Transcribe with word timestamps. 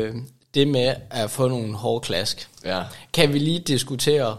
Øh, 0.00 0.14
Det 0.54 0.68
med 0.68 0.94
at 1.10 1.30
få 1.30 1.48
nogle 1.48 1.74
hårde 1.74 2.04
klask. 2.04 2.48
Ja. 2.64 2.82
Kan 3.12 3.32
vi 3.32 3.38
lige 3.38 3.58
diskutere, 3.58 4.36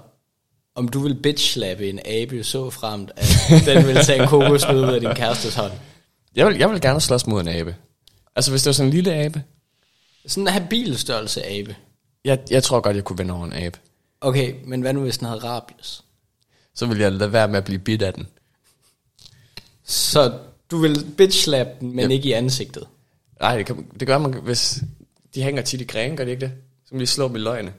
om 0.76 0.88
du 0.88 1.00
vil 1.00 1.16
bitch-slappe 1.24 1.90
en 1.90 2.00
abe 2.06 2.44
så 2.44 2.70
fremt, 2.70 3.12
at 3.16 3.28
den 3.66 3.88
vil 3.88 3.96
tage 3.96 4.22
en 4.22 4.28
kokosnød 4.28 4.80
ud 4.86 4.94
af 4.94 5.00
din 5.02 5.16
kærestes 5.16 5.56
hånd? 5.56 5.72
Jeg 6.36 6.48
vil, 6.48 6.58
jeg 6.58 6.70
vil 6.72 6.82
gerne 6.82 7.02
slås 7.02 7.28
mod 7.28 7.42
en 7.42 7.48
abe. 7.48 7.76
Altså, 8.36 8.52
hvis 8.52 8.62
det 8.64 8.68
var 8.68 8.74
sådan 8.74 8.88
en 8.90 8.94
lille 8.94 9.14
abe. 9.14 9.44
Sådan 10.28 10.44
en 10.48 10.54
habil 10.54 10.98
størrelse 10.98 11.46
abe. 11.46 11.76
Jeg, 12.26 12.40
jeg 12.50 12.64
tror 12.64 12.80
godt, 12.80 12.96
jeg 12.96 13.04
kunne 13.04 13.18
vinde 13.18 13.34
over 13.34 13.46
en 13.46 13.54
abe. 13.54 13.80
Okay, 14.22 14.54
men 14.66 14.82
hvad 14.82 14.94
nu 14.94 15.02
hvis 15.02 15.18
den 15.18 15.28
havde 15.28 15.40
rabies? 15.44 16.04
Så 16.76 16.86
vil 16.86 16.98
jeg 17.00 17.12
lade 17.12 17.34
være 17.34 17.48
med 17.48 17.58
at 17.58 17.64
blive 17.64 17.80
bidt 17.80 18.02
af 18.02 18.14
den. 18.14 18.28
Så 19.84 20.34
du 20.72 20.78
vil 20.78 21.06
bitch-slappe 21.18 21.72
den, 21.80 21.96
men 21.96 22.06
Yep. 22.06 22.12
ikke 22.12 22.30
i 22.30 22.32
ansigtet? 22.32 22.84
Nej, 23.42 23.58
det, 23.58 23.66
kan, 23.66 23.86
det 24.00 24.08
gør 24.08 24.18
man, 24.18 24.34
hvis 24.34 24.82
de 25.36 25.44
hænger 25.44 25.62
tit 25.62 25.82
i 25.82 25.84
grene, 25.84 26.18
gør 26.18 26.26
de 26.26 26.32
ikke 26.32 26.42
det? 26.42 26.52
Så 26.86 26.90
kan 26.90 27.00
de 27.00 27.08
slå 27.08 27.28
dem 27.28 27.36
i 27.36 27.40
løgene. 27.40 27.74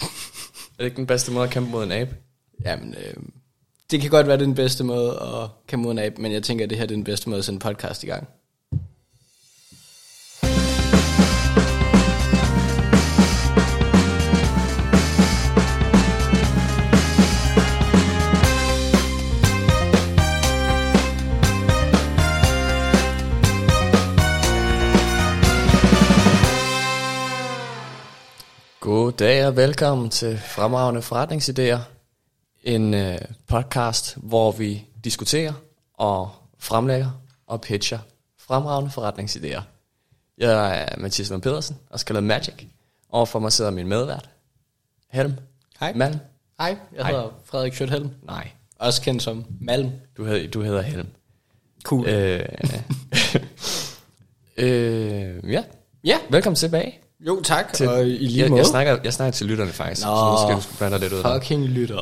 er 0.00 0.78
det 0.78 0.84
ikke 0.84 0.96
den 0.96 1.06
bedste 1.06 1.32
måde 1.32 1.44
at 1.44 1.50
kæmpe 1.50 1.70
mod 1.70 1.84
en 1.84 1.92
abe? 1.92 2.16
Jamen, 2.64 2.94
øh, 2.94 3.14
det 3.90 4.00
kan 4.00 4.10
godt 4.10 4.26
være, 4.26 4.36
det 4.36 4.42
er 4.42 4.46
den 4.46 4.54
bedste 4.54 4.84
måde 4.84 5.10
at 5.10 5.50
kæmpe 5.66 5.82
mod 5.82 5.92
en 5.92 5.98
abe, 5.98 6.22
men 6.22 6.32
jeg 6.32 6.42
tænker, 6.42 6.64
at 6.64 6.70
det 6.70 6.78
her 6.78 6.84
er 6.84 6.88
den 6.88 7.04
bedste 7.04 7.28
måde 7.28 7.38
at 7.38 7.44
sende 7.44 7.60
podcast 7.60 8.02
i 8.02 8.06
gang. 8.06 8.28
God 29.18 29.26
dag 29.26 29.46
og 29.46 29.56
velkommen 29.56 30.10
til 30.10 30.38
Fremragende 30.38 31.00
Forretningsidéer. 31.00 31.78
En 32.62 32.94
øh, 32.94 33.18
podcast, 33.46 34.16
hvor 34.16 34.52
vi 34.52 34.86
diskuterer 35.04 35.52
og 35.94 36.30
fremlægger 36.58 37.20
og 37.46 37.60
pitcher 37.60 37.98
fremragende 38.38 38.90
forretningsidéer. 38.90 39.62
Jeg 40.38 40.82
er 40.82 40.96
Mathias 40.98 41.30
Lund 41.30 41.42
Pedersen 41.42 41.76
og 41.90 42.00
skal 42.00 42.14
lave 42.14 42.24
Magic. 42.24 42.54
Overfor 43.10 43.38
mig 43.38 43.52
sidder 43.52 43.70
min 43.70 43.88
medvært, 43.88 44.30
Helm. 45.10 45.32
Hej. 45.80 45.92
Malm. 45.92 46.18
Hej, 46.60 46.76
jeg 46.96 47.04
Hej. 47.04 47.10
hedder 47.10 47.30
Frederik 47.44 47.74
Schøthelm, 47.74 48.10
Nej, 48.22 48.50
også 48.78 49.02
kendt 49.02 49.22
som 49.22 49.44
Malm. 49.60 49.90
du 50.16 50.24
hedder, 50.24 50.50
du 50.50 50.62
hedder 50.62 50.82
Helm. 50.82 51.08
Cool. 51.82 52.08
Øh, 52.08 52.46
øh, 54.64 55.52
ja, 55.52 55.64
Ja, 56.04 56.18
velkommen 56.30 56.56
tilbage. 56.56 57.07
Jo 57.26 57.40
tak, 57.42 57.72
Til, 57.72 57.88
og 57.88 58.06
i 58.06 58.08
lige 58.10 58.42
jeg, 58.42 58.50
måde. 58.50 58.58
jeg, 58.58 58.66
snakker, 58.66 58.96
jeg 59.04 59.12
snakker 59.12 59.32
til 59.32 59.46
lytterne 59.46 59.72
faktisk, 59.72 60.06
Nå, 60.06 60.14
så 60.16 60.30
nu 60.48 60.60
skal 60.60 60.72
du 60.72 60.76
blande 60.78 60.98
lidt 60.98 61.12
ud. 61.12 61.18
af. 61.24 61.40
Fucking 61.42 61.64
lytter. 61.64 61.98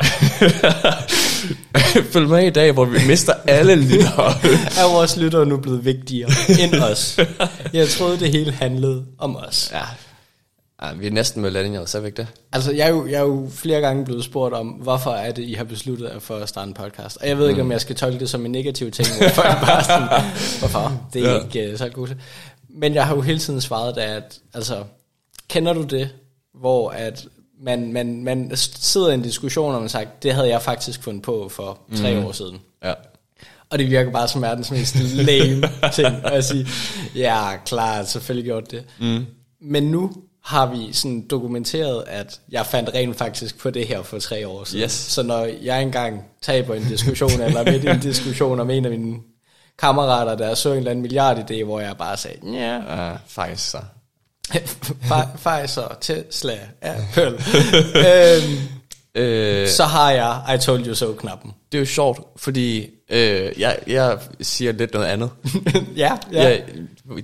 Følg 2.12 2.28
med 2.28 2.46
i 2.46 2.50
dag, 2.50 2.72
hvor 2.72 2.84
vi 2.84 2.98
mister 3.06 3.32
alle 3.46 3.74
lyttere. 3.74 4.26
er 4.80 4.92
vores 4.92 5.16
lyttere 5.16 5.46
nu 5.46 5.56
blevet 5.56 5.84
vigtigere 5.84 6.30
end 6.60 6.74
os? 6.74 7.18
Jeg 7.72 7.88
troede, 7.88 8.18
det 8.20 8.30
hele 8.32 8.52
handlede 8.52 9.04
om 9.18 9.36
os. 9.36 9.70
ja. 9.74 9.82
ja, 10.88 10.94
vi 10.94 11.06
er 11.06 11.10
næsten 11.10 11.42
millennials, 11.42 11.94
er 11.94 12.00
vi 12.00 12.06
ikke 12.06 12.16
det? 12.16 12.26
Altså, 12.52 12.72
jeg 12.72 12.84
er, 12.86 12.90
jo, 12.90 13.06
jeg 13.06 13.14
er 13.16 13.20
jo 13.24 13.48
flere 13.54 13.80
gange 13.80 14.04
blevet 14.04 14.24
spurgt 14.24 14.54
om, 14.54 14.66
hvorfor 14.68 15.10
er 15.10 15.32
det, 15.32 15.42
I 15.42 15.52
har 15.52 15.64
besluttet 15.64 16.10
jer 16.14 16.18
for 16.18 16.36
at 16.36 16.48
starte 16.48 16.68
en 16.68 16.74
podcast. 16.74 17.16
Og 17.20 17.28
jeg 17.28 17.38
ved 17.38 17.48
ikke, 17.48 17.60
om 17.62 17.72
jeg 17.72 17.80
skal 17.80 17.96
tolke 17.96 18.18
det 18.18 18.30
som 18.30 18.46
en 18.46 18.52
negativ 18.52 18.90
ting, 18.90 19.08
for 19.34 19.42
jeg 19.42 19.58
bare 19.66 19.84
sådan, 19.84 20.08
hvorfor? 20.58 21.00
Det 21.12 21.26
er 21.26 21.32
Ja. 21.32 21.40
ikke 21.42 21.72
uh, 21.72 21.78
så 21.78 21.88
godt. 21.88 22.16
Men 22.80 22.94
jeg 22.94 23.06
har 23.06 23.14
jo 23.14 23.20
hele 23.20 23.38
tiden 23.38 23.60
svaret 23.60 23.98
at, 23.98 24.38
altså, 24.54 24.76
kender 25.48 25.72
du 25.72 25.82
det, 25.82 26.10
hvor 26.54 26.90
at 26.90 27.26
man, 27.60 27.92
man, 27.92 28.24
man 28.24 28.56
sidder 28.56 29.10
i 29.10 29.14
en 29.14 29.22
diskussion, 29.22 29.74
og 29.74 29.80
man 29.80 29.88
siger, 29.88 30.04
det 30.22 30.34
havde 30.34 30.48
jeg 30.48 30.62
faktisk 30.62 31.02
fundet 31.02 31.22
på 31.22 31.48
for 31.48 31.78
tre 31.96 32.26
år 32.26 32.32
siden. 32.32 32.60
Ja. 32.84 32.92
Og 33.70 33.78
det 33.78 33.90
virker 33.90 34.10
bare 34.10 34.28
som 34.28 34.42
verdens 34.42 34.70
mest 34.70 34.96
lame 35.00 35.62
ting 35.94 36.24
at 36.24 36.44
sige, 36.44 36.66
ja, 37.14 37.56
klart, 37.56 38.08
selvfølgelig 38.08 38.44
gjort 38.44 38.70
det. 38.70 38.84
Mm. 39.00 39.26
Men 39.60 39.82
nu 39.82 40.12
har 40.44 40.66
vi 40.66 40.92
sådan 40.92 41.26
dokumenteret, 41.30 42.04
at 42.06 42.40
jeg 42.50 42.66
fandt 42.66 42.90
rent 42.94 43.16
faktisk 43.16 43.58
på 43.58 43.70
det 43.70 43.86
her 43.86 44.02
for 44.02 44.18
tre 44.18 44.48
år 44.48 44.64
siden. 44.64 44.84
Yes. 44.84 44.92
Så 44.92 45.22
når 45.22 45.48
jeg 45.62 45.82
engang 45.82 46.24
taber 46.42 46.74
en 46.74 46.82
diskussion, 46.82 47.40
eller 47.40 47.64
midt 47.64 47.84
i 47.84 47.88
en 47.88 48.00
diskussion 48.00 48.60
om 48.60 48.70
en 48.70 48.84
af 48.84 48.90
mine 48.90 49.16
kammerater, 49.78 50.34
der 50.34 50.54
så 50.54 50.72
en 50.72 50.78
eller 50.78 50.90
anden 50.90 51.06
milliardidé, 51.06 51.64
hvor 51.64 51.80
jeg 51.80 51.96
bare 51.96 52.16
sagde, 52.16 52.52
ja, 52.52 53.12
Uh, 53.12 53.18
faktisk 53.26 53.70
så. 53.70 53.78
Pfizer, 55.42 55.96
Tesla, 56.00 56.58
Apple, 56.82 57.38
øhm, 58.08 58.58
Øh, 59.18 59.68
så 59.68 59.84
har 59.84 60.10
jeg 60.10 60.54
I 60.54 60.58
told 60.58 60.86
you 60.86 60.94
so-knappen. 60.94 61.52
det 61.72 61.78
er 61.78 61.80
jo 61.80 61.86
sjovt, 61.86 62.20
fordi 62.36 62.86
øh, 63.10 63.52
jeg, 63.60 63.78
jeg 63.86 64.18
siger 64.40 64.72
lidt 64.72 64.94
noget 64.94 65.06
andet. 65.06 65.30
ja, 65.96 66.12
ja. 66.32 66.42
Jeg, 66.48 66.62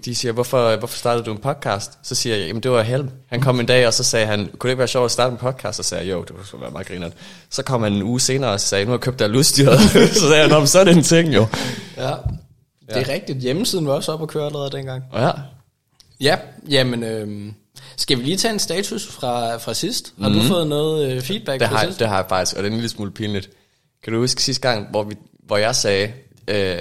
de 0.05 0.15
siger, 0.15 0.33
hvorfor, 0.33 0.77
hvorfor 0.77 0.97
startede 0.99 1.25
du 1.25 1.33
en 1.33 1.39
podcast? 1.39 1.99
Så 2.03 2.15
siger 2.15 2.37
jeg, 2.37 2.47
jamen 2.47 2.63
det 2.63 2.71
var 2.71 2.83
Helm. 2.83 3.11
Han 3.31 3.41
kom 3.41 3.61
en 3.61 3.67
dag, 3.67 3.87
og 3.87 3.95
så 3.95 4.05
sagde 4.05 4.27
han, 4.27 4.39
kunne 4.39 4.69
det 4.69 4.73
ikke 4.73 4.79
være 4.79 4.89
sjovt 4.89 5.05
at 5.05 5.11
starte 5.11 5.33
en 5.33 5.37
podcast? 5.39 5.77
Så 5.77 5.83
sagde 5.83 6.07
jeg, 6.07 6.13
jo, 6.13 6.23
det 6.23 6.35
skulle 6.45 6.63
være 6.63 6.71
meget 6.71 6.87
grineren. 6.87 7.13
Så 7.51 7.63
kom 7.63 7.83
han 7.83 7.93
en 7.93 8.03
uge 8.03 8.21
senere 8.21 8.51
og 8.51 8.61
sagde, 8.61 8.85
nu 8.85 8.91
har 8.91 8.97
jeg 8.97 9.01
købt 9.01 9.19
dig 9.19 9.31
udstyret. 9.37 9.81
så 10.15 10.21
sagde 10.21 10.37
jeg, 10.37 10.49
"Nå, 10.49 10.59
men 10.59 10.67
så 10.67 10.79
er 10.81 10.85
det 10.85 10.97
en 10.97 11.03
ting 11.03 11.35
jo. 11.35 11.47
ja. 11.97 12.11
Det 12.89 12.97
er 12.97 13.09
rigtigt. 13.09 13.39
Hjemmesiden 13.39 13.87
var 13.87 13.93
også 13.93 14.13
op 14.13 14.23
at 14.23 14.29
køre 14.29 14.47
allerede 14.47 14.71
dengang. 14.71 15.03
Og 15.13 15.21
ja, 15.23 15.31
Ja, 16.23 16.37
jamen, 16.71 17.03
øh, 17.03 17.53
skal 17.97 18.19
vi 18.19 18.23
lige 18.23 18.37
tage 18.37 18.53
en 18.53 18.59
status 18.59 19.07
fra, 19.07 19.57
fra 19.57 19.75
sidst? 19.75 20.15
Har 20.21 20.29
mm. 20.29 20.35
du 20.35 20.43
fået 20.43 20.67
noget 20.67 21.13
øh, 21.13 21.23
feedback 21.23 21.61
det 21.61 21.69
fra 21.69 21.77
har, 21.77 21.85
sidst? 21.85 22.01
det 22.01 22.09
har 22.09 22.17
jeg 22.17 22.27
faktisk, 22.29 22.57
og 22.57 22.63
det 22.63 22.69
er 22.69 22.73
en 22.73 22.77
lille 22.77 22.89
smule 22.89 23.11
pinligt. 23.11 23.51
Kan 24.05 24.13
du 24.13 24.19
huske 24.19 24.43
sidste 24.43 24.69
gang, 24.69 24.91
hvor, 24.91 25.03
vi, 25.03 25.15
hvor 25.47 25.57
jeg 25.57 25.77
sagde, 25.77 26.13
øh, 26.49 26.79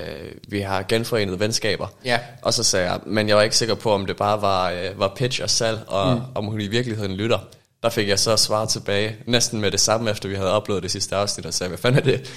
vi 0.47 0.59
har 0.59 0.83
genforenet 0.83 1.39
venskaber? 1.39 1.87
Ja. 2.05 2.19
Og 2.41 2.53
så 2.53 2.63
sagde 2.63 2.91
jeg, 2.91 2.99
men 3.05 3.27
jeg 3.27 3.35
var 3.35 3.41
ikke 3.43 3.57
sikker 3.57 3.75
på, 3.75 3.91
om 3.91 4.05
det 4.05 4.15
bare 4.15 4.41
var, 4.41 4.71
øh, 4.71 4.99
var 4.99 5.13
pitch 5.15 5.43
og 5.43 5.49
salg, 5.49 5.79
og 5.87 6.15
mm. 6.15 6.21
om 6.35 6.45
hun 6.45 6.61
i 6.61 6.67
virkeligheden 6.67 7.11
lytter. 7.11 7.39
Der 7.83 7.89
fik 7.89 8.07
jeg 8.07 8.19
så 8.19 8.37
svar 8.37 8.65
tilbage, 8.65 9.15
næsten 9.25 9.61
med 9.61 9.71
det 9.71 9.79
samme, 9.79 10.11
efter 10.11 10.29
vi 10.29 10.35
havde 10.35 10.55
uploadet 10.55 10.83
det 10.83 10.91
sidste 10.91 11.15
afsnit, 11.15 11.45
og 11.45 11.53
sagde, 11.53 11.69
hvad 11.69 11.77
fanden 11.77 11.99
er 11.99 12.03
det? 12.03 12.27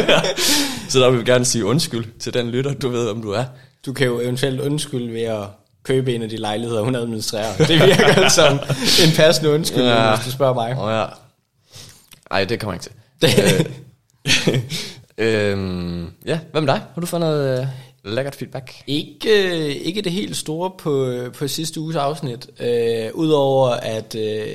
så 0.92 1.00
der 1.00 1.10
vil 1.10 1.20
vi 1.20 1.24
gerne 1.24 1.44
sige 1.44 1.64
undskyld 1.64 2.18
til 2.18 2.34
den 2.34 2.48
lytter, 2.50 2.74
du 2.74 2.88
ved, 2.88 3.08
om 3.08 3.22
du 3.22 3.30
er. 3.30 3.44
Du 3.86 3.92
kan 3.92 4.06
jo 4.06 4.20
eventuelt 4.20 4.60
undskylde 4.60 5.12
ved 5.12 5.22
at 5.22 5.46
købe 5.86 6.14
en 6.14 6.22
af 6.22 6.28
de 6.28 6.36
lejligheder, 6.36 6.82
hun 6.82 6.94
administrerer. 6.94 7.56
Det 7.56 7.68
virker 7.80 8.28
som 8.38 8.52
en 9.08 9.16
passende 9.16 9.50
undskyldning, 9.50 9.94
ja. 9.94 10.14
Hvis 10.16 10.26
du 10.26 10.32
spørger 10.32 10.54
mig. 10.54 10.78
Åh 10.78 10.90
ja. 10.92 11.06
Ej, 12.30 12.44
det 12.44 12.60
kommer 12.60 12.74
jeg 12.74 12.82
ikke 12.82 13.66
til. 13.66 13.66
øhm, 15.18 16.10
ja, 16.26 16.38
hvad 16.50 16.60
med 16.60 16.68
dig? 16.72 16.82
Har 16.94 17.00
du 17.00 17.06
fået 17.06 17.20
noget 17.20 17.60
øh, 17.60 17.66
lækkert 18.04 18.34
feedback? 18.34 18.74
ikke, 18.86 19.48
øh, 19.48 19.76
ikke 19.86 20.02
det 20.02 20.12
helt 20.12 20.36
store 20.36 20.70
på, 20.78 21.06
øh, 21.06 21.32
på 21.32 21.48
sidste 21.48 21.80
uges 21.80 21.96
afsnit. 21.96 22.46
Øh, 22.60 23.10
Udover 23.14 23.68
at 23.68 24.14
øh, 24.14 24.46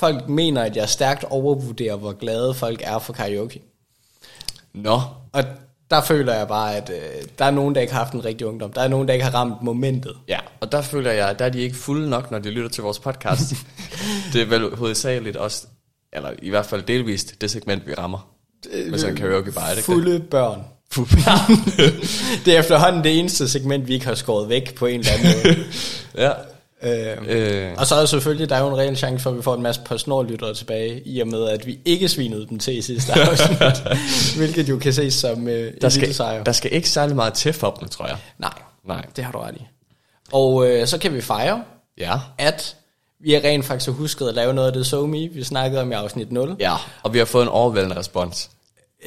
folk 0.00 0.28
mener, 0.28 0.62
at 0.62 0.76
jeg 0.76 0.88
stærkt 0.88 1.24
overvurderer, 1.24 1.96
hvor 1.96 2.12
glade 2.12 2.54
folk 2.54 2.80
er 2.84 2.98
for 2.98 3.12
karaoke. 3.12 3.62
Nå, 4.74 5.00
Og 5.32 5.44
der 5.90 6.02
føler 6.02 6.34
jeg 6.34 6.48
bare, 6.48 6.76
at 6.76 6.90
øh, 6.90 7.22
der 7.38 7.44
er 7.44 7.50
nogen, 7.50 7.74
der 7.74 7.80
ikke 7.80 7.92
har 7.92 8.04
haft 8.04 8.14
en 8.14 8.24
rigtig 8.24 8.46
ungdom. 8.46 8.72
Der 8.72 8.80
er 8.80 8.88
nogen, 8.88 9.08
der 9.08 9.14
ikke 9.14 9.24
har 9.24 9.34
ramt 9.34 9.62
momentet. 9.62 10.16
Ja, 10.28 10.38
og 10.60 10.72
der 10.72 10.82
føler 10.82 11.10
jeg, 11.12 11.28
at 11.28 11.38
der 11.38 11.44
er 11.44 11.48
de 11.48 11.60
ikke 11.60 11.76
fulde 11.76 12.10
nok, 12.10 12.30
når 12.30 12.38
de 12.38 12.50
lytter 12.50 12.70
til 12.70 12.82
vores 12.82 12.98
podcast. 12.98 13.54
det 14.32 14.42
er 14.42 14.46
vel 14.46 14.76
hovedsageligt 14.76 15.36
også, 15.36 15.66
eller 16.12 16.30
i 16.42 16.50
hvert 16.50 16.66
fald 16.66 16.82
delvist, 16.82 17.40
det 17.40 17.50
segment, 17.50 17.86
vi 17.86 17.94
rammer. 17.94 18.28
Med 18.90 18.98
sådan 18.98 19.14
en 19.14 19.20
karaoke 19.20 19.52
bar, 19.52 19.62
er 19.62 19.68
det 19.68 19.76
ikke 19.76 19.84
Fulde 19.84 20.20
børn. 20.20 20.62
det 22.44 22.54
er 22.54 22.58
efterhånden 22.58 23.04
det 23.04 23.18
eneste 23.18 23.48
segment, 23.48 23.88
vi 23.88 23.94
ikke 23.94 24.06
har 24.06 24.14
skåret 24.14 24.48
væk 24.48 24.74
på 24.74 24.86
en 24.86 25.00
eller 25.00 25.12
anden 25.12 25.32
måde. 25.44 25.56
Ja. 26.24 26.32
Øh, 26.82 27.16
Øh, 27.26 27.70
og 27.78 27.86
så 27.86 27.94
er 27.94 27.98
der 27.98 28.06
selvfølgelig, 28.06 28.48
der 28.48 28.56
er 28.56 28.60
jo 28.60 28.68
en 28.68 28.78
reel 28.78 28.96
chance 28.96 29.22
for, 29.22 29.30
at 29.30 29.36
vi 29.36 29.42
får 29.42 29.54
en 29.54 29.62
masse 29.62 29.80
postnordlyttere 29.84 30.54
tilbage, 30.54 31.02
i 31.04 31.20
og 31.20 31.28
med, 31.28 31.48
at 31.48 31.66
vi 31.66 31.78
ikke 31.84 32.08
svinede 32.08 32.46
dem 32.50 32.58
til 32.58 32.78
i 32.78 32.82
sidste 32.82 33.12
afsnit. 33.20 33.82
hvilket 34.36 34.68
jo 34.68 34.78
kan 34.78 34.92
ses 34.92 35.14
som 35.14 35.48
øh, 35.48 35.54
en 35.54 35.64
der, 35.64 35.70
lille 35.72 35.90
skal, 35.90 36.14
sejr. 36.14 36.44
der 36.44 36.52
skal 36.52 36.72
ikke 36.72 36.88
særlig 36.88 37.16
meget 37.16 37.34
til 37.34 37.52
for 37.52 37.70
dem, 37.80 37.88
tror 37.88 38.06
jeg. 38.06 38.16
Nej, 38.38 38.50
Nej. 38.86 39.04
det 39.16 39.24
har 39.24 39.32
du 39.32 39.38
ret 39.38 39.54
i. 39.56 39.66
Og 40.32 40.66
øh, 40.68 40.86
så 40.86 40.98
kan 40.98 41.14
vi 41.14 41.20
fejre, 41.20 41.62
Ja. 41.98 42.14
at 42.38 42.76
vi 43.20 43.32
har 43.32 43.40
rent 43.44 43.64
faktisk 43.64 43.90
husket 43.90 44.28
at 44.28 44.34
lave 44.34 44.54
noget 44.54 44.66
af 44.68 44.72
det 44.72 44.86
SoMe, 44.86 45.28
vi 45.32 45.44
snakkede 45.44 45.82
om 45.82 45.92
i 45.92 45.94
afsnit 45.94 46.32
0. 46.32 46.56
Ja, 46.60 46.74
og 47.02 47.12
vi 47.12 47.18
har 47.18 47.24
fået 47.24 47.42
en 47.42 47.48
overvældende 47.48 47.96
respons. 47.96 48.50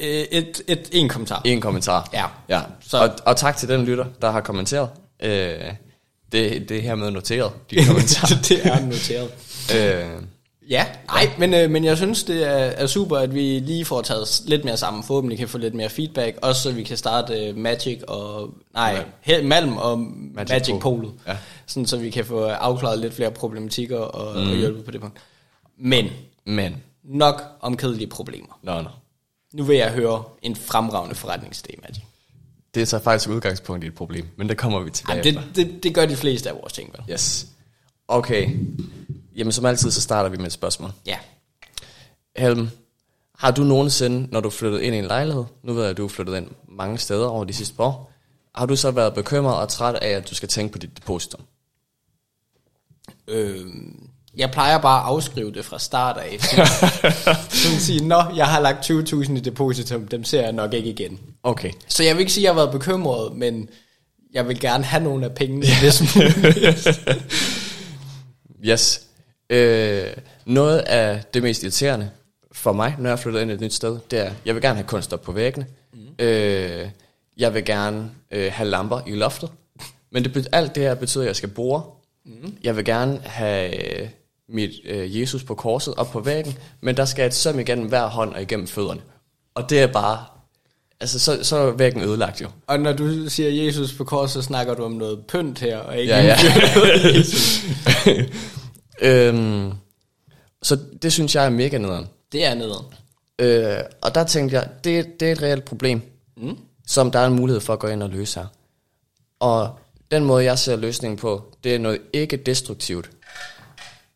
Øh, 0.00 0.08
Et, 0.30 0.62
et, 0.68 0.88
en 0.92 1.08
kommentar. 1.08 1.42
En 1.44 1.60
kommentar. 1.60 2.08
Ja. 2.12 2.24
ja. 2.48 2.60
Så. 2.88 2.98
Og, 2.98 3.10
og 3.24 3.36
tak 3.36 3.56
til 3.56 3.68
den 3.68 3.84
lytter, 3.84 4.04
der 4.22 4.30
har 4.30 4.40
kommenteret. 4.40 4.88
Øh, 5.22 5.54
det, 6.36 6.68
det 6.68 6.76
er 6.76 6.80
hermed 6.82 7.10
noteret, 7.10 7.52
de 7.70 7.76
kommentarer. 7.86 8.40
det 8.48 8.66
er 8.66 8.80
noteret. 8.86 9.30
øh, 9.76 10.22
Ja, 10.70 10.86
nej, 11.06 11.30
men, 11.38 11.54
øh, 11.54 11.70
men 11.70 11.84
jeg 11.84 11.96
synes, 11.96 12.24
det 12.24 12.42
er, 12.42 12.50
er 12.54 12.86
super, 12.86 13.16
at 13.18 13.34
vi 13.34 13.40
lige 13.58 13.84
får 13.84 14.02
taget 14.02 14.42
lidt 14.46 14.64
mere 14.64 14.76
sammen. 14.76 15.02
Forhåbentlig 15.02 15.38
kan 15.38 15.48
få 15.48 15.58
lidt 15.58 15.74
mere 15.74 15.88
feedback. 15.90 16.38
Også 16.42 16.62
så 16.62 16.72
vi 16.72 16.82
kan 16.82 16.96
starte 16.96 17.46
øh, 17.48 17.56
Magic 17.56 18.02
og... 18.08 18.54
Nej, 18.74 19.04
ja. 19.28 19.42
Malm 19.42 19.76
og 19.76 19.98
Magic, 19.98 20.50
Magic. 20.50 20.74
Polo. 20.80 21.08
Ja. 21.26 21.36
Sådan, 21.66 21.86
så 21.86 21.96
vi 21.96 22.10
kan 22.10 22.24
få 22.24 22.44
afklaret 22.44 22.98
lidt 22.98 23.14
flere 23.14 23.30
problematikker 23.30 23.98
og, 23.98 24.42
mm. 24.44 24.50
og 24.50 24.56
hjælpe 24.56 24.82
på 24.82 24.90
det 24.90 25.00
punkt. 25.00 25.18
Men 25.78 26.08
Men, 26.44 26.76
nok 27.04 27.42
om 27.60 27.76
kedelige 27.76 28.06
problemer. 28.08 28.58
nå, 28.62 28.82
nå. 28.82 28.88
Nu 29.54 29.64
vil 29.64 29.76
jeg 29.76 29.90
høre 29.92 30.22
en 30.42 30.56
fremragende 30.56 31.14
forretningsidé, 31.16 31.80
Magic. 31.82 32.02
Det 32.76 32.82
er 32.82 32.86
så 32.86 32.98
faktisk 32.98 33.30
udgangspunkt 33.30 33.84
i 33.84 33.86
et 33.86 33.94
problem, 33.94 34.28
men 34.36 34.48
det 34.48 34.58
kommer 34.58 34.80
vi 34.80 34.90
tilbage 34.90 35.16
Ej, 35.16 35.22
det, 35.22 35.56
det, 35.56 35.82
det 35.82 35.94
gør 35.94 36.06
de 36.06 36.16
fleste 36.16 36.48
af 36.48 36.54
vores 36.54 36.72
ting, 36.72 36.92
vel? 36.92 37.14
Yes. 37.14 37.46
Okay. 38.08 38.56
Jamen 39.36 39.52
som 39.52 39.66
altid, 39.66 39.90
så 39.90 40.00
starter 40.00 40.30
vi 40.30 40.36
med 40.36 40.46
et 40.46 40.52
spørgsmål. 40.52 40.90
Ja. 41.06 41.18
Helm, 42.36 42.68
har 43.38 43.50
du 43.50 43.64
nogensinde, 43.64 44.28
når 44.32 44.40
du 44.40 44.50
flyttede 44.50 44.84
ind 44.84 44.94
i 44.94 44.98
en 44.98 45.04
lejlighed, 45.04 45.44
nu 45.62 45.72
ved 45.72 45.82
jeg, 45.82 45.90
at 45.90 45.96
du 45.96 46.04
er 46.04 46.08
flyttet 46.08 46.36
ind 46.36 46.50
mange 46.68 46.98
steder 46.98 47.26
over 47.26 47.44
de 47.44 47.52
sidste 47.52 47.76
par 47.76 47.84
år, 47.84 48.12
har 48.54 48.66
du 48.66 48.76
så 48.76 48.90
været 48.90 49.14
bekymret 49.14 49.56
og 49.56 49.68
træt 49.68 49.94
af, 49.94 50.08
at 50.08 50.30
du 50.30 50.34
skal 50.34 50.48
tænke 50.48 50.72
på 50.72 50.78
dit 50.78 50.96
depositum? 50.96 51.40
Øh, 53.28 53.66
jeg 54.36 54.50
plejer 54.50 54.78
bare 54.78 55.00
at 55.00 55.06
afskrive 55.06 55.52
det 55.52 55.64
fra 55.64 55.78
start 55.78 56.16
af. 56.16 56.40
Sådan, 56.40 56.66
sådan 57.48 57.80
sige, 57.80 58.08
nå, 58.08 58.22
jeg 58.36 58.46
har 58.46 58.60
lagt 58.60 58.90
20.000 58.90 59.36
i 59.36 59.40
depositum, 59.40 60.08
dem 60.08 60.24
ser 60.24 60.42
jeg 60.42 60.52
nok 60.52 60.74
ikke 60.74 60.90
igen. 60.90 61.20
Okay. 61.46 61.70
Så 61.88 62.02
jeg 62.02 62.14
vil 62.14 62.20
ikke 62.20 62.32
sige, 62.32 62.42
at 62.42 62.44
jeg 62.44 62.54
har 62.54 62.60
været 62.60 62.72
bekymret, 62.72 63.36
men 63.36 63.68
jeg 64.32 64.48
vil 64.48 64.60
gerne 64.60 64.84
have 64.84 65.02
nogle 65.02 65.24
af 65.24 65.34
pengene, 65.34 65.66
hvis 65.80 66.16
muligt. 66.16 66.88
Yes. 68.64 69.02
Øh, 69.50 70.06
noget 70.46 70.78
af 70.78 71.24
det 71.34 71.42
mest 71.42 71.62
irriterende 71.62 72.10
for 72.52 72.72
mig, 72.72 72.94
når 72.98 73.08
jeg 73.08 73.18
flytter 73.18 73.40
ind 73.40 73.50
et 73.50 73.60
nyt 73.60 73.74
sted, 73.74 73.98
det 74.10 74.18
er, 74.18 74.30
jeg 74.44 74.54
vil 74.54 74.62
gerne 74.62 74.76
have 74.76 74.86
kunst 74.86 75.12
op 75.12 75.22
på 75.22 75.32
væggene. 75.32 75.66
Mm. 75.92 76.24
Øh, 76.24 76.88
jeg 77.36 77.54
vil 77.54 77.64
gerne 77.64 78.10
øh, 78.30 78.52
have 78.52 78.68
lamper 78.68 79.00
i 79.06 79.14
loftet. 79.14 79.50
Men 80.12 80.24
det, 80.24 80.48
alt 80.52 80.74
det 80.74 80.82
her 80.82 80.94
betyder, 80.94 81.24
at 81.24 81.28
jeg 81.28 81.36
skal 81.36 81.48
bore. 81.48 81.82
Mm. 82.24 82.56
Jeg 82.62 82.76
vil 82.76 82.84
gerne 82.84 83.20
have 83.24 84.00
øh, 84.00 84.08
mit 84.48 84.70
øh, 84.84 85.20
Jesus 85.20 85.44
på 85.44 85.54
korset 85.54 85.94
op 85.94 86.10
på 86.10 86.20
væggen, 86.20 86.58
men 86.80 86.96
der 86.96 87.04
skal 87.04 87.26
et 87.26 87.34
søm 87.34 87.58
igennem 87.58 87.88
hver 87.88 88.06
hånd 88.06 88.34
og 88.34 88.42
igennem 88.42 88.66
fødderne. 88.66 89.00
Og 89.54 89.70
det 89.70 89.80
er 89.80 89.86
bare... 89.86 90.35
Altså, 91.00 91.18
så, 91.18 91.38
så 91.44 91.56
er 91.56 91.70
væggen 91.70 92.02
ødelagt 92.02 92.40
jo. 92.40 92.48
Og 92.66 92.80
når 92.80 92.92
du 92.92 93.28
siger 93.28 93.64
Jesus 93.64 93.92
på 93.94 94.04
kors, 94.04 94.30
så 94.30 94.42
snakker 94.42 94.74
du 94.74 94.84
om 94.84 94.92
noget 94.92 95.24
pynt 95.28 95.58
her, 95.58 95.78
og 95.78 95.98
ikke 95.98 96.14
Ja, 96.14 96.22
ja. 96.22 96.36
øhm, 99.28 99.72
så 100.62 100.78
det 101.02 101.12
synes 101.12 101.34
jeg 101.34 101.44
er 101.46 101.50
mega 101.50 101.78
nederen. 101.78 102.06
Det 102.32 102.44
er 102.44 102.54
nederen. 102.54 102.86
Øh, 103.38 103.78
og 104.02 104.14
der 104.14 104.24
tænkte 104.24 104.56
jeg, 104.56 104.68
det, 104.84 105.20
det 105.20 105.28
er 105.28 105.32
et 105.32 105.42
reelt 105.42 105.64
problem, 105.64 106.02
mm. 106.36 106.56
som 106.86 107.10
der 107.10 107.18
er 107.18 107.26
en 107.26 107.34
mulighed 107.34 107.60
for 107.60 107.72
at 107.72 107.78
gå 107.78 107.86
ind 107.86 108.02
og 108.02 108.08
løse 108.10 108.40
her. 108.40 108.46
Og 109.40 109.78
den 110.10 110.24
måde, 110.24 110.44
jeg 110.44 110.58
ser 110.58 110.76
løsningen 110.76 111.18
på, 111.18 111.44
det 111.64 111.74
er 111.74 111.78
noget 111.78 112.00
ikke 112.12 112.36
destruktivt, 112.36 113.10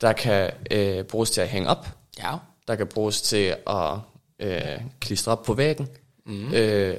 der 0.00 0.12
kan 0.12 0.50
øh, 0.70 1.04
bruges 1.04 1.30
til 1.30 1.40
at 1.40 1.48
hænge 1.48 1.68
op, 1.68 1.88
Ja. 2.18 2.34
der 2.68 2.74
kan 2.76 2.86
bruges 2.86 3.22
til 3.22 3.54
at 3.66 3.92
øh, 4.40 4.80
klistre 5.00 5.32
op 5.32 5.42
på 5.42 5.54
væggen, 5.54 5.88
mm. 6.30 6.54
øh, 6.54 6.96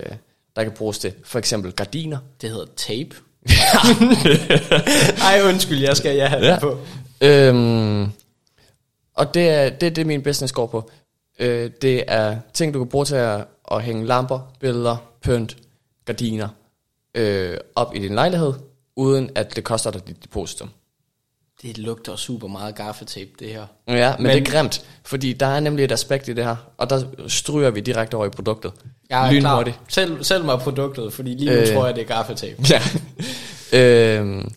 der 0.55 0.63
kan 0.63 0.71
bruges 0.71 0.99
til 0.99 1.13
for 1.23 1.39
eksempel 1.39 1.71
gardiner. 1.71 2.17
Det 2.41 2.49
hedder 2.49 2.65
tape. 2.75 3.15
Ej, 5.29 5.41
undskyld, 5.49 5.79
jeg 5.79 5.97
skal 5.97 6.15
jeg 6.15 6.29
have 6.29 6.45
ja. 6.45 6.51
det 6.51 6.61
på. 6.61 6.77
Øhm, 7.21 8.11
og 9.13 9.33
det 9.33 9.49
er, 9.49 9.69
det 9.69 9.87
er 9.87 9.91
det, 9.91 10.07
min 10.07 10.23
business 10.23 10.53
går 10.53 10.67
på. 10.67 10.91
Øh, 11.39 11.71
det 11.81 12.03
er 12.07 12.37
ting, 12.53 12.73
du 12.73 12.79
kan 12.79 12.87
bruge 12.87 13.05
til 13.05 13.15
at, 13.15 13.45
at 13.71 13.83
hænge 13.83 14.05
lamper, 14.05 14.53
billeder, 14.59 14.97
pynt, 15.21 15.57
gardiner 16.05 16.47
øh, 17.15 17.57
op 17.75 17.95
i 17.95 17.99
din 17.99 18.15
lejlighed, 18.15 18.53
uden 18.95 19.29
at 19.35 19.55
det 19.55 19.63
koster 19.63 19.91
dig 19.91 20.07
dit 20.07 20.23
depositum. 20.23 20.69
Det 21.61 21.77
lugter 21.77 22.15
super 22.15 22.47
meget 22.47 22.75
gaffetape, 22.75 23.29
det 23.39 23.47
her. 23.47 23.65
Ja, 23.87 24.13
men, 24.17 24.23
Men- 24.27 24.35
det 24.37 24.47
er 24.47 24.51
grimt, 24.51 24.85
fordi 25.05 25.33
der 25.33 25.45
er 25.45 25.59
nemlig 25.59 25.85
et 25.85 25.91
aspekt 25.91 26.27
i 26.27 26.33
det 26.33 26.43
her, 26.45 26.55
og 26.77 26.89
der 26.89 27.03
stryger 27.27 27.69
vi 27.69 27.79
direkte 27.79 28.15
over 28.15 28.25
i 28.25 28.29
produktet. 28.29 28.71
Jeg 29.09 29.35
er 29.35 29.39
klar. 29.39 29.71
Selv, 29.87 30.23
selv 30.23 30.45
mig 30.45 30.59
produktet, 30.59 31.13
fordi 31.13 31.33
lige 31.33 31.49
nu 31.49 31.55
Øh. 31.55 31.61
øh. 31.69 31.73
tror 31.75 31.85
jeg, 31.85 31.95
det 31.95 32.01
er 32.01 32.05
gaffetape. 32.07 32.63
Ja. 32.71 32.81
øhm, 33.79 34.51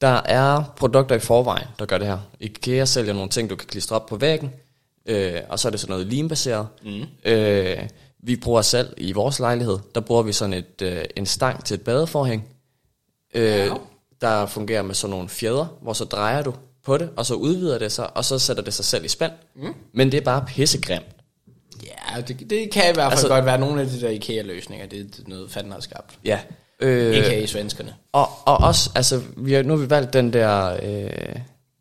der 0.00 0.20
er 0.24 0.74
produkter 0.76 1.14
i 1.14 1.18
forvejen, 1.18 1.66
der 1.78 1.86
gør 1.86 1.98
det 1.98 2.06
her. 2.06 2.18
IKEA 2.40 2.84
sælger 2.84 3.12
nogle 3.12 3.28
ting, 3.30 3.50
du 3.50 3.56
kan 3.56 3.68
klistre 3.68 3.96
op 3.96 4.06
på 4.06 4.16
væggen, 4.16 4.50
øh, 5.06 5.32
og 5.48 5.58
så 5.58 5.68
er 5.68 5.70
det 5.70 5.80
sådan 5.80 5.92
noget 5.92 6.06
limbaseret. 6.06 6.66
Mm. 6.84 7.02
Øh, 7.24 7.76
vi 8.22 8.36
bruger 8.36 8.62
selv 8.62 8.88
i 8.96 9.12
vores 9.12 9.38
lejlighed, 9.40 9.78
der 9.94 10.00
bruger 10.00 10.22
vi 10.22 10.32
sådan 10.32 10.52
et, 10.52 10.82
øh, 10.82 11.04
en 11.16 11.26
stang 11.26 11.64
til 11.64 11.74
et 11.74 11.80
badeforhæng, 11.82 12.44
øh, 13.34 13.42
Ja. 13.44 13.68
Der 14.20 14.46
fungerer 14.46 14.82
med 14.82 14.94
sådan 14.94 15.10
nogle 15.10 15.28
fjeder, 15.28 15.66
hvor 15.82 15.92
så 15.92 16.04
drejer 16.04 16.42
du 16.42 16.54
på 16.84 16.98
det, 16.98 17.10
og 17.16 17.26
så 17.26 17.34
udvider 17.34 17.78
det 17.78 17.92
sig, 17.92 18.16
og 18.16 18.24
så 18.24 18.38
sætter 18.38 18.62
det 18.62 18.74
sig 18.74 18.84
selv 18.84 19.04
i 19.04 19.08
spand. 19.08 19.32
Mm. 19.56 19.74
Men 19.94 20.12
det 20.12 20.18
er 20.18 20.24
bare 20.24 20.44
pissegrimt. 20.46 21.06
Ja, 21.84 22.20
det, 22.20 22.50
det 22.50 22.70
kan 22.70 22.82
i 22.82 22.94
hvert 22.94 22.96
fald 22.96 23.10
Altså- 23.12 23.28
godt 23.28 23.44
være 23.44 23.58
nogle 23.58 23.80
af 23.80 23.86
de 23.86 24.00
der 24.00 24.08
IKEA-løsninger. 24.08 24.86
Det 24.86 25.00
er 25.00 25.04
noget, 25.26 25.50
fanden 25.50 25.72
har 25.72 25.80
skabt. 25.80 26.18
Ja. 26.24 26.38
Øh, 26.80 27.16
IKEA 27.16 27.46
svenskerne. 27.46 27.94
Og, 28.12 28.28
og 28.46 28.56
også, 28.56 28.90
altså, 28.94 29.22
vi 29.36 29.52
har, 29.52 29.62
nu 29.62 29.76
har 29.76 29.82
vi 29.84 29.90
valgt 29.90 30.12
den 30.12 30.32
der 30.32 30.78
øh, 30.82 31.36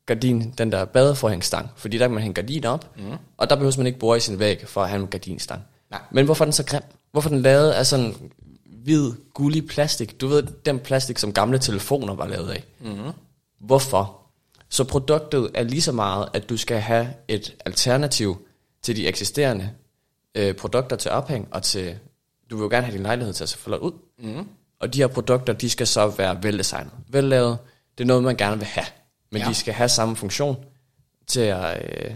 gardin, 0.05 0.53
den 0.57 0.71
der 0.71 0.85
badeforhængstang, 0.85 1.69
fordi 1.75 1.97
der 1.97 2.03
kan 2.07 2.13
man 2.13 2.23
hænge 2.23 2.33
gardiner 2.33 2.69
op, 2.69 2.97
mm. 2.97 3.03
og 3.37 3.49
der 3.49 3.55
behøver 3.55 3.73
man 3.77 3.87
ikke 3.87 3.99
bore 3.99 4.17
i 4.17 4.19
sin 4.19 4.39
væg 4.39 4.67
for 4.67 4.81
at 4.81 4.89
have 4.89 5.01
en 5.01 5.07
gardinstang. 5.07 5.61
Nej. 5.91 5.99
Men 6.11 6.25
hvorfor 6.25 6.43
er 6.43 6.45
den 6.45 6.53
så 6.53 6.65
grim? 6.65 6.81
Hvorfor 7.11 7.29
den 7.29 7.41
lavet 7.41 7.71
af 7.71 7.85
sådan 7.85 8.15
hvid, 8.83 9.11
gullig 9.33 9.67
plastik? 9.67 10.21
Du 10.21 10.27
ved, 10.27 10.43
den 10.43 10.79
plastik, 10.79 11.17
som 11.17 11.33
gamle 11.33 11.59
telefoner 11.59 12.13
var 12.13 12.27
lavet 12.27 12.49
af. 12.49 12.63
Mm. 12.79 13.11
Hvorfor? 13.59 14.15
Så 14.69 14.83
produktet 14.83 15.51
er 15.53 15.63
lige 15.63 15.81
så 15.81 15.91
meget, 15.91 16.29
at 16.33 16.49
du 16.49 16.57
skal 16.57 16.79
have 16.79 17.13
et 17.27 17.55
alternativ 17.65 18.47
til 18.81 18.95
de 18.95 19.07
eksisterende 19.07 19.71
øh, 20.35 20.55
produkter 20.55 20.95
til 20.95 21.11
ophæng, 21.11 21.47
og 21.51 21.63
til, 21.63 21.99
du 22.49 22.55
vil 22.55 22.63
jo 22.63 22.69
gerne 22.69 22.85
have 22.85 22.97
din 22.97 23.03
lejlighed 23.03 23.33
til 23.33 23.43
at 23.43 23.49
se 23.49 23.57
flot 23.57 23.79
ud. 23.79 23.91
Mm. 24.19 24.47
Og 24.79 24.93
de 24.93 24.99
her 24.99 25.07
produkter, 25.07 25.53
de 25.53 25.69
skal 25.69 25.87
så 25.87 26.07
være 26.07 26.43
veldesignet. 26.43 26.91
Vellavet, 27.07 27.57
det 27.97 28.03
er 28.03 28.07
noget, 28.07 28.23
man 28.23 28.35
gerne 28.35 28.57
vil 28.57 28.65
have. 28.67 28.85
Men 29.31 29.41
ja. 29.41 29.47
De 29.47 29.53
skal 29.53 29.73
have 29.73 29.89
samme 29.89 30.15
funktion 30.15 30.65
til 31.27 31.39
at, 31.39 31.85
øh, 31.85 32.15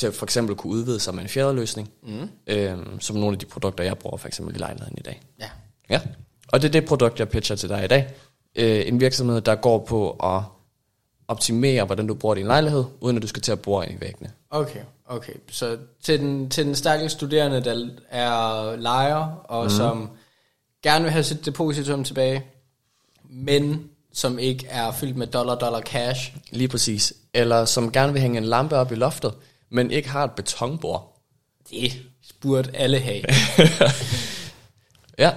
til 0.00 0.12
for 0.12 0.26
eksempel 0.26 0.56
kunne 0.56 0.72
udvide 0.72 1.00
sig 1.00 1.14
med 1.14 1.22
en 1.22 1.28
fjederløsning, 1.28 1.90
mm. 2.02 2.28
øh, 2.46 2.78
som 3.00 3.16
nogle 3.16 3.34
af 3.34 3.38
de 3.38 3.46
produkter, 3.46 3.84
jeg 3.84 3.98
bruger 3.98 4.16
for 4.16 4.28
eksempel 4.28 4.54
i 4.54 4.58
lejligheden 4.58 4.98
i 4.98 5.02
dag. 5.02 5.20
Ja. 5.40 5.48
Ja, 5.90 6.00
og 6.48 6.62
det 6.62 6.68
er 6.68 6.72
det 6.72 6.84
produkt, 6.84 7.18
jeg 7.18 7.28
pitcher 7.28 7.56
til 7.56 7.68
dig 7.68 7.84
i 7.84 7.88
dag. 7.88 8.14
Øh, 8.56 8.82
en 8.86 9.00
virksomhed, 9.00 9.40
der 9.40 9.54
går 9.54 9.78
på 9.78 10.10
at 10.10 10.42
optimere, 11.28 11.84
hvordan 11.84 12.06
du 12.06 12.14
bruger 12.14 12.34
din 12.34 12.46
lejlighed, 12.46 12.84
uden 13.00 13.16
at 13.16 13.22
du 13.22 13.26
skal 13.26 13.42
til 13.42 13.52
at 13.52 13.60
bore 13.60 13.86
ind 13.88 13.98
i 13.98 14.00
væggene. 14.00 14.30
Okay, 14.50 14.80
okay. 15.06 15.32
Så 15.50 15.76
til 16.02 16.20
den, 16.20 16.50
til 16.50 16.66
den 16.66 16.74
stakkels 16.74 17.12
studerende, 17.12 17.64
der 17.64 17.88
er 18.10 18.76
lejer, 18.76 19.44
og 19.44 19.64
mm. 19.64 19.70
som 19.70 20.10
gerne 20.82 21.02
vil 21.02 21.12
have 21.12 21.24
sit 21.24 21.46
depositum 21.46 22.04
tilbage, 22.04 22.44
men 23.30 23.88
som 24.12 24.38
ikke 24.38 24.66
er 24.70 24.92
fyldt 24.92 25.16
med 25.16 25.26
dollar, 25.26 25.54
dollar 25.54 25.80
cash. 25.80 26.36
Lige 26.50 26.68
præcis. 26.68 27.12
Eller 27.34 27.64
som 27.64 27.92
gerne 27.92 28.12
vil 28.12 28.22
hænge 28.22 28.38
en 28.38 28.44
lampe 28.44 28.76
op 28.76 28.92
i 28.92 28.94
loftet, 28.94 29.34
men 29.70 29.90
ikke 29.90 30.08
har 30.08 30.24
et 30.24 30.32
betonbord. 30.32 31.16
Det 31.70 31.92
burde 32.40 32.70
alle 32.74 32.98
have. 32.98 33.22
Ja, 35.18 35.30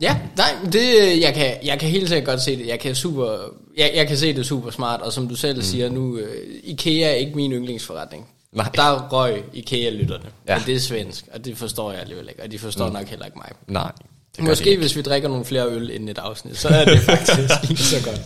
Ja, 0.00 0.16
nej, 0.36 0.56
det, 0.72 1.20
jeg, 1.20 1.34
kan, 1.34 1.56
jeg 1.64 1.78
kan 1.78 1.88
helt 1.90 2.08
sikkert 2.08 2.26
godt 2.26 2.42
se 2.42 2.58
det. 2.58 2.66
Jeg 2.66 2.80
kan, 2.80 2.94
super, 2.94 3.38
jeg, 3.76 3.92
jeg 3.94 4.08
kan 4.08 4.16
se 4.16 4.34
det 4.34 4.46
super 4.46 4.70
smart, 4.70 5.00
og 5.00 5.12
som 5.12 5.28
du 5.28 5.34
selv 5.36 5.56
mm. 5.56 5.62
siger 5.62 5.90
nu, 5.90 6.14
uh, 6.14 6.22
IKEA 6.62 7.10
er 7.10 7.14
ikke 7.14 7.32
min 7.36 7.52
yndlingsforretning. 7.52 8.28
Nej. 8.52 8.70
Der 8.74 9.08
røg 9.08 9.44
IKEA-lytterne, 9.52 10.24
Ja. 10.46 10.52
ja. 10.52 10.58
men 10.58 10.66
det 10.66 10.74
er 10.74 10.80
svensk, 10.80 11.24
og 11.32 11.44
det 11.44 11.58
forstår 11.58 11.92
jeg 11.92 12.00
alligevel 12.00 12.28
ikke, 12.28 12.42
og 12.42 12.50
de 12.50 12.58
forstår 12.58 12.86
mm. 12.86 12.92
nok 12.92 13.06
heller 13.06 13.26
ikke 13.26 13.38
mig. 13.38 13.50
nej. 13.66 13.92
Måske 14.40 14.70
ikke. 14.70 14.80
hvis 14.80 14.96
vi 14.96 15.02
drikker 15.02 15.28
nogle 15.28 15.44
flere 15.44 15.66
øl 15.66 15.90
inden 15.90 16.08
et 16.08 16.18
afsnit, 16.18 16.58
så 16.58 16.68
er 16.68 16.84
det 16.84 16.98
faktisk 17.10 17.68
lige 17.68 17.78
så 17.78 18.04
godt. 18.04 18.20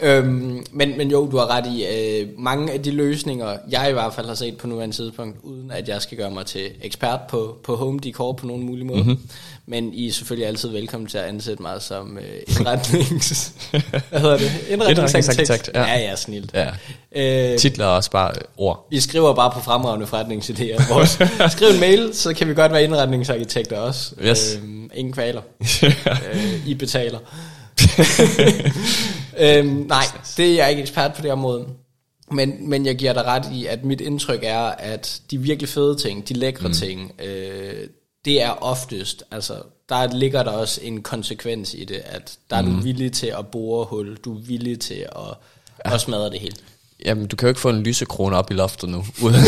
Øhm, 0.00 0.66
men, 0.72 0.96
men 0.96 1.10
jo, 1.10 1.30
du 1.30 1.36
har 1.36 1.50
ret 1.50 1.66
i, 1.66 1.84
øh, 1.84 2.28
mange 2.38 2.72
af 2.72 2.82
de 2.82 2.90
løsninger, 2.90 3.56
jeg 3.70 3.90
i 3.90 3.92
hvert 3.92 4.14
fald 4.14 4.26
har 4.26 4.34
set 4.34 4.56
på 4.56 4.66
nuværende 4.66 4.96
tidspunkt, 4.96 5.38
uden 5.42 5.70
at 5.70 5.88
jeg 5.88 6.02
skal 6.02 6.18
gøre 6.18 6.30
mig 6.30 6.46
til 6.46 6.70
ekspert 6.82 7.20
på, 7.28 7.56
på 7.64 7.76
home 7.76 7.98
decor 7.98 8.32
på 8.32 8.46
nogen 8.46 8.66
mulig 8.66 8.86
måde. 8.86 9.02
Mm-hmm. 9.02 9.18
Men 9.66 9.94
I 9.94 10.08
er 10.08 10.12
selvfølgelig 10.12 10.48
altid 10.48 10.68
velkommen 10.68 11.08
til 11.08 11.18
at 11.18 11.24
ansætte 11.24 11.62
mig 11.62 11.82
som 11.82 12.18
øh, 12.18 12.24
indretnings... 12.48 13.52
hvad 14.10 14.20
hedder 14.20 14.38
det? 14.38 14.52
Indretningsarkitekt, 14.68 15.70
ja. 15.74 15.82
ja. 15.82 15.98
Ja, 15.98 16.16
snilt. 16.16 16.54
Ja. 16.54 16.70
Øh, 17.16 17.58
Titler 17.58 17.84
er 17.84 17.88
også 17.88 18.10
bare 18.10 18.30
øh, 18.30 18.40
ord. 18.56 18.86
vi 18.90 19.00
skriver 19.00 19.34
bare 19.34 19.50
på 19.50 19.60
fremragende 19.60 20.06
forretningsidéer. 20.06 20.94
Vores, 20.94 21.18
skriv 21.56 21.68
en 21.68 21.80
mail, 21.80 22.14
så 22.14 22.34
kan 22.34 22.48
vi 22.48 22.54
godt 22.54 22.72
være 22.72 22.84
indretningsarkitekter 22.84 23.78
også. 23.78 24.14
Yes. 24.22 24.58
Øhm, 24.62 24.90
ingen 24.94 25.12
kvaler. 25.12 25.42
øh, 26.34 26.66
I 26.66 26.74
betaler. 26.74 27.18
øhm, 29.38 29.66
nej, 29.66 30.04
det 30.36 30.50
er 30.50 30.54
jeg 30.54 30.70
ikke 30.70 30.82
ekspert 30.82 31.14
på 31.14 31.22
det 31.22 31.32
område. 31.32 31.66
Men, 32.30 32.70
men 32.70 32.86
jeg 32.86 32.96
giver 32.96 33.12
dig 33.12 33.24
ret 33.24 33.44
i, 33.52 33.66
at 33.66 33.84
mit 33.84 34.00
indtryk 34.00 34.40
er, 34.42 34.60
at 34.60 35.20
de 35.30 35.38
virkelig 35.38 35.68
fede 35.68 35.96
ting, 35.96 36.28
de 36.28 36.34
lækre 36.34 36.68
mm. 36.68 36.74
ting, 36.74 37.12
øh, 37.24 37.86
det 38.24 38.42
er 38.42 38.50
oftest, 38.50 39.22
altså 39.30 39.54
der 39.88 40.12
ligger 40.16 40.42
der 40.42 40.50
også 40.50 40.80
en 40.82 41.02
konsekvens 41.02 41.74
i 41.74 41.84
det, 41.84 42.02
at 42.04 42.38
der 42.50 42.62
mm. 42.62 42.68
er 42.68 42.76
du 42.76 42.82
villig 42.82 43.12
til 43.12 43.26
at 43.26 43.46
bore 43.46 43.84
hul, 43.84 44.16
du 44.16 44.36
er 44.36 44.40
villig 44.40 44.80
til 44.80 44.94
at, 44.94 45.34
ja. 45.84 45.94
at 45.94 46.00
smadre 46.00 46.30
det 46.30 46.40
hele. 46.40 46.56
Jamen, 47.04 47.26
du 47.26 47.36
kan 47.36 47.46
jo 47.46 47.48
ikke 47.48 47.60
få 47.60 47.70
en 47.70 47.82
lysekrone 47.82 48.36
op 48.36 48.50
i 48.50 48.54
loftet 48.54 48.88
nu, 48.88 48.98
uden, 49.24 49.40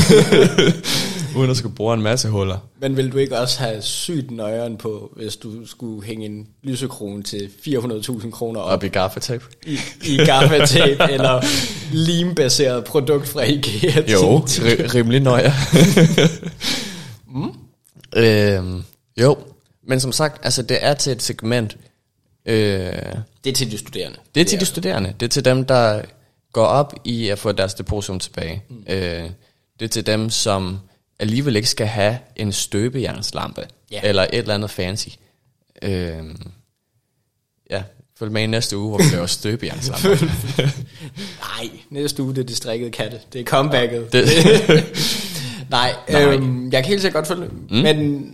uden 1.36 1.50
at 1.50 1.56
skulle 1.56 1.74
bore 1.74 1.94
en 1.94 2.02
masse 2.02 2.28
huller. 2.28 2.58
Men 2.80 2.96
vil 2.96 3.12
du 3.12 3.18
ikke 3.18 3.38
også 3.38 3.58
have 3.58 3.82
sygt 3.82 4.30
nøjeren 4.30 4.76
på, 4.76 5.12
hvis 5.16 5.36
du 5.36 5.66
skulle 5.66 6.06
hænge 6.06 6.26
en 6.26 6.46
lysekrone 6.62 7.22
til 7.22 7.50
400.000 7.66 8.30
kroner 8.30 8.60
op? 8.60 8.72
Op 8.72 8.84
i 8.84 8.88
gaffatape. 8.88 9.44
I, 9.66 9.78
i 10.06 10.16
gaffatape, 10.16 11.12
eller 11.14 11.44
limbaseret 11.92 12.84
produkt 12.84 13.28
fra 13.28 13.42
IKEA. 13.42 14.12
Jo, 14.12 14.38
ri- 14.38 14.94
rimelig 14.94 15.20
nøjer. 15.20 15.52
øhm, 18.16 18.84
jo, 19.20 19.38
men 19.82 20.00
som 20.00 20.12
sagt, 20.12 20.44
altså 20.44 20.62
det 20.62 20.78
er 20.80 20.94
til 20.94 21.12
et 21.12 21.22
segment. 21.22 21.76
Øh, 22.46 22.56
det 23.44 23.50
er 23.50 23.54
til 23.54 23.70
de 23.70 23.78
studerende. 23.78 24.18
Det 24.34 24.40
er 24.40 24.44
til 24.44 24.60
de 24.60 24.64
studerende. 24.64 25.14
Det 25.20 25.26
er 25.26 25.30
til 25.30 25.44
dem, 25.44 25.64
der 25.64 26.02
går 26.52 26.66
op 26.66 26.94
i 27.04 27.28
at 27.28 27.38
få 27.38 27.52
deres 27.52 27.74
depositum 27.74 28.18
tilbage. 28.18 28.62
Mm. 28.68 28.84
Øh, 28.88 29.30
det 29.78 29.84
er 29.84 29.88
til 29.88 30.06
dem, 30.06 30.30
som 30.30 30.78
alligevel 31.18 31.56
ikke 31.56 31.68
skal 31.68 31.86
have 31.86 32.18
en 32.36 32.52
støbejernslampe, 32.52 33.66
yeah. 33.92 34.04
eller 34.04 34.22
et 34.22 34.28
eller 34.32 34.54
andet 34.54 34.70
fancy. 34.70 35.08
Øh, 35.82 36.24
ja, 37.70 37.82
følg 38.18 38.32
med 38.32 38.42
i 38.42 38.46
næste 38.46 38.76
uge, 38.76 38.88
hvor 38.88 38.98
vi 38.98 39.04
laver 39.12 39.26
støbejernslampe. 39.40 40.08
Nej, 41.58 41.70
næste 41.90 42.22
uge 42.22 42.34
det 42.34 42.40
er 42.40 42.46
det 42.46 42.56
strikkede 42.56 42.90
katte. 42.90 43.20
Det 43.32 43.40
er 43.40 43.44
comebacket. 43.44 44.12
Det. 44.12 44.24
Nej, 45.70 45.94
Nej. 46.08 46.22
Øhm, 46.22 46.72
jeg 46.72 46.82
kan 46.82 46.88
helt 46.88 47.02
sikkert 47.02 47.26
godt 47.26 47.38
følge 47.38 47.50
mm. 47.70 47.76
men 47.76 48.32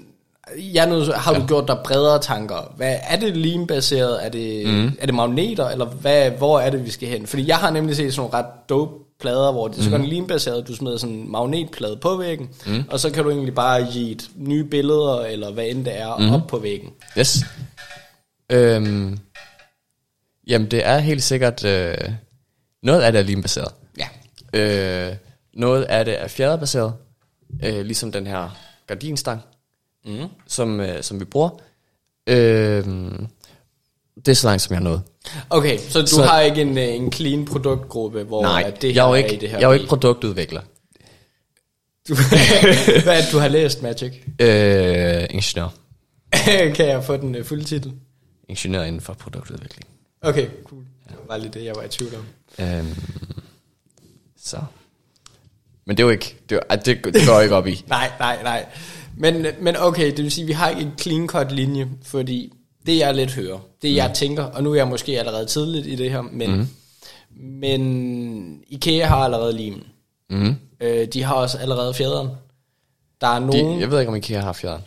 Ja, 0.59 0.87
nu 0.87 1.01
har 1.15 1.35
du 1.35 1.41
ja. 1.41 1.47
gjort 1.47 1.69
dig 1.69 1.79
bredere 1.85 2.19
tanker. 2.23 2.73
Hvad, 2.77 2.97
er 3.03 3.17
det 3.17 3.37
lean-baseret? 3.37 4.25
Er 4.25 4.29
det, 4.29 4.67
mm. 4.67 4.93
er 5.01 5.07
det 5.07 5.15
magneter? 5.15 5.69
Eller 5.69 5.85
hvad, 5.85 6.31
hvor 6.31 6.61
er 6.61 6.71
det, 6.71 6.85
vi 6.85 6.91
skal 6.91 7.09
hen? 7.09 7.27
Fordi 7.27 7.49
jeg 7.49 7.57
har 7.57 7.71
nemlig 7.71 7.97
set 7.97 8.15
sådan 8.15 8.31
nogle 8.31 8.47
ret 8.47 8.69
dope 8.69 8.93
plader, 9.21 9.53
hvor 9.53 9.69
det 9.69 9.79
er 9.79 9.83
så 9.83 9.99
mm. 9.99 10.05
lean-baseret, 10.05 10.69
du 10.69 10.77
smider 10.77 10.97
sådan 10.97 11.15
en 11.15 11.33
magnetplade 11.33 11.97
på 11.97 12.17
væggen, 12.17 12.49
mm. 12.67 12.85
og 12.91 13.01
så 13.01 13.11
kan 13.11 13.25
du 13.25 13.31
egentlig 13.31 13.55
bare 13.55 13.87
give 13.93 14.11
et 14.11 14.31
nye 14.37 14.65
billeder, 14.65 15.21
eller 15.21 15.53
hvad 15.53 15.65
end 15.67 15.85
det 15.85 16.01
er, 16.01 16.19
mm. 16.19 16.33
op 16.33 16.47
på 16.47 16.59
væggen. 16.59 16.91
Yes. 17.19 17.39
Øhm, 18.51 19.19
jamen, 20.47 20.71
det 20.71 20.87
er 20.87 20.99
helt 20.99 21.23
sikkert... 21.23 21.65
Øh, 21.65 21.95
noget 22.83 23.01
af 23.01 23.13
det 23.13 23.19
er 23.19 23.25
lean-baseret. 23.25 23.73
Ja. 23.99 24.09
Øh, 24.55 25.15
noget 25.55 25.83
af 25.83 26.05
det 26.05 26.23
er 26.23 26.29
fjederbaseret, 26.29 26.93
øh, 27.65 27.85
ligesom 27.85 28.13
den 28.13 28.27
her 28.27 28.57
gardinstang 28.87 29.41
mm. 30.07 30.27
som, 30.47 30.81
øh, 30.81 31.03
som 31.03 31.21
vi 31.21 31.25
bruger. 31.25 31.51
Øh, 32.27 32.85
det 34.17 34.29
er 34.29 34.35
så 34.35 34.47
langt, 34.47 34.63
som 34.63 34.75
jeg 34.75 34.83
nåede. 34.83 35.03
Okay, 35.51 35.79
så 35.79 36.01
du 36.01 36.07
så, 36.07 36.23
har 36.23 36.41
ikke 36.41 36.61
en, 36.61 36.79
øh, 36.79 36.85
en 36.85 37.13
clean 37.13 37.45
produktgruppe, 37.45 38.23
hvor 38.23 38.43
nej, 38.43 38.73
det 38.81 38.97
jeg 38.97 39.11
er, 39.11 39.15
ikke, 39.15 39.29
er 39.29 39.33
i 39.33 39.37
det 39.37 39.51
her 39.51 39.59
jeg 39.59 39.65
er 39.65 39.69
jo 39.69 39.75
ikke 39.75 39.87
produktudvikler. 39.87 40.61
Du, 42.09 42.15
hvad 43.05 43.17
er 43.17 43.21
det, 43.21 43.33
du 43.33 43.39
har 43.39 43.49
læst, 43.49 43.83
Magic? 43.83 44.13
Øh, 44.39 45.27
ingeniør. 45.31 45.69
kan 46.77 46.89
jeg 46.89 47.05
få 47.05 47.17
den 47.17 47.37
uh, 47.37 47.45
fulde 47.45 47.65
titel? 47.65 47.93
Ingeniør 48.49 48.83
inden 48.83 49.01
for 49.01 49.13
produktudvikling. 49.13 49.87
Okay, 50.21 50.49
cool. 50.65 50.85
Det 51.09 51.17
var 51.29 51.37
lige 51.37 51.51
det, 51.51 51.65
jeg 51.65 51.77
var 51.77 51.83
i 51.83 51.89
tvivl 51.89 52.15
om. 52.15 52.25
Øhm, 52.59 52.95
så. 54.39 54.59
Men 55.87 55.97
det 55.97 56.03
er 56.03 56.07
jo 56.07 56.11
ikke, 56.11 56.37
det, 56.49 56.61
er, 56.69 56.77
det, 56.77 57.05
det 57.05 57.27
går 57.27 57.41
ikke 57.41 57.55
op 57.55 57.67
i. 57.67 57.85
nej, 57.89 58.11
nej, 58.19 58.43
nej. 58.43 58.67
Men, 59.17 59.47
men 59.61 59.77
okay, 59.79 60.07
det 60.07 60.19
vil 60.19 60.31
sige, 60.31 60.43
at 60.43 60.49
vi 60.49 60.53
har 60.53 60.69
ikke 60.69 60.83
en 60.83 60.93
clean 61.01 61.27
cut 61.27 61.53
linje, 61.53 61.89
fordi 62.05 62.53
det 62.87 62.99
jeg 62.99 63.15
lidt 63.15 63.33
hører, 63.33 63.59
det 63.83 63.91
mm. 63.91 63.97
jeg 63.97 64.11
tænker, 64.15 64.43
og 64.43 64.63
nu 64.63 64.71
er 64.71 64.77
jeg 64.77 64.89
måske 64.89 65.19
allerede 65.19 65.47
tidligt 65.47 65.87
i 65.87 65.95
det 65.95 66.11
her, 66.11 66.23
men, 66.23 66.57
mm. 66.57 66.69
men 67.37 68.63
IKEA 68.69 69.07
har 69.07 69.17
allerede 69.17 69.53
limen. 69.53 69.83
Mm. 70.31 70.57
Øh, 70.81 71.07
de 71.07 71.23
har 71.23 71.35
også 71.35 71.59
allerede 71.59 71.95
fjederen. 71.95 72.29
Der 73.21 73.27
er 73.27 73.39
nogen... 73.39 73.77
De, 73.77 73.81
jeg 73.81 73.91
ved 73.91 74.01
ikke, 74.01 74.11
om 74.11 74.17
IKEA 74.17 74.41
har 74.41 74.53
fjederen. 74.53 74.83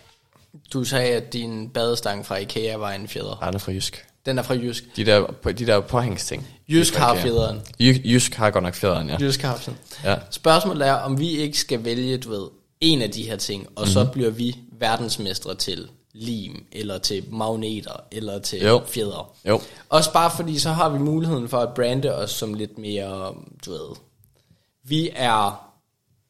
Du 0.74 0.84
sagde, 0.84 1.16
at 1.16 1.34
din 1.34 1.70
badestang 1.70 2.26
fra 2.26 2.36
IKEA 2.36 2.78
var 2.78 2.92
en 2.92 3.08
fjeder. 3.08 3.38
Nej, 3.42 3.50
den 3.50 3.56
er 3.56 3.60
fra 3.60 3.72
Jysk. 3.72 4.06
Den 4.26 4.38
er 4.38 4.44
fra 4.44 4.54
Jysk. 4.54 4.84
De 4.96 5.06
der, 5.06 5.26
de 5.44 5.66
der 5.66 5.80
påhængsting. 5.80 6.48
Jysk 6.70 6.96
har 6.96 7.16
fjederen. 7.16 7.62
Jysk 7.80 8.34
har 8.36 8.52
godt 8.52 8.64
nok 8.64 8.76
fjederen, 8.76 9.10
ja. 9.10 9.18
Jysk 9.20 9.42
har 9.42 9.58
sådan. 9.58 9.80
Ja. 10.04 10.16
Spørgsmålet 10.32 10.88
er, 10.88 10.94
om 10.94 11.20
vi 11.20 11.30
ikke 11.30 11.60
skal 11.60 11.84
vælge, 11.84 12.18
du 12.18 12.30
ved, 12.30 12.48
en 12.82 13.02
af 13.02 13.12
de 13.12 13.24
her 13.24 13.36
ting, 13.36 13.62
og 13.62 13.72
mm-hmm. 13.78 13.94
så 13.94 14.04
mhm. 14.04 14.12
bliver 14.12 14.30
vi 14.30 14.58
verdensmestre 14.80 15.56
til 15.56 15.88
lim, 16.14 16.66
eller 16.72 16.98
til 16.98 17.24
magneter, 17.32 18.04
eller 18.12 18.40
til 18.40 18.62
jo. 18.62 18.82
fjeder. 18.88 19.36
Jo. 19.48 19.62
Også 19.90 20.14
bare 20.14 20.32
fordi, 20.36 20.60
så 20.60 20.72
har 20.72 20.90
vi 20.90 21.00
muligheden 21.00 21.50
for 21.50 21.58
at 21.58 21.74
brande 21.74 22.16
os 22.16 22.32
som 22.32 22.54
lidt 22.54 22.78
mere, 22.78 23.34
du 23.66 23.72
ved, 23.72 23.96
vi 24.84 25.10
er 25.16 25.72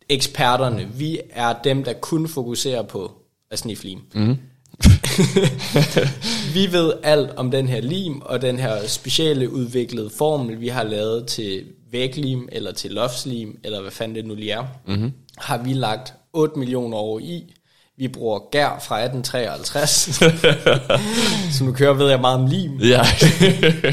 eksperterne, 0.10 0.88
vi 0.94 1.20
er 1.30 1.54
dem, 1.64 1.84
der 1.84 1.94
kun 1.94 2.28
fokuserer 2.28 2.82
på 2.82 3.12
at 3.52 3.66
lim. 3.66 4.02
Mm. 4.14 4.38
vi 6.56 6.72
ved 6.72 6.94
alt 7.04 7.30
om 7.36 7.52
den 7.52 7.68
her 7.68 7.82
lim, 7.82 8.22
og 8.22 8.42
den 8.42 8.60
her 8.60 8.88
specielle 8.88 9.52
udviklede 9.52 10.10
formel, 10.18 10.62
vi 10.62 10.68
har 10.68 10.84
lavet 10.84 11.28
til 11.28 11.64
væglim, 11.92 12.50
eller 12.52 12.72
til 12.72 12.92
loftslim, 12.92 13.60
eller 13.64 13.82
hvad 13.82 13.92
fanden 13.92 14.16
det 14.16 14.26
nu 14.26 14.36
lige 14.36 14.52
er, 14.52 14.64
mm-hmm. 14.88 15.12
har 15.38 15.58
vi 15.58 15.74
lagt 15.74 16.14
8 16.34 16.60
millioner 16.60 16.98
år 16.98 17.20
i. 17.20 17.54
Vi 17.98 18.08
bruger 18.08 18.40
gær 18.52 18.84
fra 18.88 19.00
1853. 19.00 19.90
så 21.58 21.64
nu 21.64 21.72
kører 21.72 21.94
ved 21.94 22.10
jeg 22.10 22.22
meget 22.22 22.40
om 22.40 22.48
lim. 22.48 22.80
Ja. 22.80 23.02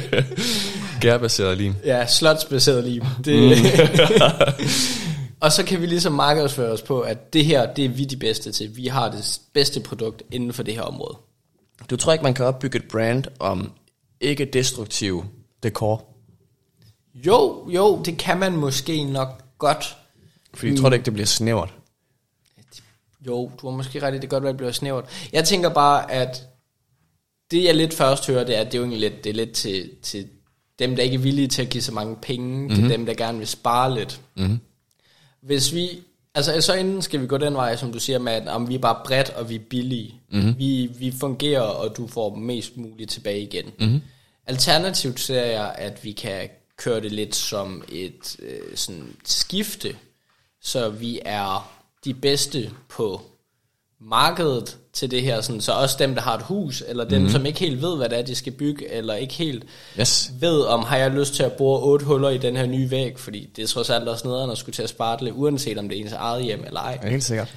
Gærbaseret 1.01 1.59
lim. 1.59 1.75
Ja, 1.85 2.07
slotsbaseret 2.07 2.85
lim. 2.85 3.03
Det, 3.25 3.59
mm. 3.59 3.65
Og 5.43 5.53
så 5.53 5.65
kan 5.65 5.81
vi 5.81 5.87
ligesom 5.87 6.13
markedsføre 6.13 6.73
os 6.73 6.83
på, 6.83 7.01
at 7.01 7.33
det 7.33 7.45
her, 7.45 7.75
det 7.75 7.85
er 7.85 7.89
vi 7.89 8.05
de 8.05 8.17
bedste 8.17 8.53
til. 8.53 8.77
Vi 8.77 8.87
har 8.87 9.11
det 9.11 9.41
bedste 9.53 9.81
produkt 9.81 10.23
inden 10.31 10.53
for 10.53 10.63
det 10.63 10.75
her 10.75 10.83
område. 10.83 11.19
Du 11.91 11.97
tror 11.97 12.13
ikke, 12.13 12.23
man 12.23 12.35
kan 12.35 12.45
opbygge 12.45 12.79
et 12.79 12.89
brand 12.89 13.25
om 13.41 13.73
ikke 14.21 14.45
destruktiv 14.45 15.25
dekor? 15.63 16.05
Jo, 17.15 17.69
jo, 17.71 18.03
det 18.05 18.19
kan 18.19 18.39
man 18.39 18.57
måske 18.57 19.05
nok 19.05 19.59
godt. 19.59 19.97
Fordi 20.55 20.71
jeg 20.71 20.79
tror 20.79 20.89
det 20.89 20.97
ikke, 20.97 21.05
det 21.05 21.13
bliver 21.13 21.27
snævert. 21.27 21.75
Jo, 23.27 23.51
du 23.61 23.71
har 23.71 23.77
måske 23.77 24.03
ret 24.03 24.15
i, 24.15 24.19
det 24.19 24.31
godt 24.31 24.43
være, 24.43 24.53
det 24.53 24.59
bliver 24.59 24.73
snævert. 24.73 25.05
Jeg 25.33 25.45
tænker 25.45 25.69
bare, 25.69 26.13
at 26.13 26.43
det 27.51 27.65
jeg 27.65 27.75
lidt 27.75 27.95
først 27.95 28.27
hører, 28.27 28.45
det 28.45 28.57
er, 28.57 28.61
at 28.61 28.67
det 28.67 28.75
er 28.75 28.79
jo 28.79 28.85
egentlig 28.85 29.11
lidt, 29.11 29.25
det 29.25 29.31
er 29.31 29.35
lidt 29.35 29.53
til, 29.53 29.91
til 30.03 30.29
dem, 30.79 30.97
der 30.97 31.03
ikke 31.03 31.15
er 31.15 31.19
villige 31.19 31.49
til 31.49 31.63
at 31.63 31.69
give 31.69 31.83
så 31.83 31.93
mange 31.93 32.17
penge, 32.17 32.49
mm-hmm. 32.49 32.75
til 32.75 32.85
mhm. 32.85 32.91
dem, 32.93 33.07
der 33.07 33.15
gerne 33.15 33.39
vil 33.39 33.47
spare 33.47 33.95
lidt. 33.95 34.21
Mm-hmm. 34.37 34.61
Hvis 35.43 35.75
vi, 35.75 36.03
altså 36.35 36.61
så 36.61 36.75
inden 36.75 37.03
skal 37.03 37.21
vi 37.21 37.27
gå 37.27 37.37
den 37.37 37.55
vej, 37.55 37.77
som 37.77 37.93
du 37.93 38.01
siger 38.01 38.19
med, 38.19 38.33
at 38.33 38.49
om 38.49 38.69
vi 38.69 38.75
er 38.75 38.79
bare 38.79 39.01
bredt, 39.05 39.31
og 39.31 39.49
vi 39.49 39.55
er 39.55 39.65
billige. 39.71 40.15
Mm-hmm. 40.31 40.59
Vi, 40.59 40.91
vi 40.99 41.13
fungerer, 41.21 41.61
og 41.61 41.97
du 41.97 42.07
får 42.07 42.35
mest 42.35 42.77
muligt 42.77 43.11
tilbage 43.11 43.43
igen. 43.43 43.65
Mm-hmm. 43.79 44.01
Alternativt 44.47 45.21
ser 45.21 45.45
jeg, 45.45 45.75
at 45.79 46.05
vi 46.05 46.13
kan 46.13 46.49
køre 46.77 47.01
det 47.01 47.13
lidt 47.13 47.35
som 47.35 47.85
et 47.89 48.37
øh, 48.39 48.77
sådan 48.77 49.17
skifte, 49.25 49.97
så 50.61 50.89
vi 50.89 51.21
er 51.25 51.73
de 52.05 52.15
bedste 52.15 52.71
på 52.89 53.21
markedet 54.01 54.79
til 54.93 55.11
det 55.11 55.23
her, 55.23 55.41
sådan, 55.41 55.61
så 55.61 55.73
også 55.73 55.97
dem, 55.99 56.15
der 56.15 56.23
har 56.23 56.37
et 56.37 56.43
hus, 56.43 56.83
eller 56.89 57.05
dem, 57.05 57.23
mm. 57.23 57.29
som 57.29 57.47
ikke 57.47 57.61
helt 57.61 57.83
ved, 57.83 57.97
hvad 57.97 58.09
det 58.09 58.19
er, 58.19 58.23
de 58.23 58.35
skal 58.35 58.53
bygge, 58.53 58.93
eller 58.93 59.15
ikke 59.15 59.35
helt 59.35 59.65
yes. 60.01 60.33
ved, 60.41 60.61
om 60.61 60.83
har 60.83 60.97
jeg 60.97 61.11
lyst 61.11 61.35
til 61.35 61.43
at 61.43 61.53
bore 61.53 61.83
otte 61.83 62.05
huller 62.05 62.29
i 62.29 62.39
den 62.39 62.57
her 62.57 62.67
nye 62.67 62.91
væg, 62.91 63.19
fordi 63.19 63.51
det 63.57 63.63
er 63.63 63.67
trods 63.67 63.91
alt 63.91 64.09
også 64.09 64.29
nederen 64.29 64.51
at 64.51 64.59
skulle 64.59 64.75
til 64.75 64.83
at 64.83 64.89
spartle, 64.89 65.35
uanset 65.35 65.79
om 65.79 65.89
det 65.89 65.99
er 65.99 66.03
ens 66.03 66.13
eget 66.13 66.45
hjem 66.45 66.65
eller 66.67 66.81
ej. 66.81 66.99
Ja, 67.03 67.09
helt 67.09 67.25
sikkert. 67.25 67.55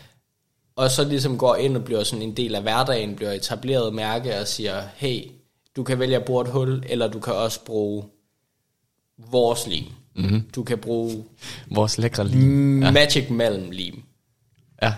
Og 0.76 0.92
så 0.92 1.04
ligesom 1.04 1.38
går 1.38 1.56
ind 1.56 1.78
og 1.78 1.84
bliver 1.84 2.04
sådan 2.04 2.22
en 2.22 2.38
del 2.38 2.56
af 2.56 2.62
hverdagen, 2.62 3.16
bliver 3.16 3.32
etableret 3.32 3.94
mærke 3.94 4.40
og 4.40 4.48
siger, 4.48 4.84
hey, 4.96 5.32
du 5.76 5.84
kan 5.84 6.00
vælge 6.00 6.16
at 6.16 6.26
bore 6.26 6.46
et 6.46 6.52
hul, 6.52 6.84
eller 6.90 7.08
du 7.08 7.20
kan 7.20 7.34
også 7.34 7.60
bruge 7.66 8.04
vores 9.18 9.68
lim. 9.68 9.86
Mm-hmm. 10.16 10.42
Du 10.56 10.64
kan 10.64 10.78
bruge 10.78 11.24
vores 11.72 11.98
lækre 11.98 12.28
lim. 12.28 12.40
Magic 12.94 13.26
ja. 13.30 13.34
Malm 13.34 13.72
lim. 13.72 14.04
Ja, 14.82 14.94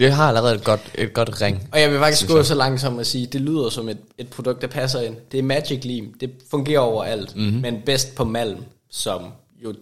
det 0.00 0.12
har 0.12 0.28
allerede 0.28 0.54
et 0.54 0.64
godt, 0.64 0.80
et 0.94 1.12
godt 1.14 1.42
ring. 1.42 1.68
Og 1.72 1.80
jeg 1.80 1.90
vil 1.90 1.98
faktisk 1.98 2.28
gå 2.28 2.42
så 2.42 2.54
langt 2.54 2.80
som 2.80 2.98
at 2.98 3.06
sige, 3.06 3.26
det 3.26 3.40
lyder 3.40 3.68
som 3.68 3.88
et, 3.88 3.98
et 4.18 4.28
produkt, 4.28 4.62
der 4.62 4.66
passer 4.66 5.00
ind. 5.00 5.16
Det 5.32 5.38
er 5.38 5.42
Magic 5.42 5.84
Lim. 5.84 6.14
Det 6.20 6.30
fungerer 6.50 6.80
overalt, 6.80 7.36
mm-hmm. 7.36 7.60
men 7.60 7.76
bedst 7.86 8.14
på 8.14 8.24
malm, 8.24 8.64
som 8.90 9.22
jo 9.64 9.74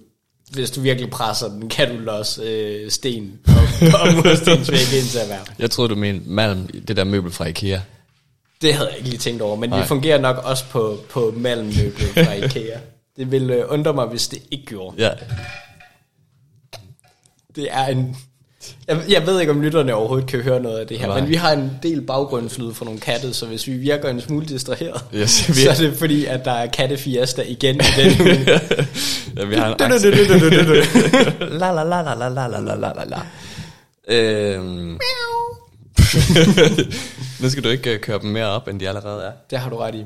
hvis 0.50 0.70
du 0.70 0.80
virkelig 0.80 1.10
presser 1.10 1.48
den, 1.48 1.68
kan 1.68 1.88
du 1.88 2.00
låse 2.00 2.42
øh, 2.42 2.90
sten 2.90 3.38
og, 3.46 4.00
og 4.00 4.14
murstensvæg 4.14 4.98
ind 4.98 5.06
til 5.06 5.18
at 5.18 5.28
være. 5.28 5.44
Jeg 5.58 5.70
troede, 5.70 5.90
du 5.90 5.94
mente 5.94 6.28
malm, 6.28 6.66
det 6.66 6.96
der 6.96 7.04
møbel 7.04 7.32
fra 7.32 7.46
Ikea. 7.46 7.80
Det 8.62 8.74
havde 8.74 8.88
jeg 8.88 8.98
ikke 8.98 9.10
lige 9.10 9.18
tænkt 9.18 9.42
over, 9.42 9.56
men 9.56 9.70
Nej. 9.70 9.78
det 9.78 9.88
fungerer 9.88 10.20
nok 10.20 10.36
også 10.44 10.64
på, 10.70 10.98
på 11.10 11.34
malmmøblet 11.36 12.08
fra 12.08 12.32
Ikea. 12.44 12.78
Det 13.16 13.30
ville 13.30 13.54
øh, 13.54 13.64
undre 13.68 13.92
mig, 13.92 14.06
hvis 14.06 14.28
det 14.28 14.42
ikke 14.50 14.66
gjorde. 14.66 14.96
Ja. 14.98 15.10
Det 17.56 17.68
er 17.70 17.86
en... 17.86 18.16
Jeg, 18.88 19.02
jeg 19.08 19.26
ved 19.26 19.40
ikke, 19.40 19.52
om 19.52 19.60
lytterne 19.62 19.94
overhovedet 19.94 20.28
kan 20.28 20.40
høre 20.40 20.60
noget 20.60 20.78
af 20.78 20.86
det 20.86 20.98
her, 20.98 21.06
Nej. 21.06 21.20
men 21.20 21.28
vi 21.28 21.34
har 21.34 21.52
en 21.52 21.78
del 21.82 22.00
baggrundslyd 22.02 22.74
fra 22.74 22.84
nogle 22.84 23.00
katte, 23.00 23.34
så 23.34 23.46
hvis 23.46 23.66
vi 23.66 23.72
virker 23.72 24.08
en 24.08 24.20
smule 24.20 24.46
distraheret, 24.46 25.04
Yes, 25.14 25.48
vi 25.48 25.54
så 25.54 25.70
er- 25.70 25.74
det 25.74 25.96
fordi, 25.96 26.24
at 26.24 26.44
der 26.44 26.52
er 26.52 26.66
kattefiesta 26.66 27.42
igen 27.42 27.76
i 27.76 27.78
den 28.02 28.20
uge. 28.20 28.38
Ja, 29.36 29.44
vi 29.44 29.54
har 29.54 29.74
en 29.74 29.78
La 31.60 31.72
la 31.72 31.82
la 31.84 32.02
la 32.02 32.14
la 32.14 32.28
la 32.28 32.46
la 32.48 32.60
la 32.60 32.74
la 32.74 32.92
la 32.92 33.04
la. 33.04 33.20
Øhm. 34.08 34.98
nu 37.40 37.50
skal 37.50 37.64
du 37.64 37.68
ikke 37.68 37.94
øh, 37.94 38.00
køre 38.00 38.18
dem 38.18 38.30
mere 38.30 38.46
op, 38.46 38.68
end 38.68 38.80
de 38.80 38.88
allerede 38.88 39.22
er. 39.22 39.32
Det 39.50 39.58
har 39.58 39.70
du 39.70 39.76
ret 39.76 39.94
i. 39.94 40.04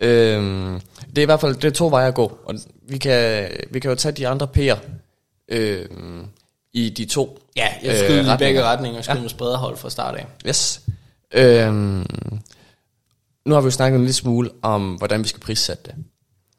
Øhm, 0.00 0.80
det 1.10 1.18
er 1.18 1.22
i 1.22 1.24
hvert 1.24 1.40
fald 1.40 1.54
det 1.54 1.64
er 1.64 1.70
to 1.70 1.88
veje 1.88 2.08
at 2.08 2.14
gå, 2.14 2.38
og 2.44 2.54
vi 2.88 2.98
kan, 2.98 3.48
vi 3.70 3.80
kan 3.80 3.90
jo 3.90 3.94
tage 3.96 4.12
de 4.12 4.28
andre 4.28 4.48
P'er 4.58 4.76
øhm, 5.48 6.24
i 6.72 6.88
de 6.90 7.04
to 7.04 7.38
Ja, 7.56 7.68
jeg 7.82 7.96
skyder 7.98 8.10
øh, 8.20 8.26
i 8.26 8.30
retninger. 8.30 8.36
begge 8.36 8.64
retninger 8.64 8.98
og 8.98 9.04
skyder 9.04 9.16
ja. 9.16 9.22
med 9.22 9.30
spredhold 9.30 9.76
fra 9.76 9.90
start 9.90 10.14
af. 10.14 10.26
Yes. 10.48 10.80
Øhm, 11.32 12.06
nu 13.46 13.54
har 13.54 13.60
vi 13.60 13.64
jo 13.64 13.70
snakket 13.70 13.96
en 13.96 14.02
lille 14.02 14.14
smule 14.14 14.50
om, 14.62 14.94
hvordan 14.94 15.22
vi 15.22 15.28
skal 15.28 15.40
prissætte 15.40 15.82
det. 15.84 15.94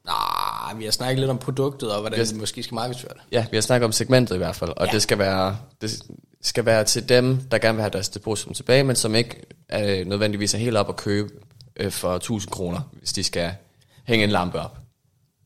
Nej, 0.06 0.74
vi 0.78 0.84
har 0.84 0.92
snakket 0.92 1.20
lidt 1.20 1.30
om 1.32 1.38
produktet 1.38 1.92
og 1.94 2.00
hvordan 2.00 2.20
Yes. 2.20 2.34
vi 2.34 2.40
måske 2.40 2.64
skal 2.64 2.76
markedsføre 2.76 3.14
det. 3.14 3.22
Ja, 3.32 3.46
vi 3.52 3.58
har 3.58 3.62
snakket 3.62 3.86
om 3.86 3.92
segmentet 3.92 4.36
i 4.36 4.38
hvert 4.38 4.56
fald, 4.56 4.70
og 4.78 4.86
ja. 4.88 4.92
det 4.92 5.02
skal 5.02 5.18
være 5.20 5.58
det 5.82 6.02
skal 6.42 6.66
være 6.66 6.84
til 6.84 7.10
dem, 7.10 7.38
der 7.52 7.58
gerne 7.58 7.76
vil 7.76 7.82
have 7.82 7.92
deres 7.92 8.10
depositum 8.10 8.54
tilbage, 8.54 8.84
men 8.84 8.96
som 8.96 9.16
ikke 9.16 9.42
øh, 9.74 10.08
nødvendigvis 10.08 10.54
er 10.54 10.58
helt 10.58 10.78
op 10.78 10.90
at 10.90 10.96
købe 10.96 11.30
øh, 11.78 11.92
for 11.92 12.16
1000 12.16 12.52
kroner, 12.52 12.82
hvis 12.92 13.14
de 13.14 13.24
skal 13.24 13.52
hænge 14.04 14.24
en 14.24 14.30
lampe 14.32 14.60
op. 14.60 14.78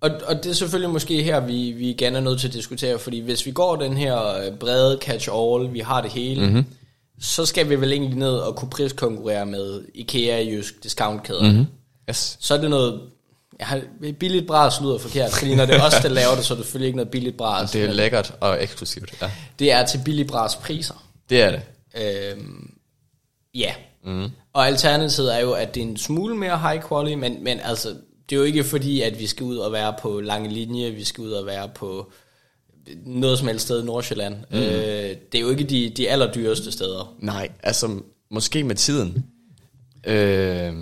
Og, 0.02 0.12
og 0.26 0.44
det 0.44 0.50
er 0.50 0.54
selvfølgelig 0.54 0.90
måske 0.90 1.24
her, 1.24 1.40
vi, 1.40 1.72
vi 1.72 1.90
igen 1.90 2.16
er 2.16 2.20
nødt 2.20 2.40
til 2.40 2.48
at 2.48 2.54
diskutere, 2.54 3.00
fordi 3.00 3.20
hvis 3.20 3.46
vi 3.46 3.52
går 3.52 3.76
den 3.76 3.98
her 3.98 4.38
øh, 4.38 4.58
brede 4.58 5.00
catch-all, 5.06 5.74
vi 5.74 5.80
har 5.80 6.02
det 6.02 6.12
hele, 6.12 6.46
mm-hmm. 6.46 6.66
så 7.22 7.46
skal 7.46 7.70
vi 7.70 7.76
vel 7.76 7.92
egentlig 7.92 8.18
ned 8.18 8.36
og 8.36 8.56
kunne 8.56 8.70
priskonkurrere 8.70 9.46
med 9.46 9.82
IKEA, 9.94 10.44
Jysk, 10.44 10.84
discountkæder. 10.84 11.52
Mm-hmm. 11.52 11.66
Yes. 12.10 12.38
Så 12.40 12.54
er 12.54 12.62
det 12.62 12.70
noget... 12.70 13.02
Jeg 13.60 13.68
har, 13.68 13.82
billigt 14.20 14.48
bras 14.48 14.82
lyder 14.82 14.98
forkert, 14.98 15.32
fordi 15.32 15.56
når 15.56 15.66
det 15.66 15.76
er 15.76 15.84
os, 15.84 15.94
der 15.94 16.10
laver 16.10 16.36
det, 16.36 16.46
så 16.46 16.54
er 16.54 16.58
det 16.58 16.66
selvfølgelig 16.66 16.88
ikke 16.88 16.98
noget 16.98 17.12
billigt 17.12 17.38
bras. 17.38 17.72
Det 17.72 17.84
er 17.84 17.92
lækkert 17.92 18.34
og 18.40 18.64
eksklusivt. 18.64 19.14
Ja. 19.22 19.32
det 19.60 19.72
er 19.72 19.86
til 19.86 20.02
billigt 20.06 20.28
bras 20.28 20.56
priser. 20.56 21.06
Det 21.30 21.42
er 21.42 21.52
det. 21.52 21.62
Øhm, 21.96 22.74
ja. 23.56 23.74
Mm. 24.06 24.30
Og 24.54 24.68
alternativet 24.68 25.36
er 25.36 25.40
jo, 25.40 25.52
at 25.52 25.76
det 25.76 25.84
er 25.84 25.88
en 25.88 25.98
smule 25.98 26.36
mere 26.36 26.60
high 26.60 26.84
quality, 26.90 27.16
men, 27.16 27.44
men 27.44 27.60
altså, 27.60 27.96
det 28.30 28.36
er 28.36 28.40
jo 28.40 28.46
ikke 28.46 28.64
fordi, 28.64 29.02
at 29.02 29.20
vi 29.20 29.28
skal 29.28 29.44
ud 29.44 29.58
og 29.58 29.72
være 29.72 29.96
på 30.02 30.20
lange 30.20 30.50
linje, 30.50 30.92
vi 30.92 31.04
skal 31.04 31.24
ud 31.24 31.32
og 31.32 31.46
være 31.46 31.70
på 31.76 32.12
noget 33.06 33.40
som 33.40 33.48
helst 33.48 33.66
sted 33.66 33.84
i 33.84 33.86
Nordsjælland. 33.86 34.36
Mm. 34.52 34.58
Øh, 34.58 34.64
det 35.32 35.36
er 35.36 35.40
jo 35.40 35.50
ikke 35.50 35.64
de, 35.64 35.90
de 35.98 36.10
allerdyreste 36.10 36.72
steder. 36.72 37.16
Nej, 37.20 37.50
altså 37.64 38.02
måske 38.32 38.64
med 38.64 38.76
tiden. 38.76 39.26
Øh, 40.04 40.74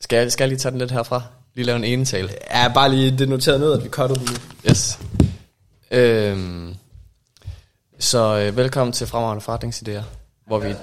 skal, 0.00 0.16
jeg, 0.16 0.32
skal 0.32 0.44
jeg 0.44 0.48
lige 0.48 0.58
tage 0.58 0.70
den 0.70 0.78
lidt 0.78 0.90
herfra? 0.90 1.22
Lige 1.54 1.66
lave 1.66 1.76
en 1.76 1.84
enetale? 1.84 2.30
Ja, 2.50 2.68
bare 2.74 2.90
lige 2.90 3.18
det 3.18 3.28
noteret 3.28 3.60
ned, 3.60 3.72
at 3.72 3.84
vi 3.84 3.88
cutter 3.88 4.16
den 4.16 4.24
nu. 4.24 4.36
Yes. 4.70 4.98
Øhm, 5.90 6.74
så 7.98 8.38
øh, 8.38 8.56
velkommen 8.56 8.92
til 8.92 9.06
Fremragende 9.06 9.44
Forretningsidéer, 9.44 10.02
hvor 10.46 10.58
vi... 10.58 10.74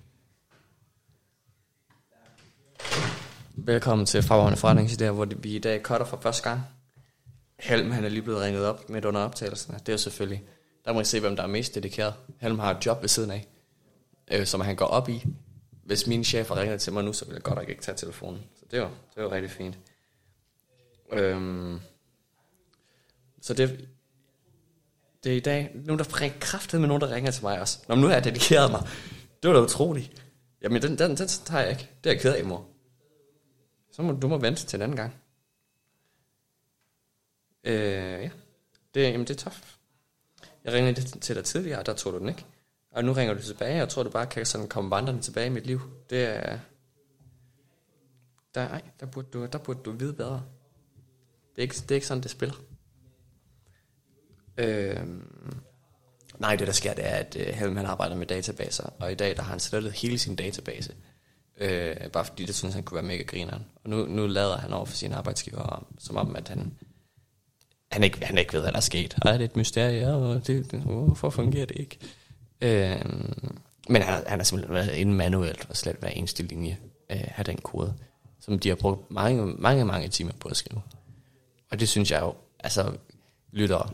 velkommen 3.70 4.06
til 4.06 4.24
Fagårende 4.24 4.58
Forretningsidéer, 4.58 5.12
hvor 5.12 5.26
vi 5.26 5.56
i 5.56 5.60
dag 5.60 5.82
cutter 5.82 6.06
for 6.06 6.20
første 6.22 6.50
gang. 6.50 6.62
Helm, 7.60 7.92
han 7.92 8.06
er 8.06 8.10
lige 8.10 8.22
blevet 8.22 8.42
ringet 8.42 8.66
op 8.66 8.90
midt 8.90 9.06
under 9.06 9.22
optagelsen. 9.22 9.76
Det 9.86 9.94
er 9.94 9.98
selvfølgelig... 9.98 10.44
Der 10.86 10.94
må 10.94 11.02
I 11.02 11.04
se, 11.04 11.20
hvem 11.20 11.36
der 11.36 11.44
er 11.44 11.48
mest 11.48 11.76
dedikeret. 11.76 12.14
Helm 12.42 12.60
har 12.60 12.78
et 12.78 12.86
job 12.86 13.02
ved 13.02 13.10
siden 13.10 13.32
af, 13.32 13.48
øh, 14.32 14.46
som 14.46 14.62
han 14.62 14.76
går 14.76 14.86
op 14.86 15.10
i. 15.10 15.26
Hvis 15.84 16.10
chef 16.24 16.48
har 16.48 16.62
ringer 16.62 16.78
til 16.78 16.94
mig 16.94 17.04
nu, 17.04 17.14
så 17.14 17.26
vil 17.26 17.34
jeg 17.34 17.44
godt 17.44 17.56
nok 17.56 17.70
ikke 17.70 17.82
tage 17.82 17.98
telefonen. 17.98 18.42
Så 18.56 18.66
det 18.72 18.82
var, 18.82 18.92
det 19.16 19.24
var 19.24 19.32
rigtig 19.32 19.52
fint. 19.52 19.78
Øhm, 21.12 21.80
så 23.42 23.54
det, 23.54 23.88
det 25.24 25.32
er 25.32 25.38
i 25.38 25.40
dag, 25.40 25.72
nu 25.86 25.94
er 25.94 25.98
der 25.98 26.22
ring, 26.22 26.34
kraftet 26.40 26.80
med 26.80 26.88
nogen, 26.88 27.02
der 27.02 27.12
ringer 27.12 27.32
til 27.32 27.44
mig 27.44 27.62
også. 27.62 27.80
Nå, 27.88 27.96
men 27.96 28.02
nu 28.02 28.08
har 28.08 28.14
jeg 28.14 28.24
dedikeret 28.24 28.72
mig. 28.72 28.88
Det 29.44 29.50
var 29.50 29.56
da 29.56 29.62
utroligt. 29.62 30.24
Jamen, 30.62 30.82
den, 30.82 30.98
den, 30.98 31.18
den 31.18 31.28
tager 31.28 31.62
jeg 31.62 31.70
ikke. 31.70 31.90
Det 32.04 32.10
er 32.10 32.14
jeg 32.14 32.22
ked 32.22 32.34
af, 32.34 32.46
mor. 32.46 32.69
Så 34.00 34.04
må 34.04 34.12
du 34.12 34.28
må 34.28 34.38
vente 34.38 34.66
til 34.66 34.78
en 34.78 34.82
anden 34.82 34.98
gang. 34.98 35.14
Øh, 37.64 38.24
ja. 38.24 38.30
Det, 38.94 39.04
jamen, 39.04 39.28
det 39.28 39.30
er 39.30 39.50
tof. 39.50 39.76
Jeg 40.64 40.74
ringede 40.74 41.02
til 41.02 41.36
dig 41.36 41.46
tidligere, 41.46 41.80
og 41.80 41.86
der 41.86 41.94
tog 41.94 42.14
du 42.14 42.20
den 42.20 42.30
ikke. 42.30 42.46
Og 42.92 43.04
nu 43.04 43.14
ringer 43.14 43.34
du 43.34 43.42
tilbage, 43.42 43.74
og 43.74 43.78
jeg 43.78 43.90
tror, 43.90 44.04
du 44.04 44.10
bare 44.10 44.28
kan 44.28 44.46
sådan 44.46 44.68
komme 44.68 44.92
vandrende 44.92 45.22
tilbage 45.22 45.48
i 45.48 45.50
mit 45.50 45.68
liv. 45.68 45.82
Det 46.10 46.24
er... 46.24 46.60
Der, 48.56 48.68
ej, 48.68 48.82
der 49.00 49.06
burde, 49.06 49.28
du, 49.34 49.46
der 49.46 49.58
burde 49.58 49.80
du 49.86 49.92
vide 49.92 50.14
bedre. 50.14 50.46
Det 51.56 51.58
er 51.58 51.62
ikke, 51.62 51.76
det 51.76 51.92
er 51.92 51.96
ikke 51.96 52.08
sådan, 52.08 52.24
det 52.24 52.32
spiller. 52.32 52.56
Øh, 54.58 55.08
nej, 56.38 56.56
det 56.56 56.68
der 56.68 56.74
sker, 56.74 56.94
det 56.94 57.06
er, 57.06 57.16
at 57.16 57.36
øh, 57.40 57.46
Helm 57.46 57.78
han 57.78 57.86
arbejder 57.86 58.16
med 58.16 58.28
databaser, 58.28 58.90
og 59.00 59.12
i 59.12 59.16
dag 59.16 59.36
der 59.36 59.42
har 59.42 59.50
han 59.50 59.60
slettet 59.60 59.92
hele 59.92 60.20
sin 60.20 60.36
database. 60.36 60.96
Øh, 61.60 61.96
bare 62.14 62.26
fordi 62.26 62.46
det 62.46 62.56
synes 62.56 62.74
han 62.74 62.84
kunne 62.84 62.96
være 62.96 63.04
mega 63.04 63.24
grineren. 63.24 63.66
Og 63.84 63.90
nu, 63.90 64.06
nu 64.06 64.28
lader 64.28 64.58
han 64.58 64.74
over 64.74 64.86
for 64.86 64.96
sine 64.96 65.16
arbejdsgiver, 65.16 65.88
som 65.98 66.18
om, 66.18 66.36
at 66.36 66.48
han, 66.48 66.74
han, 67.92 68.04
ikke, 68.04 68.26
han 68.26 68.38
ikke 68.38 68.54
ved, 68.54 68.62
hvad 68.62 68.72
der 68.72 68.78
er 68.78 68.82
sket. 68.82 69.16
Og 69.22 69.32
er 69.32 69.38
det 69.38 69.46
et 69.46 69.56
mysterie, 69.56 70.14
og 70.14 70.48
det, 70.48 70.72
det, 70.72 70.80
hvorfor 70.80 71.30
fungerer 71.30 71.66
det 71.66 71.78
ikke? 71.80 71.98
Øh, 72.62 73.06
men 73.90 74.02
han, 74.02 74.24
han 74.28 74.40
har 74.40 74.44
simpelthen 74.44 74.76
været 74.76 74.96
inde 74.96 75.14
manuelt 75.14 75.68
og 75.70 75.78
slet 75.78 75.96
hver 75.96 76.10
eneste 76.10 76.44
linje 76.44 76.78
øh, 77.12 77.40
af 77.40 77.46
den 77.46 77.58
kode, 77.58 77.94
som 78.40 78.60
de 78.60 78.70
har 78.70 78.76
brugt 78.76 79.12
mange, 79.12 79.46
mange, 79.46 79.86
mange 79.86 80.08
timer 80.08 80.32
på 80.40 80.48
at 80.48 80.58
skrive. 80.58 80.82
Og 81.72 81.80
det 81.80 81.90
synes 81.90 82.12
jeg 82.12 82.22
jo, 82.22 82.36
altså 82.60 82.92
lyttere, 83.52 83.90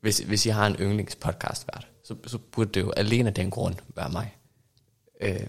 hvis, 0.00 0.18
hvis 0.18 0.46
I 0.46 0.48
har 0.48 0.66
en 0.66 0.76
yndlingspodcast 0.80 1.66
vært, 1.74 1.86
så, 2.04 2.16
så 2.26 2.38
burde 2.38 2.70
det 2.70 2.80
jo 2.80 2.90
alene 2.90 3.28
af 3.28 3.34
den 3.34 3.50
grund 3.50 3.74
være 3.96 4.10
mig. 4.10 4.36
Øh, 5.20 5.46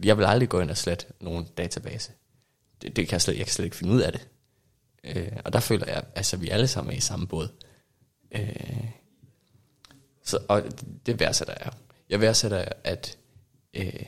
fordi 0.00 0.08
jeg 0.08 0.18
vil 0.18 0.24
aldrig 0.24 0.48
gå 0.48 0.60
ind 0.60 0.70
og 0.70 0.76
slette 0.76 1.06
nogen 1.20 1.46
database. 1.58 2.12
Det, 2.82 2.96
det 2.96 3.08
kan 3.08 3.12
jeg, 3.12 3.20
slet, 3.20 3.38
jeg 3.38 3.46
kan 3.46 3.52
slet 3.52 3.64
ikke 3.64 3.76
finde 3.76 3.92
ud 3.92 4.00
af 4.00 4.12
det. 4.12 4.28
Øh, 5.04 5.32
og 5.44 5.52
der 5.52 5.60
føler 5.60 5.86
jeg, 5.86 6.02
altså 6.14 6.36
vi 6.36 6.48
alle 6.48 6.68
sammen 6.68 6.92
er 6.92 6.96
i 6.96 7.00
samme 7.00 7.26
båd. 7.26 7.48
Øh, 8.32 8.84
så, 10.24 10.38
og 10.48 10.62
det 11.06 11.20
værdsætter 11.20 11.54
jeg. 11.60 11.72
Jeg 12.10 12.20
værdsætter, 12.20 12.64
at 12.84 13.18
øh, 13.74 14.02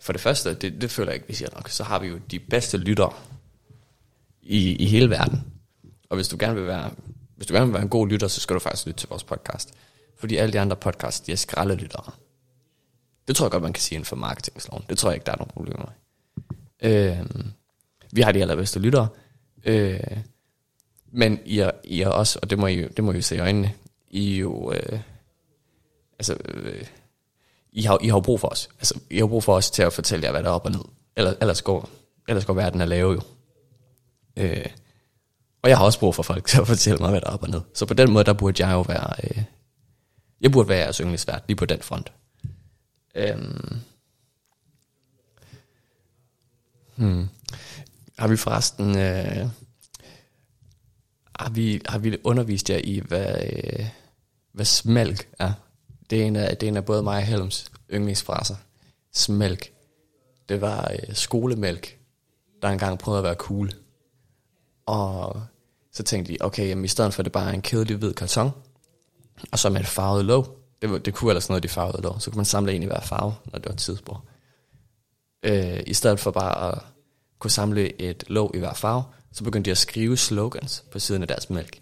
for 0.00 0.12
det 0.12 0.20
første, 0.20 0.54
det, 0.54 0.80
det 0.80 0.90
føler 0.90 1.10
jeg 1.10 1.14
ikke, 1.14 1.28
vi 1.28 1.34
siger 1.34 1.48
nok, 1.54 1.68
så 1.68 1.84
har 1.84 1.98
vi 1.98 2.06
jo 2.06 2.18
de 2.30 2.38
bedste 2.38 2.76
lyttere 2.76 3.12
i, 4.42 4.76
i 4.76 4.86
hele 4.86 5.10
verden. 5.10 5.52
Og 6.10 6.16
hvis 6.16 6.28
du 6.28 6.36
gerne 6.40 6.54
vil 6.54 6.66
være, 6.66 6.90
hvis 7.36 7.46
du 7.46 7.54
gerne 7.54 7.66
vil 7.66 7.74
være 7.74 7.82
en 7.82 7.88
god 7.88 8.08
lytter, 8.08 8.28
så 8.28 8.40
skal 8.40 8.54
du 8.54 8.60
faktisk 8.60 8.86
lytte 8.86 9.00
til 9.00 9.08
vores 9.08 9.24
podcast. 9.24 9.74
Fordi 10.18 10.36
alle 10.36 10.52
de 10.52 10.60
andre 10.60 10.76
podcasts, 10.76 11.20
de 11.20 11.32
er 11.32 11.36
skraldelyttere. 11.36 12.12
Det 13.28 13.36
tror 13.36 13.46
jeg 13.46 13.50
godt, 13.50 13.62
man 13.62 13.72
kan 13.72 13.80
sige 13.80 13.96
inden 13.96 14.06
for 14.06 14.16
marketingsloven. 14.16 14.84
Det 14.88 14.98
tror 14.98 15.10
jeg 15.10 15.16
ikke, 15.16 15.26
der 15.26 15.32
er 15.32 15.36
nogen 15.36 15.50
problemer 15.54 15.86
med. 15.86 16.90
Øh, 16.90 17.26
vi 18.12 18.20
har 18.20 18.32
de 18.32 18.40
allerbedste 18.40 18.80
lyttere. 18.80 19.08
Øh, 19.64 20.00
men 21.12 21.40
I 21.44 21.58
er, 21.58 21.70
I 21.84 22.00
er 22.00 22.08
også, 22.08 22.38
og 22.42 22.50
det 22.50 22.58
må 22.58 22.66
I, 22.66 22.88
det 22.88 23.04
må 23.04 23.12
I 23.12 23.16
jo 23.16 23.22
se 23.22 23.36
i 23.36 23.38
øjnene, 23.38 23.72
I 24.10 24.34
er 24.34 24.38
jo, 24.38 24.72
øh, 24.72 25.00
altså, 26.18 26.36
øh, 26.44 26.86
I 27.72 27.82
har, 27.82 27.98
I 28.02 28.08
har 28.08 28.16
jo 28.16 28.20
brug 28.20 28.40
for 28.40 28.48
os. 28.48 28.68
Altså, 28.78 29.00
I 29.10 29.18
har 29.18 29.26
brug 29.26 29.44
for 29.44 29.54
os 29.54 29.70
til 29.70 29.82
at 29.82 29.92
fortælle 29.92 30.24
jer, 30.24 30.30
hvad 30.30 30.42
der 30.42 30.48
er 30.48 30.52
op 30.52 30.64
og 30.64 30.70
ned. 30.70 30.84
Ellers, 31.16 31.36
ellers, 31.40 31.62
går, 31.62 31.88
ellers 32.28 32.44
går 32.44 32.54
verden 32.54 32.80
at 32.80 32.88
lave 32.88 33.12
jo. 33.12 33.20
Øh, 34.36 34.66
og 35.62 35.70
jeg 35.70 35.78
har 35.78 35.84
også 35.84 35.98
brug 35.98 36.14
for 36.14 36.22
folk 36.22 36.46
til 36.48 36.60
at 36.60 36.66
fortælle 36.66 36.98
mig, 36.98 37.10
hvad 37.10 37.20
der 37.20 37.26
er 37.26 37.32
op 37.32 37.42
og 37.42 37.50
ned. 37.50 37.60
Så 37.74 37.86
på 37.86 37.94
den 37.94 38.12
måde, 38.12 38.24
der 38.24 38.32
burde 38.32 38.66
jeg 38.66 38.72
jo 38.72 38.80
være, 38.80 39.10
øh, 39.24 39.42
jeg 40.40 40.52
burde 40.52 40.68
være 40.68 40.78
jeres 40.78 40.96
yndlingsvært, 40.96 41.42
lige 41.48 41.56
på 41.56 41.66
den 41.66 41.82
front. 41.82 42.12
Øhm. 43.14 43.80
Hmm. 46.96 47.28
Har 48.18 48.28
vi 48.28 48.36
forresten, 48.36 48.98
øh, 48.98 49.48
har, 51.38 51.50
vi, 51.50 51.80
har 51.86 51.98
vi 51.98 52.18
undervist 52.24 52.70
jer 52.70 52.80
i, 52.84 52.98
hvad, 52.98 53.36
øh, 53.52 53.86
hvad 54.52 54.64
smælk 54.64 55.28
er? 55.38 55.52
Det 56.10 56.22
er 56.22 56.26
en 56.26 56.36
af, 56.36 56.56
det 56.56 56.66
er 56.66 56.70
en 56.70 56.76
af 56.76 56.84
både 56.84 57.02
mig 57.02 57.16
og 57.16 57.22
Helms 57.22 57.72
yndlingsfraser. 57.92 58.56
Smælk. 59.12 59.72
Det 60.48 60.60
var 60.60 60.92
øh, 60.92 61.14
skolemælk, 61.14 61.98
der 62.62 62.68
engang 62.68 62.98
prøvede 62.98 63.18
at 63.18 63.24
være 63.24 63.34
cool. 63.34 63.70
Og 64.86 65.42
så 65.92 66.02
tænkte 66.02 66.32
de, 66.32 66.38
okay, 66.40 66.68
jamen, 66.68 66.84
i 66.84 66.88
stedet 66.88 67.14
for 67.14 67.20
at 67.20 67.24
det 67.24 67.32
bare 67.32 67.50
er 67.50 67.54
en 67.54 67.62
kedelig 67.62 67.96
hvid 67.96 68.14
karton, 68.14 68.50
og 69.52 69.58
så 69.58 69.70
med 69.70 69.80
et 69.80 69.86
farvet 69.86 70.24
låg, 70.24 70.63
det, 70.84 70.92
var, 70.92 70.98
det 70.98 71.14
kunne 71.14 71.30
ellers 71.30 71.48
noget, 71.48 71.62
de 71.62 71.68
farvede 71.68 72.02
låg, 72.02 72.22
så 72.22 72.30
kunne 72.30 72.38
man 72.38 72.44
samle 72.44 72.72
en 72.72 72.82
i 72.82 72.86
hver 72.86 73.00
farve, 73.00 73.34
når 73.52 73.58
det 73.58 73.68
var 73.68 73.74
tidsbrug. 73.74 74.18
Øh, 75.42 75.80
I 75.86 75.94
stedet 75.94 76.20
for 76.20 76.30
bare 76.30 76.72
at 76.72 76.78
kunne 77.38 77.50
samle 77.50 78.02
et 78.02 78.24
låg 78.26 78.50
i 78.54 78.58
hver 78.58 78.74
farve, 78.74 79.02
så 79.32 79.44
begyndte 79.44 79.68
de 79.68 79.70
at 79.70 79.78
skrive 79.78 80.16
slogans 80.16 80.84
på 80.92 80.98
siden 80.98 81.22
af 81.22 81.28
deres 81.28 81.50
mælk. 81.50 81.80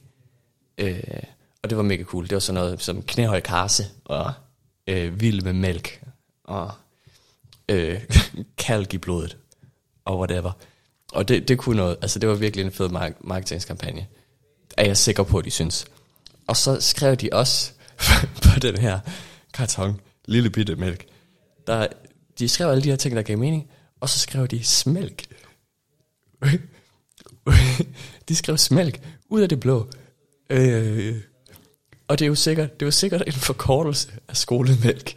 Øh, 0.78 1.22
og 1.62 1.70
det 1.70 1.76
var 1.76 1.82
mega 1.82 2.04
cool. 2.04 2.24
Det 2.24 2.32
var 2.32 2.38
sådan 2.38 2.62
noget 2.62 2.82
som 2.82 3.02
knæhøj 3.02 3.40
karse, 3.40 3.86
og 4.04 4.32
øh, 4.86 5.20
vild 5.20 5.42
med 5.42 5.52
mælk, 5.52 6.02
og 6.44 6.70
øh, 7.68 8.00
kalk 8.66 8.94
i 8.94 8.98
blodet, 8.98 9.36
og 10.04 10.18
whatever. 10.18 10.52
Og 11.12 11.28
det, 11.28 11.48
det 11.48 11.58
kunne 11.58 11.76
noget, 11.76 11.96
altså 12.02 12.18
det 12.18 12.28
var 12.28 12.34
virkelig 12.34 12.64
en 12.64 12.72
fed 12.72 12.88
mark- 12.88 13.24
marketingskampagne. 13.24 14.06
Er 14.76 14.86
jeg 14.86 14.96
sikker 14.96 15.22
på, 15.22 15.38
at 15.38 15.44
de 15.44 15.50
synes. 15.50 15.86
Og 16.46 16.56
så 16.56 16.80
skrev 16.80 17.16
de 17.16 17.28
også 17.32 17.72
på 18.52 18.58
den 18.58 18.78
her 18.78 19.00
karton, 19.54 20.00
lille 20.24 20.50
bitte 20.50 20.76
mælk, 20.76 21.04
der, 21.66 21.86
de 22.38 22.48
skrev 22.48 22.68
alle 22.68 22.82
de 22.82 22.88
her 22.88 22.96
ting, 22.96 23.16
der 23.16 23.22
gav 23.22 23.38
mening, 23.38 23.70
og 24.00 24.08
så 24.08 24.18
skrev 24.18 24.46
de 24.46 24.64
smælk. 24.64 25.24
de 28.28 28.36
skrev 28.36 28.58
smælk 28.58 29.00
ud 29.28 29.40
af 29.40 29.48
det 29.48 29.60
blå. 29.60 29.88
Øh, 30.50 31.16
og 32.08 32.18
det 32.18 32.24
er 32.24 32.28
jo 32.28 32.34
sikkert, 32.34 32.74
det 32.74 32.82
er 32.82 32.86
jo 32.86 32.90
sikkert 32.90 33.22
en 33.26 33.32
forkortelse 33.32 34.08
af 34.28 34.36
skolemælk. 34.36 35.14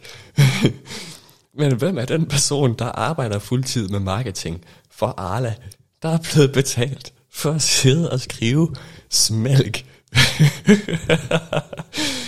Men 1.58 1.76
hvem 1.76 1.98
er 1.98 2.04
den 2.04 2.26
person, 2.26 2.78
der 2.78 2.84
arbejder 2.84 3.38
fuldtid 3.38 3.88
med 3.88 4.00
marketing 4.00 4.64
for 4.90 5.06
Arla, 5.06 5.54
der 6.02 6.08
er 6.08 6.18
blevet 6.32 6.52
betalt 6.52 7.12
for 7.32 7.52
at 7.52 7.62
sidde 7.62 8.10
og 8.10 8.20
skrive 8.20 8.74
smælk? 9.10 9.84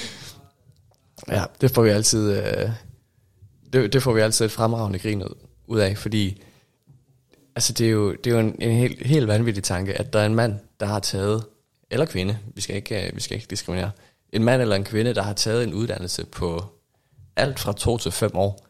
ja, 1.31 1.45
det 1.61 1.71
får 1.71 1.83
vi 1.83 1.91
altid, 1.91 2.33
øh, 2.33 2.71
det, 3.73 3.93
det 3.93 4.03
får 4.03 4.13
vi 4.13 4.21
altid 4.21 4.45
et 4.45 4.53
fremragende 4.53 4.99
grin 4.99 5.23
ud, 5.67 5.79
af, 5.79 5.99
fordi 5.99 6.43
altså 7.57 7.73
det 7.73 7.87
er 7.87 7.91
jo, 7.91 8.13
det 8.13 8.27
er 8.27 8.35
jo 8.35 8.41
en, 8.41 8.57
en 8.63 8.77
helt, 8.77 9.07
helt 9.07 9.29
vanvittig 9.29 9.65
tanke, 9.65 9.95
at 9.95 10.13
der 10.13 10.19
er 10.19 10.27
en 10.27 10.35
mand, 10.35 10.55
der 10.81 10.87
har 10.87 11.01
taget, 11.01 11.45
eller 11.91 12.07
kvinde, 12.07 12.39
vi 12.55 12.61
skal 12.61 12.77
ikke, 12.77 13.07
øh, 13.07 13.17
vi 13.17 13.21
skal 13.21 13.35
ikke 13.35 13.47
diskriminere, 13.51 13.91
en 14.33 14.45
mand 14.45 14.63
eller 14.63 14.77
en 14.77 14.85
kvinde, 14.85 15.15
der 15.15 15.23
har 15.23 15.33
taget 15.33 15.65
en 15.65 15.75
uddannelse 15.75 16.25
på 16.25 16.65
alt 17.37 17.59
fra 17.59 17.73
to 17.73 17.99
til 17.99 18.13
fem 18.13 18.37
år, 18.37 18.67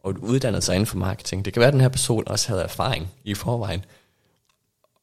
og 0.00 0.14
uddannet 0.20 0.64
sig 0.64 0.74
inden 0.74 0.86
for 0.86 0.96
marketing. 0.96 1.44
Det 1.44 1.52
kan 1.52 1.60
være, 1.60 1.68
at 1.68 1.72
den 1.72 1.80
her 1.80 1.88
person 1.88 2.24
også 2.26 2.48
havde 2.48 2.62
erfaring 2.62 3.08
i 3.24 3.34
forvejen. 3.34 3.84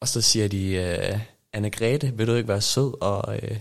Og 0.00 0.08
så 0.08 0.20
siger 0.20 0.48
de, 0.48 0.72
øh, 0.72 1.18
Anne 1.52 1.70
Grete, 1.70 2.12
vil 2.16 2.26
du 2.26 2.34
ikke 2.34 2.48
være 2.48 2.60
sød 2.60 3.02
og, 3.02 3.36
øh, 3.36 3.56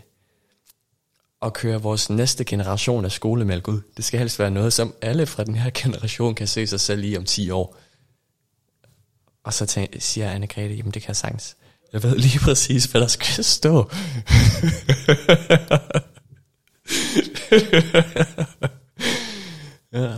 at 1.41 1.53
køre 1.53 1.81
vores 1.81 2.09
næste 2.09 2.43
generation 2.43 3.05
af 3.05 3.11
skolemælk 3.11 3.67
ud? 3.67 3.81
Det 3.97 4.05
skal 4.05 4.19
helst 4.19 4.39
være 4.39 4.51
noget, 4.51 4.73
som 4.73 4.93
alle 5.01 5.25
fra 5.25 5.43
den 5.43 5.55
her 5.55 5.71
generation 5.73 6.35
kan 6.35 6.47
se 6.47 6.67
sig 6.67 6.79
selv 6.79 7.03
i 7.03 7.17
om 7.17 7.25
10 7.25 7.49
år. 7.49 7.77
Og 9.43 9.53
så 9.53 9.65
tænker, 9.65 9.99
siger 9.99 10.35
Anne-Grethe, 10.35 10.59
jamen 10.59 10.91
det 10.91 11.01
kan 11.01 11.07
jeg 11.07 11.15
sagtens. 11.15 11.55
Jeg 11.93 12.03
ved 12.03 12.17
lige 12.17 12.39
præcis, 12.39 12.85
hvad 12.85 13.01
der 13.01 13.07
skal 13.07 13.43
stå. 13.43 13.91
ja. 19.93 20.13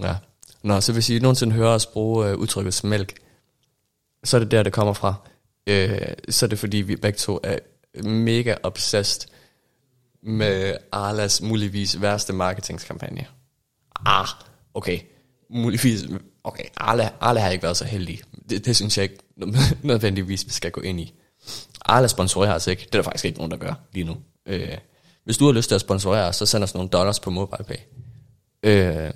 ja. 0.00 0.16
Nå, 0.62 0.80
så 0.80 0.92
hvis 0.92 1.10
I 1.10 1.18
nogensinde 1.18 1.52
hører 1.54 1.74
os 1.74 1.86
bruge 1.86 2.32
uh, 2.32 2.40
udtrykket 2.40 2.74
smælk, 2.74 3.14
så 4.24 4.36
er 4.36 4.38
det 4.38 4.50
der, 4.50 4.62
det 4.62 4.72
kommer 4.72 4.92
fra. 4.92 5.14
Øh, 5.66 6.00
så 6.28 6.46
er 6.46 6.48
det 6.48 6.58
fordi, 6.58 6.76
vi 6.76 6.96
begge 6.96 7.16
to 7.18 7.40
er 7.42 7.58
mega 8.02 8.54
obsessed 8.62 9.28
med 10.26 10.76
Arlas 10.92 11.42
muligvis 11.42 12.00
værste 12.00 12.32
marketingskampagne. 12.32 13.26
Ah, 14.06 14.28
okay. 14.74 14.98
Muligvis, 15.50 16.04
okay, 16.44 16.64
Arla, 16.76 17.10
Arla 17.20 17.40
har 17.40 17.50
ikke 17.50 17.62
været 17.62 17.76
så 17.76 17.84
heldig. 17.84 18.20
Det, 18.50 18.64
det 18.64 18.76
synes 18.76 18.98
jeg 18.98 19.02
ikke 19.02 19.18
nødvendigvis, 19.82 20.46
vi 20.46 20.50
skal 20.50 20.70
gå 20.70 20.80
ind 20.80 21.00
i. 21.00 21.14
Arla 21.84 22.08
sponsorerer 22.08 22.54
os 22.54 22.66
ikke. 22.66 22.80
Det 22.80 22.94
er 22.94 22.98
der 22.98 23.02
faktisk 23.02 23.24
ikke 23.24 23.38
nogen, 23.38 23.50
der 23.50 23.56
gør 23.56 23.74
lige 23.92 24.04
nu. 24.04 24.16
Øh, 24.46 24.78
hvis 25.24 25.38
du 25.38 25.44
har 25.46 25.52
lyst 25.52 25.68
til 25.68 25.74
at 25.74 25.80
sponsorere 25.80 26.28
os, 26.28 26.36
så 26.36 26.46
send 26.46 26.64
os 26.64 26.74
nogle 26.74 26.88
dollars 26.90 27.20
på 27.20 27.30
MobilePay. 27.30 27.76
Øh, 28.62 29.10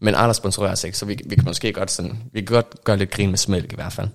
men 0.00 0.14
Arla 0.14 0.32
sponsorerer 0.32 0.72
os 0.72 0.84
ikke, 0.84 0.98
så 0.98 1.06
vi, 1.06 1.18
vi 1.26 1.34
kan 1.34 1.44
måske 1.44 1.72
godt, 1.72 1.90
sådan, 1.90 2.22
vi 2.32 2.40
kan 2.40 2.54
godt 2.54 2.84
gøre 2.84 2.96
lidt 2.96 3.10
grin 3.10 3.30
med 3.30 3.38
smælk 3.38 3.72
i 3.72 3.74
hvert 3.74 3.92
fald. 3.92 4.08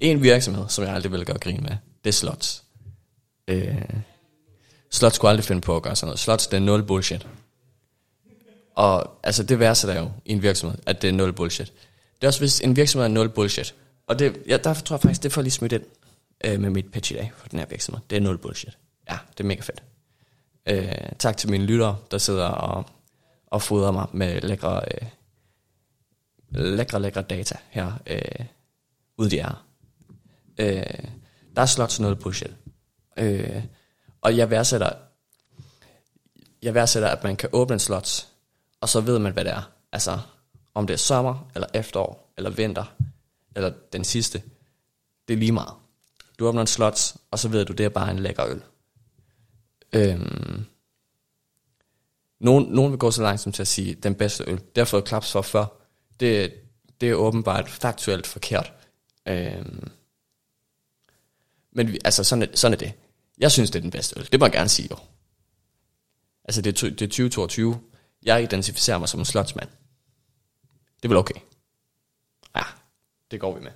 En 0.00 0.22
virksomhed, 0.22 0.68
som 0.68 0.84
jeg 0.84 0.94
aldrig 0.94 1.12
vil 1.12 1.24
gøre 1.24 1.38
grin 1.38 1.60
med, 1.62 1.76
det 2.04 2.08
er 2.08 2.12
Slots. 2.12 2.61
Øh, 3.48 3.82
Slots 4.90 5.16
skulle 5.16 5.30
aldrig 5.30 5.44
finde 5.44 5.62
på 5.62 5.76
at 5.76 5.82
gøre 5.82 5.96
sådan 5.96 6.06
noget. 6.06 6.18
Slots, 6.18 6.46
det 6.46 6.56
er 6.56 6.60
nul 6.60 6.82
bullshit. 6.82 7.26
Og 8.74 9.18
altså, 9.22 9.42
det 9.42 9.58
værste 9.58 9.86
der 9.86 10.00
jo 10.00 10.10
i 10.24 10.32
en 10.32 10.42
virksomhed, 10.42 10.78
at 10.86 11.02
det 11.02 11.08
er 11.08 11.12
nul 11.12 11.32
bullshit. 11.32 11.72
Det 12.14 12.22
er 12.22 12.26
også, 12.26 12.40
hvis 12.40 12.60
en 12.60 12.76
virksomhed 12.76 13.04
er 13.04 13.12
nul 13.12 13.28
bullshit. 13.28 13.74
Og 14.06 14.18
det, 14.18 14.42
ja, 14.48 14.56
derfor 14.56 14.82
tror 14.82 14.96
jeg 14.96 15.00
faktisk, 15.00 15.22
det 15.22 15.32
får 15.32 15.42
lige 15.42 15.52
smidt 15.52 15.72
ind 15.72 15.84
øh, 16.44 16.60
med 16.60 16.70
mit 16.70 16.92
pitch 16.92 17.12
i 17.12 17.14
dag 17.14 17.32
for 17.36 17.48
den 17.48 17.58
her 17.58 17.66
virksomhed. 17.66 18.00
Det 18.10 18.16
er 18.16 18.20
nul 18.20 18.38
bullshit. 18.38 18.78
Ja, 19.10 19.18
det 19.38 19.44
er 19.44 19.48
mega 19.48 19.60
fedt. 19.60 19.82
Øh, 20.66 21.12
tak 21.18 21.36
til 21.36 21.50
mine 21.50 21.64
lyttere, 21.64 21.96
der 22.10 22.18
sidder 22.18 22.46
og, 22.46 22.84
og 23.46 23.62
fodrer 23.62 23.90
mig 23.90 24.06
med 24.12 24.40
lækre, 24.40 24.82
øh, 24.94 25.08
lækre, 26.76 27.00
lækre 27.00 27.22
data 27.22 27.56
her 27.70 27.92
øh, 28.06 28.46
ude 29.18 29.30
de 29.30 29.36
her. 29.36 29.66
Øh, 30.58 30.82
der 31.56 31.62
er 31.62 31.66
slots 31.66 32.00
noget 32.00 32.18
bullshit. 32.18 32.50
Øh, 33.16 33.62
og 34.20 34.36
jeg 34.36 34.50
værdsætter, 34.50 34.90
jeg 36.62 36.74
værdsætter, 36.74 37.08
at 37.08 37.24
man 37.24 37.36
kan 37.36 37.48
åbne 37.52 37.74
en 37.74 37.80
slots, 37.80 38.28
og 38.80 38.88
så 38.88 39.00
ved 39.00 39.18
man, 39.18 39.32
hvad 39.32 39.44
det 39.44 39.52
er. 39.52 39.70
Altså, 39.92 40.18
om 40.74 40.86
det 40.86 40.94
er 40.94 40.98
sommer, 40.98 41.50
eller 41.54 41.68
efterår, 41.74 42.32
eller 42.36 42.50
vinter, 42.50 42.94
eller 43.56 43.72
den 43.92 44.04
sidste. 44.04 44.42
Det 45.28 45.34
er 45.34 45.38
lige 45.38 45.52
meget. 45.52 45.74
Du 46.38 46.46
åbner 46.46 46.60
en 46.60 46.66
slots, 46.66 47.16
og 47.30 47.38
så 47.38 47.48
ved 47.48 47.64
du, 47.64 47.72
det 47.72 47.86
er 47.86 47.88
bare 47.88 48.10
en 48.10 48.18
lækker 48.18 48.46
øl. 48.46 48.62
Øhm, 49.92 50.64
nogen, 52.40 52.64
nogen 52.64 52.92
vil 52.92 52.98
gå 52.98 53.10
så 53.10 53.22
langt 53.22 53.40
som 53.40 53.52
til 53.52 53.62
at 53.62 53.68
sige, 53.68 53.94
den 53.94 54.14
bedste 54.14 54.44
øl, 54.46 54.56
det 54.58 54.78
har 54.78 54.84
fået 54.84 55.04
klaps 55.04 55.32
for 55.32 55.42
før. 55.42 55.64
Det, 56.20 56.54
det 57.00 57.10
er 57.10 57.14
åbenbart 57.14 57.70
faktuelt 57.70 58.26
forkert. 58.26 58.72
Øhm, 59.28 59.90
men 61.72 61.92
vi, 61.92 61.98
altså, 62.04 62.24
sådan 62.24 62.42
er, 62.42 62.46
sådan 62.54 62.72
er 62.72 62.78
det. 62.78 62.92
Jeg 63.42 63.52
synes, 63.52 63.70
det 63.70 63.78
er 63.78 63.82
den 63.82 63.90
bedste 63.90 64.20
øl. 64.20 64.28
Det 64.32 64.40
må 64.40 64.46
jeg 64.46 64.52
gerne 64.52 64.68
sige, 64.68 64.88
jo. 64.90 64.96
Altså, 66.44 66.62
det 66.62 66.82
er, 66.82 66.90
det 66.90 67.02
er 67.02 67.06
2022. 67.06 67.80
Jeg 68.22 68.42
identificerer 68.42 68.98
mig 68.98 69.08
som 69.08 69.20
en 69.20 69.26
slotsmand. 69.26 69.68
Det 70.96 71.04
er 71.04 71.08
vel 71.08 71.16
okay. 71.16 71.34
Ja, 72.56 72.62
det 73.30 73.40
går 73.40 73.58
vi 73.58 73.64
med. 73.64 73.70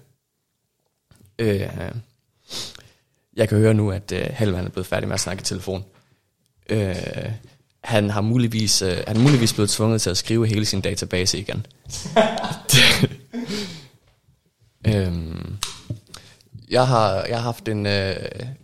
Øh, 1.38 1.92
jeg 3.36 3.48
kan 3.48 3.58
høre 3.58 3.74
nu, 3.74 3.90
at 3.90 4.12
øh, 4.12 4.20
Helvan 4.20 4.64
er 4.64 4.70
blevet 4.70 4.86
færdig 4.86 5.08
med 5.08 5.14
at 5.14 5.20
snakke 5.20 5.40
i 5.40 5.44
telefon. 5.44 5.84
Øh, 6.68 6.96
han 7.84 8.10
har 8.10 8.20
muligvis, 8.20 8.82
øh, 8.82 9.04
han 9.06 9.16
er 9.16 9.20
muligvis 9.20 9.52
blevet 9.52 9.70
tvunget 9.70 10.02
til 10.02 10.10
at 10.10 10.16
skrive 10.16 10.46
hele 10.46 10.64
sin 10.64 10.80
database 10.80 11.38
igen. 11.38 11.66
øhm, 14.86 15.58
jeg, 16.70 16.86
har, 16.86 17.24
jeg 17.28 17.36
har 17.36 17.42
haft 17.42 17.68
en, 17.68 17.86
øh, 17.86 18.14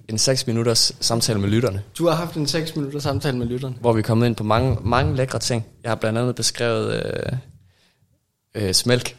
en 0.08 0.18
6 0.18 0.46
minutters 0.46 0.92
samtale 1.00 1.40
med 1.40 1.48
lytterne. 1.48 1.82
Du 1.98 2.08
har 2.08 2.14
haft 2.14 2.34
en 2.34 2.46
6 2.46 2.76
minutters 2.76 3.02
samtale 3.02 3.38
med 3.38 3.46
lytterne. 3.46 3.74
Hvor 3.80 3.92
vi 3.92 3.98
er 3.98 4.02
kommet 4.02 4.26
ind 4.26 4.36
på 4.36 4.44
mange, 4.44 4.76
mange 4.82 5.16
lækre 5.16 5.38
ting. 5.38 5.64
Jeg 5.82 5.90
har 5.90 5.96
blandt 5.96 6.18
andet 6.18 6.34
beskrevet 6.34 6.94
øh, 6.94 7.38
øh, 8.54 8.72
smælk. 8.72 9.16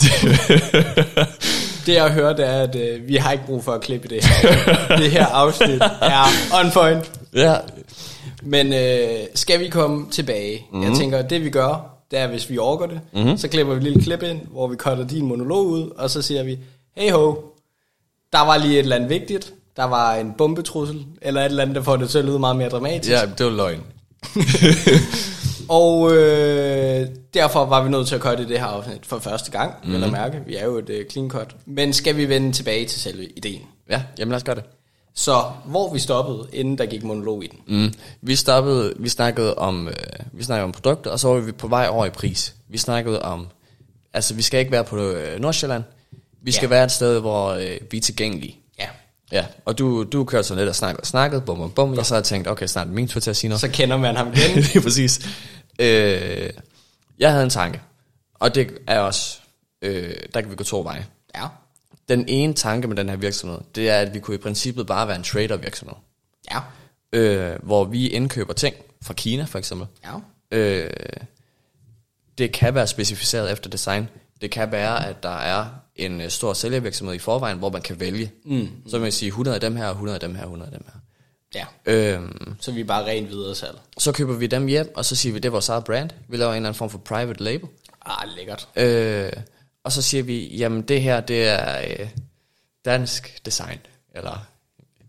det 1.86 1.94
jeg 1.94 2.12
hører, 2.12 2.36
det 2.36 2.46
er, 2.46 2.62
at 2.62 2.76
øh, 2.76 3.08
vi 3.08 3.16
har 3.16 3.32
ikke 3.32 3.46
brug 3.46 3.64
for 3.64 3.72
at 3.72 3.80
klippe 3.80 4.08
det 4.08 4.24
her. 4.24 4.96
det 4.98 5.10
her 5.10 5.26
afsnit 5.26 5.82
er 6.00 6.24
on 6.64 6.70
point. 6.72 7.12
Ja. 7.34 7.56
Men 8.42 8.72
øh, 8.72 9.26
skal 9.34 9.60
vi 9.60 9.68
komme 9.68 10.06
tilbage? 10.10 10.66
Mm-hmm. 10.72 10.88
Jeg 10.88 10.96
tænker, 10.96 11.22
det 11.22 11.44
vi 11.44 11.50
gør, 11.50 11.96
det 12.10 12.18
er, 12.18 12.26
hvis 12.26 12.50
vi 12.50 12.58
overgår 12.58 12.86
det, 12.86 13.00
mm-hmm. 13.12 13.36
så 13.36 13.48
klipper 13.48 13.74
vi 13.74 13.78
et 13.78 13.84
lille 13.84 14.02
klip 14.02 14.22
ind, 14.22 14.40
hvor 14.50 14.68
vi 14.68 14.76
cutter 14.76 15.06
din 15.06 15.26
monolog 15.26 15.66
ud, 15.66 15.90
og 15.90 16.10
så 16.10 16.22
siger 16.22 16.42
vi, 16.42 16.58
hey 16.96 17.12
ho, 17.12 17.34
der 18.32 18.40
var 18.40 18.56
lige 18.56 18.72
et 18.72 18.78
eller 18.78 18.96
andet 18.96 19.10
vigtigt, 19.10 19.52
der 19.76 19.84
var 19.84 20.14
en 20.14 20.32
bombetrussel, 20.38 21.06
eller 21.22 21.40
et 21.40 21.44
eller 21.44 21.62
andet, 21.62 21.76
der 21.76 21.82
får 21.82 21.96
det 21.96 22.10
til 22.10 22.18
at 22.18 22.24
lyde 22.24 22.38
meget 22.38 22.56
mere 22.56 22.68
dramatisk. 22.68 23.10
Ja, 23.10 23.20
det 23.38 23.46
var 23.46 23.52
løgn. 23.52 23.82
og 25.68 26.12
øh, 26.12 27.06
derfor 27.34 27.64
var 27.64 27.82
vi 27.82 27.90
nødt 27.90 28.08
til 28.08 28.14
at 28.14 28.20
cutte 28.20 28.48
det 28.48 28.58
her 28.58 28.66
afsnit 28.66 29.06
for 29.06 29.18
første 29.18 29.50
gang, 29.50 29.74
mm. 29.84 30.00
jeg 30.00 30.10
mærke. 30.10 30.42
Vi 30.46 30.56
er 30.56 30.64
jo 30.64 30.78
et 30.78 30.90
uh, 30.90 31.10
clean 31.10 31.30
cut. 31.30 31.56
Men 31.66 31.92
skal 31.92 32.16
vi 32.16 32.28
vende 32.28 32.52
tilbage 32.52 32.86
til 32.86 33.00
selve 33.00 33.26
ideen? 33.36 33.62
Ja, 33.90 34.02
jamen 34.18 34.30
lad 34.30 34.36
os 34.36 34.44
gøre 34.44 34.56
det. 34.56 34.64
Så 35.14 35.44
hvor 35.64 35.92
vi 35.92 35.98
stoppede, 35.98 36.46
inden 36.52 36.78
der 36.78 36.86
gik 36.86 37.04
monolog 37.04 37.44
i 37.44 37.46
den? 37.46 37.58
Mm. 37.66 37.92
Vi 38.22 38.36
stoppede, 38.36 38.94
vi 38.96 39.08
snakkede 39.08 39.54
om, 39.54 39.88
øh, 39.88 39.94
vi 40.32 40.44
snakkede 40.44 40.64
om 40.64 40.72
produkter, 40.72 41.10
og 41.10 41.20
så 41.20 41.28
var 41.28 41.40
vi 41.40 41.52
på 41.52 41.68
vej 41.68 41.88
over 41.90 42.06
i 42.06 42.10
pris. 42.10 42.54
Vi 42.68 42.78
snakkede 42.78 43.22
om, 43.22 43.46
altså 44.14 44.34
vi 44.34 44.42
skal 44.42 44.60
ikke 44.60 44.72
være 44.72 44.84
på 44.84 44.96
øh, 44.96 45.40
Nordsjælland, 45.40 45.82
vi 46.46 46.52
skal 46.52 46.66
ja. 46.66 46.68
være 46.70 46.84
et 46.84 46.92
sted, 46.92 47.20
hvor 47.20 47.48
øh, 47.48 47.78
vi 47.90 47.96
er 47.96 48.00
tilgængelige. 48.00 48.58
Ja. 48.78 48.88
Ja, 49.32 49.46
og 49.64 49.78
du, 49.78 50.04
du 50.04 50.24
kørte 50.24 50.48
så 50.48 50.54
lidt 50.54 50.68
og 50.68 50.74
snakkede 50.74 51.00
og 51.00 51.06
snakkede, 51.06 51.40
bum, 51.40 51.58
bum, 51.58 51.70
bum. 51.70 51.94
Jeg 51.94 52.06
så 52.06 52.14
havde 52.14 52.26
tænkt, 52.26 52.48
okay, 52.48 52.66
snart 52.66 52.88
min 52.88 53.08
tur 53.08 53.20
til 53.20 53.30
at 53.30 53.36
sige 53.36 53.48
noget. 53.48 53.60
Så 53.60 53.68
kender 53.68 53.96
man 53.96 54.16
ham 54.16 54.32
igen. 54.32 54.56
Lige 54.72 54.80
præcis. 54.80 55.20
Øh, 55.78 56.50
jeg 57.18 57.30
havde 57.30 57.44
en 57.44 57.50
tanke, 57.50 57.80
og 58.34 58.54
det 58.54 58.70
er 58.86 58.98
også, 59.00 59.38
øh, 59.82 60.14
der 60.34 60.40
kan 60.40 60.50
vi 60.50 60.56
gå 60.56 60.64
to 60.64 60.82
veje. 60.82 61.06
Ja. 61.34 61.46
Den 62.08 62.24
ene 62.28 62.54
tanke 62.54 62.88
med 62.88 62.96
den 62.96 63.08
her 63.08 63.16
virksomhed, 63.16 63.58
det 63.74 63.90
er, 63.90 63.98
at 63.98 64.14
vi 64.14 64.20
kunne 64.20 64.34
i 64.34 64.38
princippet 64.38 64.86
bare 64.86 65.08
være 65.08 65.16
en 65.16 65.22
trader-virksomhed. 65.22 65.96
Ja. 66.50 66.60
Øh, 67.12 67.58
hvor 67.62 67.84
vi 67.84 68.08
indkøber 68.08 68.52
ting 68.52 68.76
fra 69.02 69.14
Kina 69.14 69.44
for 69.44 69.58
eksempel. 69.58 69.86
Ja. 70.04 70.12
Øh, 70.58 70.90
det 72.38 72.52
kan 72.52 72.74
være 72.74 72.86
specificeret 72.86 73.52
efter 73.52 73.70
design. 73.70 74.08
Det 74.40 74.50
kan 74.50 74.72
være, 74.72 75.06
at 75.08 75.22
der 75.22 75.36
er 75.38 75.64
en 75.96 76.20
øh, 76.20 76.30
stor 76.30 76.52
sælgervirksomhed 76.52 77.14
i 77.14 77.18
forvejen, 77.18 77.58
hvor 77.58 77.70
man 77.70 77.82
kan 77.82 78.00
vælge. 78.00 78.32
Mm. 78.44 78.68
Så 78.88 78.98
man 78.98 79.12
sige 79.12 79.26
100 79.28 79.54
af 79.54 79.60
dem 79.60 79.76
her, 79.76 79.90
100 79.90 80.14
af 80.14 80.20
dem 80.20 80.34
her, 80.34 80.42
100 80.42 80.70
af 80.72 80.78
dem 80.78 80.86
her. 80.92 81.00
Ja. 81.54 81.92
Øhm, 81.92 82.54
Så 82.60 82.72
vi 82.72 82.80
er 82.80 82.84
bare 82.84 83.04
rent 83.04 83.28
videre 83.30 83.54
salg. 83.54 83.78
så 83.98 84.12
køber 84.12 84.34
vi 84.34 84.46
dem 84.46 84.66
hjem, 84.66 84.92
og 84.96 85.04
så 85.04 85.16
siger 85.16 85.32
vi, 85.32 85.38
det 85.38 85.44
er 85.48 85.50
vores 85.52 85.68
eget 85.68 85.84
brand. 85.84 86.10
Vi 86.28 86.36
laver 86.36 86.50
en 86.52 86.56
eller 86.56 86.68
anden 86.68 86.78
form 86.78 86.90
for 86.90 86.98
private 86.98 87.42
label. 87.44 87.68
Ah, 88.06 88.28
lækkert. 88.36 88.68
Øh, 88.76 89.32
og 89.84 89.92
så 89.92 90.02
siger 90.02 90.22
vi, 90.22 90.56
jamen 90.56 90.82
det 90.82 91.02
her, 91.02 91.20
det 91.20 91.44
er 91.48 91.78
øh, 92.00 92.08
dansk 92.84 93.46
design. 93.46 93.78
Eller 94.14 94.46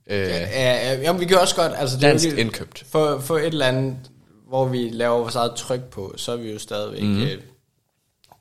øh, 0.10 0.20
Ja, 0.20 0.40
ja, 0.48 0.96
jamen, 1.02 1.20
vi 1.22 1.26
kan 1.26 1.38
også 1.40 1.56
godt, 1.56 1.72
altså 1.76 1.98
det 1.98 2.04
er 2.04 2.08
dansk 2.10 2.26
ikke- 2.26 2.42
indkøbt. 2.42 2.84
for, 2.90 3.20
for 3.20 3.38
et 3.38 3.46
eller 3.46 3.66
andet, 3.66 3.96
hvor 4.48 4.66
vi 4.66 4.90
laver 4.90 5.18
vores 5.18 5.36
eget 5.36 5.56
tryk 5.56 5.84
på, 5.84 6.14
så 6.18 6.32
er 6.32 6.36
vi 6.36 6.52
jo 6.52 6.60
stadigvæk 6.60 7.04
mm. 7.04 7.22
øh, 7.22 7.42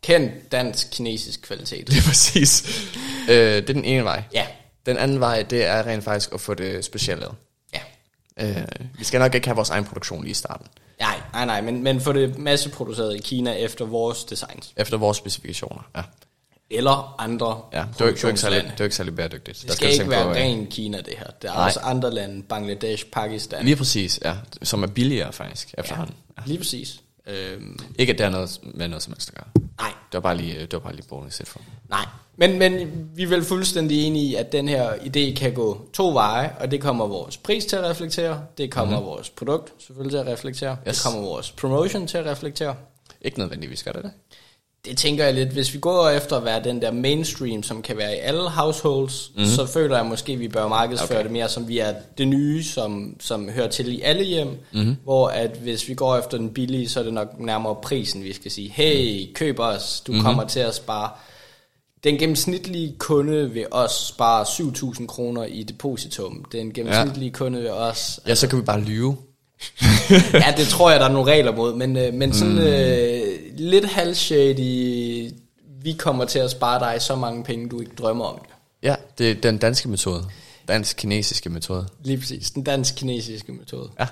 kendt 0.06 0.52
dansk-kinesisk 0.52 1.40
kvalitet. 1.42 1.86
Det 1.86 1.98
er 1.98 2.02
præcis. 2.02 2.64
øh, 3.28 3.36
det 3.36 3.56
er 3.70 3.74
den 3.74 3.84
ene 3.84 4.04
vej. 4.04 4.22
Ja, 4.34 4.46
Den 4.86 4.96
anden 4.96 5.20
vej, 5.20 5.42
det 5.42 5.64
er 5.64 5.86
rent 5.86 6.04
faktisk 6.04 6.32
at 6.34 6.40
få 6.40 6.54
det 6.54 6.84
specielt 6.84 7.20
lavet. 7.20 7.34
ja. 7.74 7.80
Øh, 8.40 8.66
vi 8.98 9.04
skal 9.04 9.20
nok 9.20 9.34
ikke 9.34 9.46
have 9.46 9.56
vores 9.56 9.70
egen 9.70 9.84
produktion 9.84 10.22
lige 10.22 10.30
i 10.30 10.34
starten. 10.34 10.66
Nej, 11.00 11.20
nej, 11.32 11.44
nej, 11.44 11.60
men, 11.60 11.82
men 11.82 12.00
få 12.00 12.12
det 12.12 12.38
masseproduceret 12.38 13.16
i 13.16 13.18
Kina 13.18 13.52
efter 13.52 13.84
vores 13.84 14.24
designs. 14.24 14.72
Efter 14.76 14.96
vores 14.96 15.16
specifikationer. 15.16 15.82
Ja, 15.96 16.02
Eller 16.70 17.14
andre 17.20 17.60
ja. 17.72 17.84
Det, 17.98 18.00
er 18.00 18.06
ikke, 18.08 18.16
det, 18.16 18.24
er 18.24 18.28
ikke 18.28 18.40
særlig, 18.40 18.62
det 18.72 18.80
er 18.80 18.84
ikke 18.84 18.96
særlig 18.96 19.16
bæredygtigt. 19.16 19.62
Det 19.62 19.72
skal 19.72 19.88
ikke 19.88 19.98
tænke 20.00 20.10
være 20.10 20.24
på, 20.24 20.30
øh, 20.30 20.36
ren 20.36 20.66
Kina, 20.66 20.98
det 20.98 21.14
her. 21.18 21.26
Der 21.42 21.50
er 21.50 21.54
Nej. 21.54 21.66
også 21.66 21.80
andre 21.80 22.14
lande, 22.14 22.42
Bangladesh, 22.42 23.06
Pakistan. 23.06 23.64
Lige 23.64 23.76
præcis, 23.76 24.20
ja. 24.24 24.34
Som 24.62 24.82
er 24.82 24.86
billigere 24.86 25.32
faktisk 25.32 25.74
efterhånden. 25.78 26.14
Ja. 26.38 26.42
Lige 26.46 26.58
præcis. 26.58 27.00
Øhm, 27.26 27.78
Ikke 27.98 28.12
at 28.12 28.18
det 28.18 28.26
er 28.26 28.30
noget 28.30 28.60
med 28.74 28.88
noget 28.88 29.02
som 29.02 29.12
helst 29.12 29.28
at 29.28 29.34
gøre. 29.34 29.64
nej, 29.78 29.88
Det 29.88 30.14
var 30.14 30.20
bare 30.20 30.36
lige, 30.36 30.60
det 30.60 30.72
var 30.72 30.78
bare 30.78 30.94
lige 30.94 31.06
bonus 31.08 31.42
for. 31.44 31.60
nej. 31.88 32.06
Men, 32.38 32.58
men 32.58 32.88
vi 33.14 33.22
er 33.22 33.26
vel 33.26 33.44
fuldstændig 33.44 34.06
enige 34.06 34.24
i, 34.24 34.34
at 34.34 34.52
den 34.52 34.68
her 34.68 34.92
idé 34.92 35.34
kan 35.34 35.54
gå 35.54 35.88
to 35.92 36.12
veje, 36.12 36.56
og 36.60 36.70
det 36.70 36.80
kommer 36.80 37.06
vores 37.06 37.36
pris 37.36 37.66
til 37.66 37.76
at 37.76 37.84
reflektere, 37.84 38.44
det 38.58 38.70
kommer 38.70 38.96
mm-hmm. 38.96 39.10
vores 39.10 39.30
produkt 39.30 39.72
selvfølgelig 39.78 40.12
til 40.12 40.18
at 40.18 40.26
reflektere, 40.26 40.76
yes. 40.88 40.96
det 40.96 41.04
kommer 41.04 41.28
vores 41.28 41.50
promotion 41.50 42.06
til 42.06 42.18
at 42.18 42.26
reflektere. 42.26 42.74
Ikke 43.22 43.38
nødvendigvis 43.38 43.82
gør 43.82 43.92
det 43.92 44.02
det. 44.02 44.10
Det 44.88 44.96
tænker 44.96 45.24
jeg 45.24 45.34
lidt, 45.34 45.48
hvis 45.48 45.74
vi 45.74 45.78
går 45.78 46.08
efter 46.08 46.36
at 46.36 46.44
være 46.44 46.64
den 46.64 46.82
der 46.82 46.90
mainstream, 46.90 47.62
som 47.62 47.82
kan 47.82 47.96
være 47.96 48.16
i 48.16 48.18
alle 48.18 48.50
households, 48.50 49.30
mm-hmm. 49.34 49.50
så 49.50 49.66
føler 49.66 49.96
jeg 49.96 50.06
måske, 50.06 50.32
at 50.32 50.40
vi 50.40 50.48
bør 50.48 50.68
markedsføre 50.68 51.18
okay. 51.18 51.24
Det 51.24 51.32
mere, 51.32 51.48
som 51.48 51.68
vi 51.68 51.78
er 51.78 51.94
det 52.18 52.28
nye, 52.28 52.64
som, 52.64 53.16
som 53.20 53.48
hører 53.48 53.68
til 53.68 53.92
i 53.92 54.00
alle 54.00 54.24
hjem, 54.24 54.48
mm-hmm. 54.72 54.96
hvor 55.04 55.28
at 55.28 55.56
hvis 55.62 55.88
vi 55.88 55.94
går 55.94 56.16
efter 56.16 56.38
den 56.38 56.50
billige, 56.50 56.88
så 56.88 57.00
er 57.00 57.04
det 57.04 57.12
nok 57.12 57.40
nærmere 57.40 57.76
prisen, 57.82 58.24
vi 58.24 58.32
skal 58.32 58.50
sige, 58.50 58.68
hey, 58.70 59.32
køb 59.34 59.58
os, 59.58 60.02
du 60.06 60.12
mm-hmm. 60.12 60.24
kommer 60.24 60.44
til 60.44 60.60
at 60.60 60.74
spare. 60.74 61.10
Den 62.04 62.18
gennemsnitlige 62.18 62.94
kunde 62.98 63.50
vil 63.50 63.66
også 63.70 64.06
spare 64.06 64.44
7.000 64.44 65.06
kroner 65.06 65.44
i 65.44 65.62
depositum. 65.62 66.44
Den 66.52 66.72
gennemsnitlige 66.72 67.28
ja. 67.28 67.38
kunde 67.38 67.60
vil 67.60 67.70
også... 67.70 68.20
Ja, 68.26 68.34
så 68.34 68.48
kan 68.48 68.58
vi 68.58 68.64
bare 68.64 68.80
lyve. 68.80 69.16
ja, 70.44 70.54
det 70.56 70.68
tror 70.68 70.90
jeg, 70.90 71.00
der 71.00 71.06
er 71.06 71.12
nogle 71.12 71.32
regler 71.32 71.52
mod, 71.52 71.74
men, 71.74 71.96
øh, 71.96 72.14
men 72.14 72.32
sådan 72.32 72.58
øh, 72.58 73.38
lidt 73.58 73.84
halvshady, 73.84 75.30
vi 75.82 75.92
kommer 75.92 76.24
til 76.24 76.38
at 76.38 76.50
spare 76.50 76.92
dig 76.92 77.02
så 77.02 77.16
mange 77.16 77.44
penge, 77.44 77.68
du 77.68 77.80
ikke 77.80 77.92
drømmer 77.98 78.24
om 78.24 78.38
det. 78.38 78.48
Ja, 78.82 78.94
det 79.18 79.30
er 79.30 79.34
den 79.34 79.58
danske 79.58 79.88
metode. 79.88 80.24
Dansk-kinesiske 80.68 81.50
metode. 81.50 81.86
Lige 82.04 82.18
præcis, 82.18 82.50
den 82.50 82.62
dansk-kinesiske 82.62 83.52
metode. 83.52 83.88
Ja. 84.00 84.06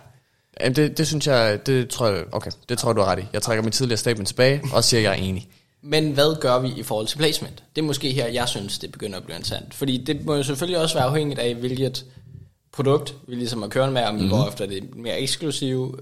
Jamen, 0.60 0.76
det, 0.76 0.98
det 0.98 1.06
synes 1.06 1.26
jeg, 1.26 1.66
det 1.66 1.88
tror 1.88 2.08
jeg, 2.08 2.24
okay, 2.32 2.50
det 2.68 2.78
tror 2.78 2.90
jeg, 2.90 2.96
du 2.96 3.00
har 3.00 3.12
ret 3.12 3.18
i. 3.18 3.26
Jeg 3.32 3.42
trækker 3.42 3.64
mit 3.64 3.72
tidligere 3.72 3.96
statement 3.96 4.28
tilbage, 4.28 4.62
og 4.72 4.84
siger, 4.84 5.00
at 5.00 5.04
jeg 5.04 5.10
er 5.10 5.28
enig. 5.28 5.48
Men 5.82 6.12
hvad 6.12 6.40
gør 6.40 6.58
vi 6.58 6.68
i 6.76 6.82
forhold 6.82 7.06
til 7.06 7.18
placement? 7.18 7.62
Det 7.76 7.82
er 7.82 7.86
måske 7.86 8.12
her, 8.12 8.26
jeg 8.26 8.48
synes, 8.48 8.78
det 8.78 8.92
begynder 8.92 9.18
at 9.18 9.24
blive 9.24 9.36
interessant. 9.36 9.74
Fordi 9.74 10.04
det 10.04 10.24
må 10.26 10.34
jo 10.34 10.42
selvfølgelig 10.42 10.78
også 10.80 10.94
være 10.94 11.04
afhængigt 11.04 11.40
af, 11.40 11.54
hvilket 11.54 12.04
produkt 12.74 13.14
vi 13.28 13.34
ligesom 13.34 13.62
er 13.62 13.68
kørende 13.68 13.94
med, 13.94 14.02
om 14.02 14.14
vi 14.14 14.20
mm-hmm. 14.20 14.38
går 14.38 14.48
efter 14.48 14.66
det 14.66 14.96
mere 14.96 15.20
eksklusive, 15.20 15.94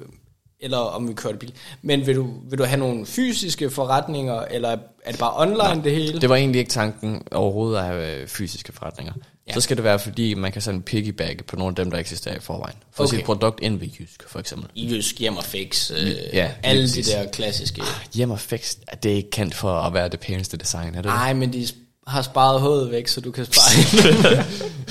eller 0.60 0.78
om 0.78 1.08
vi 1.08 1.14
kører 1.14 1.32
det 1.32 1.40
billigt. 1.40 1.58
Men 1.82 2.06
vil 2.06 2.16
du, 2.16 2.30
vil 2.50 2.58
du 2.58 2.64
have 2.64 2.78
nogle 2.78 3.06
fysiske 3.06 3.70
forretninger, 3.70 4.40
eller 4.40 4.68
er 5.04 5.10
det 5.10 5.18
bare 5.18 5.32
online 5.36 5.56
Nej, 5.56 5.74
det 5.74 5.92
hele? 5.92 6.20
Det 6.20 6.28
var 6.28 6.36
egentlig 6.36 6.58
ikke 6.58 6.70
tanken 6.70 7.22
overhovedet 7.32 7.78
at 7.78 7.84
have 7.84 8.20
øh, 8.20 8.28
fysiske 8.28 8.72
forretninger. 8.72 9.12
Ja. 9.48 9.52
Så 9.52 9.60
skal 9.60 9.76
det 9.76 9.84
være, 9.84 9.98
fordi 9.98 10.34
man 10.34 10.52
kan 10.52 10.62
sådan 10.62 10.82
piggyback 10.82 11.44
på 11.44 11.56
nogle 11.56 11.70
af 11.70 11.76
dem, 11.76 11.90
der 11.90 11.98
eksisterer 11.98 12.36
i 12.36 12.40
forvejen. 12.40 12.76
For 12.92 13.04
Okay. 13.04 13.16
sit 13.16 13.24
produkt 13.24 13.60
ind 13.62 13.78
ved 13.78 13.88
Jysk, 14.00 14.28
for 14.28 14.38
eksempel. 14.38 14.68
I 14.74 14.94
Jysk, 14.94 15.18
Hjem 15.18 15.36
og 15.36 15.44
Fix, 15.44 15.90
øh, 15.90 16.10
ja, 16.32 16.50
alle 16.62 16.88
de 16.88 17.02
der 17.02 17.30
klassiske. 17.30 17.82
Hjem 18.14 18.30
og 18.30 18.40
Fix, 18.40 18.74
det 19.02 19.12
er 19.12 19.16
ikke 19.16 19.30
kendt 19.30 19.54
for 19.54 19.72
at 19.72 19.94
være 19.94 20.08
det 20.08 20.20
pæneste 20.20 20.56
design, 20.56 20.94
er 20.94 21.02
det? 21.02 21.04
Nej, 21.04 21.32
men 21.32 21.52
de 21.52 21.68
har 22.06 22.22
sparet 22.22 22.60
hovedet 22.60 22.90
væk, 22.90 23.08
så 23.08 23.20
du 23.20 23.30
kan 23.30 23.44
spare 23.44 23.72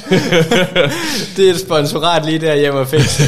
Det 1.38 1.50
er 1.50 1.54
et 1.54 1.60
sponsorat 1.60 2.26
lige 2.26 2.40
der, 2.42 2.56
Hjem 2.56 2.76
og 2.76 2.88
Fix. 2.88 3.20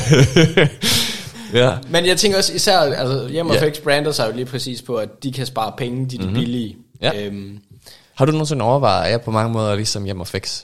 ja. 1.53 1.71
Men 1.89 2.05
jeg 2.05 2.17
tænker 2.17 2.37
også 2.37 2.53
især, 2.53 2.79
altså 2.79 3.27
Hjem 3.27 3.49
og 3.49 3.55
Ja. 3.55 3.67
Fix 3.67 3.79
brander 3.79 4.11
sig 4.11 4.27
jo 4.31 4.35
lige 4.35 4.45
præcis 4.45 4.81
på, 4.81 4.95
at 4.95 5.23
de 5.23 5.31
kan 5.31 5.45
spare 5.45 5.73
penge, 5.77 6.09
de 6.09 6.15
er 6.15 6.19
mm-hmm. 6.19 6.33
billige. 6.35 6.77
Ja. 7.01 7.25
Øhm, 7.25 7.59
Har 8.13 8.25
du 8.25 8.31
nogensinde 8.31 8.65
overvejet, 8.65 9.05
at 9.05 9.11
jeg 9.11 9.21
på 9.21 9.31
mange 9.31 9.53
måder 9.53 9.71
er 9.71 9.75
ligesom 9.75 10.03
Hjem 10.03 10.19
og 10.19 10.27
Fix? 10.27 10.63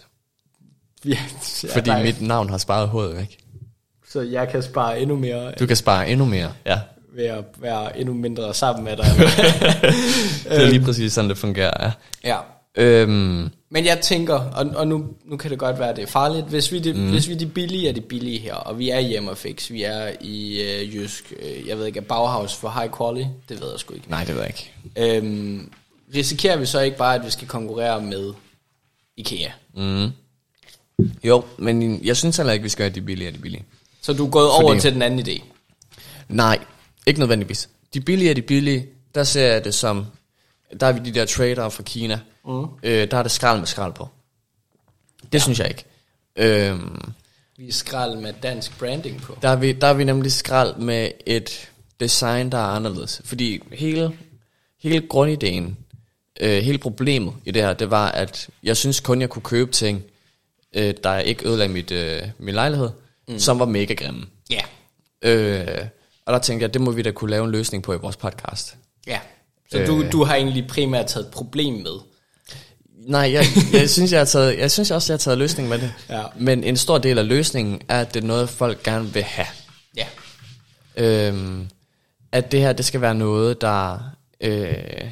ja, 1.06 1.18
Fordi 1.74 1.90
ja, 1.92 2.04
mit 2.04 2.22
navn 2.22 2.50
har 2.50 2.58
sparet 2.58 2.88
hovedet 2.88 3.18
væk. 3.18 3.38
Så 4.12 4.22
jeg 4.22 4.50
kan 4.50 4.64
spare 4.64 5.00
endnu 5.00 5.16
mere 5.16 5.52
Du 5.60 5.66
kan 5.66 5.76
spare 5.76 6.10
endnu 6.10 6.26
mere. 6.26 6.52
Ja. 6.66 6.80
ved 7.16 7.26
at 7.26 7.44
være 7.58 8.00
endnu 8.00 8.14
mindre 8.14 8.54
sammen 8.54 8.84
med 8.84 8.98
dig. 8.98 9.06
Det 10.44 10.64
er 10.64 10.70
lige 10.70 10.82
præcis 10.82 11.14
sådan, 11.14 11.30
det 11.30 11.38
fungerer, 11.38 11.72
ja. 11.86 11.92
ja. 12.30 12.38
Øhm, 12.78 13.50
Men 13.70 13.86
jeg 13.86 14.00
tænker, 14.02 14.34
og, 14.36 14.66
og 14.76 14.88
nu, 14.88 15.06
nu 15.26 15.38
kan 15.38 15.52
det 15.52 15.60
godt 15.60 15.80
være, 15.80 15.90
at 15.90 15.96
det 15.96 16.02
er 16.04 16.08
farligt, 16.08 16.46
hvis 16.46 16.72
vi, 16.72 16.80
det, 16.80 16.96
mm. 16.96 17.10
hvis 17.10 17.28
vi 17.28 17.34
er 17.34 17.38
de 17.38 17.46
billige, 17.48 17.90
er 17.90 17.94
de 17.94 18.02
billige 18.02 18.40
her, 18.40 18.54
og 18.56 18.80
vi 18.80 18.90
er 18.90 18.98
i 19.00 19.04
Hjem 19.08 19.28
og 19.28 19.38
Fix, 19.38 19.72
vi 19.72 19.84
er 19.84 20.12
i 20.22 20.62
øh, 20.62 20.96
Jysk, 20.96 21.34
øh, 21.40 21.68
jeg 21.68 21.78
ved 21.78 21.86
ikke, 21.86 22.00
er 22.00 22.04
Bauhaus 22.04 22.56
for 22.56 22.70
high 22.70 22.92
quality? 22.98 23.28
Det 23.50 23.62
ved 23.62 23.70
jeg 23.72 23.80
sgu 23.80 23.94
ikke. 23.94 24.10
nej, 24.10 24.24
det 24.24 24.36
ved 24.36 24.42
jeg 24.42 24.50
ikke. 24.96 25.18
Øhm, 25.18 25.72
risikerer 26.16 26.58
vi 26.58 26.66
så 26.66 26.80
ikke 26.80 26.98
bare, 26.98 27.16
at 27.16 27.26
vi 27.26 27.32
skal 27.32 27.48
konkurrere 27.48 28.02
med 28.02 28.34
IKEA? 29.18 29.50
Mm. 29.76 30.10
Jo, 31.24 31.44
men 31.58 32.06
jeg 32.06 32.18
synes 32.18 32.38
heller 32.38 32.54
ikke, 32.54 32.64
vi 32.64 32.70
skal 32.70 32.84
have 32.84 32.96
de 32.96 33.02
billige 33.02 33.28
af 33.28 33.34
de 33.34 33.40
billige. 33.40 33.64
Så 34.02 34.14
du 34.14 34.26
er 34.26 34.30
gået 34.30 34.50
Fordi- 34.56 34.64
over 34.66 34.80
til 34.80 34.94
den 34.94 35.02
anden 35.02 35.20
idé? 35.28 35.42
Nej, 36.30 36.60
ikke 37.08 37.20
nødvendigvis. 37.20 37.70
De 37.94 38.02
billige 38.02 38.30
af 38.30 38.36
de 38.36 38.42
billige, 38.42 38.86
der 39.16 39.24
ser 39.24 39.46
jeg 39.54 39.64
det 39.66 39.74
som, 39.74 40.06
der 40.80 40.88
er 40.88 40.92
vi 40.92 41.00
de 41.00 41.14
der 41.14 41.26
trader 41.26 41.70
fra 41.70 41.84
Kina, 41.84 42.20
mm. 42.46 42.66
øh, 42.84 43.12
der 43.12 43.18
er 43.18 43.24
det 43.24 43.32
skrald 43.32 43.60
med 43.60 43.68
skrald 43.68 43.94
på. 43.94 44.08
Det 45.24 45.34
ja. 45.34 45.40
synes 45.40 45.60
jeg 45.60 45.68
ikke. 45.68 45.86
Øhm, 46.36 47.12
Vi 47.58 47.68
er 47.68 47.74
skrald 47.74 48.18
med 48.18 48.34
dansk 48.44 48.80
branding 48.80 49.22
på. 49.22 49.38
der, 49.42 49.50
er 49.50 49.56
vi, 49.56 49.72
der 49.72 49.88
er 49.88 49.94
vi 49.94 50.04
nemlig 50.04 50.32
skrald 50.32 50.76
med 50.76 51.12
et 51.26 51.70
design, 52.00 52.52
der 52.52 52.58
er 52.58 52.62
anderledes. 52.76 53.22
Fordi 53.26 53.64
hele, 53.72 54.18
hele 54.80 55.08
grundideen, 55.08 55.78
øh, 56.40 56.64
hele 56.64 56.78
problemet 56.78 57.34
i 57.46 57.52
det 57.52 57.62
her, 57.62 57.74
det 57.74 57.92
var, 57.92 58.12
at 58.12 58.50
jeg 58.64 58.78
synes 58.78 59.00
kun, 59.00 59.22
jeg 59.22 59.30
kunne 59.30 59.44
købe 59.44 59.72
ting, 59.72 60.04
øh, 60.74 60.94
der 61.04 61.20
ikke 61.20 61.48
ødelagde 61.48 61.74
mit, 61.74 61.92
øh, 61.92 62.22
min 62.38 62.56
lejlighed, 62.56 62.90
mm. 63.28 63.40
som 63.40 63.60
var 63.60 63.66
mega 63.66 63.94
grimme. 63.94 64.26
Ja. 64.50 64.62
Øh, 65.22 65.86
og 66.26 66.34
der 66.34 66.40
tænkte 66.40 66.64
jeg, 66.64 66.74
det 66.74 66.82
må 66.82 66.92
vi 66.92 67.02
da 67.02 67.12
kunne 67.12 67.32
lave 67.32 67.46
en 67.46 67.52
løsning 67.52 67.84
på 67.84 67.94
i 67.94 67.98
vores 67.98 68.18
podcast. 68.18 68.78
Ja. 69.08 69.20
Så 69.72 69.78
du, 69.88 70.04
Øh. 70.04 70.12
du 70.12 70.24
har 70.24 70.36
egentlig 70.36 70.68
primært 70.68 71.06
taget 71.08 71.26
et 71.26 71.32
problem 71.32 71.74
med. 71.74 72.00
Nej, 72.98 73.32
jeg, 73.34 73.46
jeg, 73.74 73.90
synes, 73.90 74.12
jeg, 74.12 74.20
har 74.20 74.26
taget, 74.26 74.58
jeg 74.60 74.72
synes 74.72 74.92
også, 74.92 75.14
jeg 75.14 75.16
har 75.16 75.20
taget 75.20 75.38
løsning 75.38 75.70
med 75.70 75.80
det. 75.80 75.94
Ja. 76.10 76.24
Men 76.40 76.64
en 76.64 76.78
stor 76.78 76.98
del 76.98 77.18
af 77.18 77.28
løsningen 77.28 77.82
er, 77.90 78.02
at 78.02 78.14
det 78.14 78.24
er 78.24 78.28
noget, 78.28 78.50
folk 78.50 78.84
gerne 78.84 79.14
vil 79.14 79.24
have. 79.24 79.48
Ja. 79.98 80.08
Øhm, 80.96 81.70
at 82.32 82.52
det 82.52 82.60
her, 82.60 82.74
det 82.74 82.86
skal 82.86 83.02
være 83.02 83.16
noget, 83.16 83.62
der... 83.62 84.00
Øh, 84.42 85.10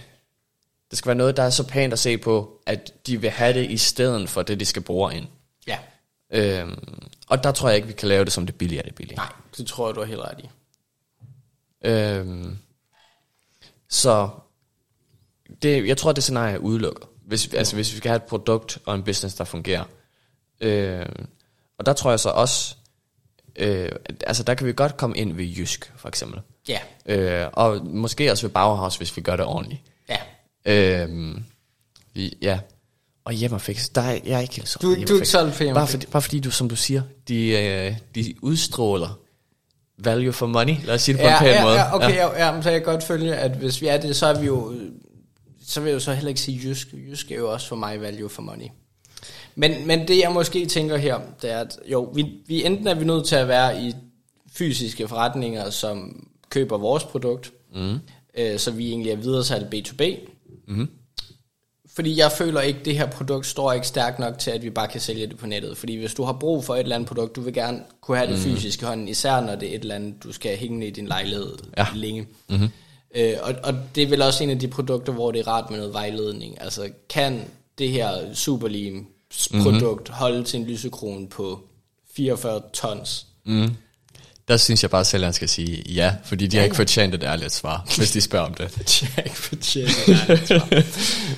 det 0.90 0.98
skal 0.98 1.08
være 1.10 1.16
noget, 1.16 1.38
der 1.38 1.44
er 1.44 1.50
så 1.50 1.64
pænt 1.68 1.94
at 1.94 2.00
se 2.00 2.18
på, 2.18 2.62
at 2.66 2.94
de 3.08 3.22
vil 3.22 3.30
have 3.30 3.54
det 3.54 3.72
i 3.72 3.78
stedet 3.78 4.30
for 4.30 4.42
det, 4.42 4.60
de 4.60 4.66
skal 4.66 4.82
bruge 4.82 5.16
ind. 5.16 5.26
Ja. 5.68 5.78
Øhm, 6.32 7.00
og 7.28 7.44
der 7.44 7.52
tror 7.52 7.68
jeg 7.70 7.76
ikke, 7.76 7.88
vi 7.88 7.94
kan 7.94 8.08
lave 8.08 8.26
det 8.26 8.34
som 8.34 8.46
det 8.46 8.56
billige 8.56 8.80
af 8.80 8.84
det 8.86 8.96
billige. 8.96 9.16
Nej, 9.16 9.30
det 9.58 9.68
tror 9.68 9.88
jeg, 9.88 9.96
du 9.96 10.00
har 10.00 10.08
helt 10.08 10.20
ret 10.22 10.40
i. 10.40 10.50
Øhm, 11.88 12.58
så 13.90 14.30
det, 15.62 15.88
jeg 15.88 15.98
tror, 15.98 16.12
det 16.12 16.24
scenarie 16.24 16.54
er 16.54 16.58
udelukket. 16.58 17.04
Hvis, 17.28 17.54
altså, 17.54 17.76
hvis 17.76 17.92
vi 17.94 17.98
skal 17.98 18.10
have 18.10 18.16
et 18.16 18.24
produkt 18.24 18.78
og 18.86 18.96
en 18.96 19.04
business, 19.04 19.36
der 19.36 19.44
fungerer. 19.44 19.84
Øhm, 20.62 21.26
og 21.80 21.86
der 21.86 21.94
tror 21.94 22.10
jeg 22.10 22.20
så 22.20 22.30
også, 22.30 22.76
øh, 23.56 23.90
altså 24.28 24.44
der 24.44 24.54
kan 24.54 24.68
vi 24.68 24.74
godt 24.74 24.98
komme 24.98 25.18
ind 25.18 25.34
ved 25.34 25.46
Jysk, 25.46 25.92
for 25.98 26.08
eksempel. 26.08 26.42
Ja. 26.68 26.80
Øh, 27.06 27.48
og 27.54 27.86
måske 27.86 28.32
også 28.32 28.48
ved 28.48 28.54
Bauhaus, 28.54 28.96
hvis 28.98 29.18
vi 29.18 29.22
gør 29.22 29.36
det 29.36 29.46
ordentligt. 29.46 29.82
Ja. 30.10 30.18
Øhm, 30.66 31.44
vi, 32.14 32.38
ja. 32.42 32.60
Og 33.26 33.34
Hjemmefix, 33.34 33.90
der 33.90 34.02
er, 34.02 34.20
jeg 34.26 34.34
er 34.38 34.40
ikke 34.40 34.62
så 34.66 34.80
Du, 34.82 34.96
du 34.96 35.14
er 35.14 35.16
ikke 35.16 35.26
solgt 35.26 35.56
for 35.56 35.74
bare 35.74 35.88
fordi, 35.88 36.06
bare 36.06 36.22
fordi 36.22 36.40
du, 36.40 36.52
som 36.52 36.70
du 36.70 36.76
siger, 36.76 37.02
de, 37.28 37.50
øh, 37.50 37.98
de 38.16 38.36
udstråler 38.42 39.20
value 39.98 40.34
for 40.34 40.48
money. 40.48 40.76
Lad 40.84 40.96
os 40.96 41.02
sige 41.02 41.18
det 41.18 41.22
på 41.22 41.28
Ja, 41.28 41.34
en 41.34 41.40
pæn 41.40 41.54
ja, 41.54 41.64
måde. 41.64 41.76
ja, 41.76 41.96
okay, 41.96 42.16
ja. 42.16 42.46
Ja, 42.46 42.52
men 42.52 42.64
så 42.64 42.70
kan 42.70 42.74
jeg 42.74 42.84
godt 42.84 43.04
følge, 43.04 43.36
at 43.36 43.52
hvis 43.52 43.82
vi 43.82 43.88
er 43.88 43.98
det, 43.98 44.16
så 44.16 44.26
er 44.26 44.40
vi 44.40 44.46
jo, 44.46 44.74
så 45.68 45.82
vil 45.82 45.88
jeg 45.88 45.94
jo 45.96 46.00
så 46.00 46.14
heller 46.14 46.30
ikke 46.30 46.42
sige 46.42 46.70
jysk. 46.70 46.94
Jysk 46.94 47.32
er 47.32 47.36
jo 47.36 47.52
også 47.52 47.68
for 47.68 47.76
mig 47.76 48.02
value 48.02 48.30
for 48.30 48.42
money. 48.42 48.68
Men, 49.56 49.88
men 49.88 50.08
det 50.08 50.20
jeg 50.20 50.32
måske 50.32 50.66
tænker 50.66 50.98
her, 50.98 51.20
det 51.42 51.52
er, 51.52 51.60
at 51.60 51.80
jo, 51.92 52.12
vi, 52.16 52.26
vi 52.48 52.66
enten 52.66 52.88
er 52.88 52.94
vi 52.96 53.06
nødt 53.06 53.26
til 53.26 53.36
at 53.36 53.48
være 53.48 53.82
i 53.84 53.94
fysiske 54.52 55.08
forretninger, 55.08 55.70
som 55.70 56.28
køber 56.50 56.78
vores 56.78 57.04
produkt, 57.04 57.52
mm. 57.76 58.00
øh, 58.38 58.60
så 58.60 58.72
vi 58.72 58.90
egentlig 58.90 59.12
er 59.12 59.16
videre 59.16 59.44
salg 59.44 59.74
B2B. 59.76 60.30
Mm. 60.68 60.90
Fordi 61.96 62.18
jeg 62.18 62.32
føler 62.32 62.62
ikke, 62.62 62.80
at 62.80 62.86
det 62.86 62.98
her 62.98 63.06
produkt 63.08 63.46
står 63.46 63.74
ikke 63.74 63.88
stærkt 63.88 64.20
nok 64.20 64.40
til, 64.40 64.52
at 64.52 64.64
vi 64.64 64.70
bare 64.70 64.88
kan 64.88 65.02
sælge 65.02 65.28
det 65.28 65.38
på 65.38 65.48
nettet. 65.48 65.78
Fordi 65.78 65.96
hvis 65.96 66.14
du 66.14 66.24
har 66.24 66.34
brug 66.34 66.64
for 66.64 66.76
et 66.76 66.80
eller 66.80 66.96
andet 66.96 67.08
produkt, 67.08 67.36
du 67.36 67.42
vil 67.42 67.54
gerne 67.54 67.80
kunne 68.02 68.18
have 68.18 68.32
det 68.32 68.38
mm. 68.38 68.44
fysisk 68.44 68.82
i 68.82 68.86
hånden, 68.86 69.08
især 69.08 69.42
når 69.42 69.56
det 69.56 69.70
er 69.72 69.76
et 69.76 69.82
eller 69.82 69.96
andet, 69.96 70.24
du 70.24 70.32
skal 70.32 70.58
hænge 70.58 70.88
i 70.88 70.92
din 70.92 71.08
lejlighed 71.08 71.54
Ja. 71.78 71.88
længe. 71.96 72.28
Mm-hmm. 72.50 72.70
Øh, 73.16 73.34
og, 73.42 73.54
og 73.64 73.74
det 73.96 74.04
er 74.04 74.08
vel 74.08 74.22
også 74.22 74.44
en 74.44 74.50
af 74.50 74.60
de 74.60 74.68
produkter, 74.68 75.14
hvor 75.14 75.32
det 75.32 75.40
er 75.40 75.48
rart 75.48 75.70
med 75.70 75.78
noget 75.78 75.94
vejledning. 75.94 76.62
Altså, 76.62 76.90
kan 77.10 77.42
det 77.78 77.90
her 77.90 78.34
Superlim 78.34 79.06
produkt 79.52 79.84
mm-hmm. 79.84 80.14
holde 80.14 80.44
til 80.44 80.60
en 80.60 80.66
lysekrone 80.66 81.28
på 81.30 81.60
44 82.16 82.62
tons? 82.74 83.26
Der 84.48 84.58
synes 84.58 84.84
jeg 84.84 84.92
bare, 84.92 85.02
at 85.02 85.08
sælgeren 85.08 85.34
skal 85.34 85.50
sige 85.50 85.84
ja, 85.94 86.16
fordi 86.24 86.48
de 86.48 86.58
har 86.58 86.64
ikke 86.64 86.76
fortjent 86.76 87.16
et 87.16 87.24
ærligt 87.24 87.54
svar, 87.54 87.86
hvis 87.98 88.12
de 88.12 88.22
spørger 88.22 88.46
om 88.46 88.54
det. 88.54 88.76
De 89.00 89.06
har 89.06 89.22
ikke 89.22 89.38
fortjent 89.38 89.92
det. 90.08 90.86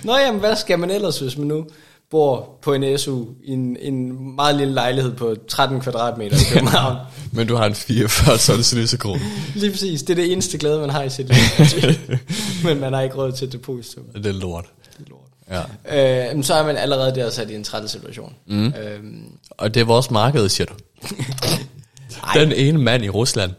Nå 0.04 0.18
jamen, 0.18 0.40
hvad 0.40 0.56
skal 0.56 0.80
man 0.80 0.90
ellers, 0.90 1.20
hvis 1.20 1.38
man 1.38 1.48
nu 1.48 1.68
bor 2.10 2.60
på 2.62 2.74
en 2.74 2.98
SU 2.98 3.26
i 3.44 3.52
en, 3.52 3.78
en 3.80 4.36
meget 4.36 4.56
lille 4.56 4.74
lejlighed 4.74 5.16
på 5.16 5.36
13 5.48 5.82
kvadratmeter 5.82 6.36
i 6.38 6.54
København? 6.54 6.98
Men 7.34 7.48
du 7.48 7.56
har 7.56 7.66
en 7.66 7.76
44 7.76 8.38
tons 8.38 8.76
lysekrone. 8.76 9.22
Lige 9.56 9.72
præcis, 9.72 10.02
det 10.04 10.10
er 10.10 10.16
det 10.16 10.32
eneste 10.32 10.58
glæde, 10.58 10.80
man 10.80 10.90
har 10.90 11.04
i 11.04 11.10
sit 11.10 11.28
liv. 11.28 11.38
Men 12.66 12.80
man 12.80 12.94
har 12.94 13.02
ikke 13.02 13.16
råd 13.16 13.32
til 13.32 13.48
et 13.48 13.54
depositum. 13.54 14.04
Det 14.16 14.26
er 14.26 14.32
lort. 14.32 14.66
Det 14.98 15.06
er 15.06 15.10
lort. 15.10 15.66
Ja. 15.88 16.34
Øh, 16.36 16.44
så 16.44 16.54
er 16.54 16.66
man 16.66 16.78
allerede 16.78 17.16
der 17.16 17.30
sat 17.30 17.50
i 17.50 17.56
en 17.56 17.64
træt 17.64 17.90
situation. 17.90 18.34
Mm. 18.48 18.66
Øhm, 18.74 19.24
Og 19.52 19.74
det 19.74 19.80
er 19.80 19.86
vores 19.86 20.12
marked, 20.12 20.50
siger 20.50 20.66
du. 20.66 20.74
Den 22.40 22.52
ene 22.52 22.78
mand 22.78 23.06
i 23.06 23.10
Rusland. 23.10 23.52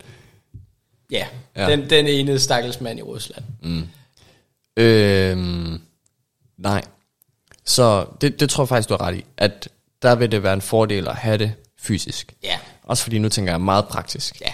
ja, 1.11 1.27
Ja. 1.57 1.71
Den, 1.71 1.91
den 1.91 2.07
ene 2.07 2.39
stakkels 2.39 2.81
mand 2.81 2.99
i 2.99 3.03
Rusland. 3.03 3.45
Øhm, 4.77 5.79
nej. 6.59 6.83
Så 7.65 8.07
det, 8.21 8.41
det 8.41 8.51
tror 8.51 8.63
jeg 8.65 8.69
faktisk, 8.69 8.89
du 8.89 8.97
har 9.01 9.07
ret 9.07 9.15
i. 9.17 9.25
At 9.37 9.69
der 10.03 10.15
vil 10.15 10.33
det 10.33 10.43
være 10.43 10.55
en 10.55 10.61
fordel 10.61 11.09
at 11.09 11.15
have 11.17 11.39
det 11.39 11.53
fysisk. 11.83 12.35
Ja, 12.43 12.59
Også 12.85 13.03
fordi 13.03 13.19
nu 13.19 13.29
tænker 13.29 13.53
jeg 13.53 13.61
meget 13.61 13.85
praktisk. 13.89 14.41
ja. 14.41 14.53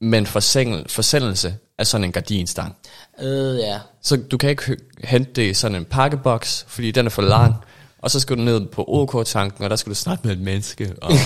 Men 0.00 0.26
forsendelse, 0.26 0.94
forsendelse 0.94 1.56
er 1.78 1.84
sådan 1.84 2.04
en 2.04 2.12
gardinstang. 2.12 2.76
Øh, 3.20 3.58
ja. 3.58 3.78
Så 4.02 4.16
du 4.16 4.36
kan 4.38 4.50
ikke 4.50 4.76
hente 5.04 5.32
det 5.32 5.50
i 5.50 5.54
sådan 5.54 5.76
en 5.76 5.84
pakkeboks, 5.84 6.64
fordi 6.68 6.90
den 6.90 7.06
er 7.06 7.10
for 7.10 7.22
lang. 7.22 7.54
Og 8.02 8.10
så 8.10 8.20
skal 8.20 8.36
du 8.36 8.42
ned 8.42 8.66
på 8.66 8.84
OK-tanken, 8.88 9.64
og 9.64 9.70
der 9.70 9.76
skal 9.76 9.90
du 9.90 9.94
snakke 9.94 10.26
med 10.26 10.32
et 10.36 10.40
menneske. 10.42 10.92
Og 11.02 11.12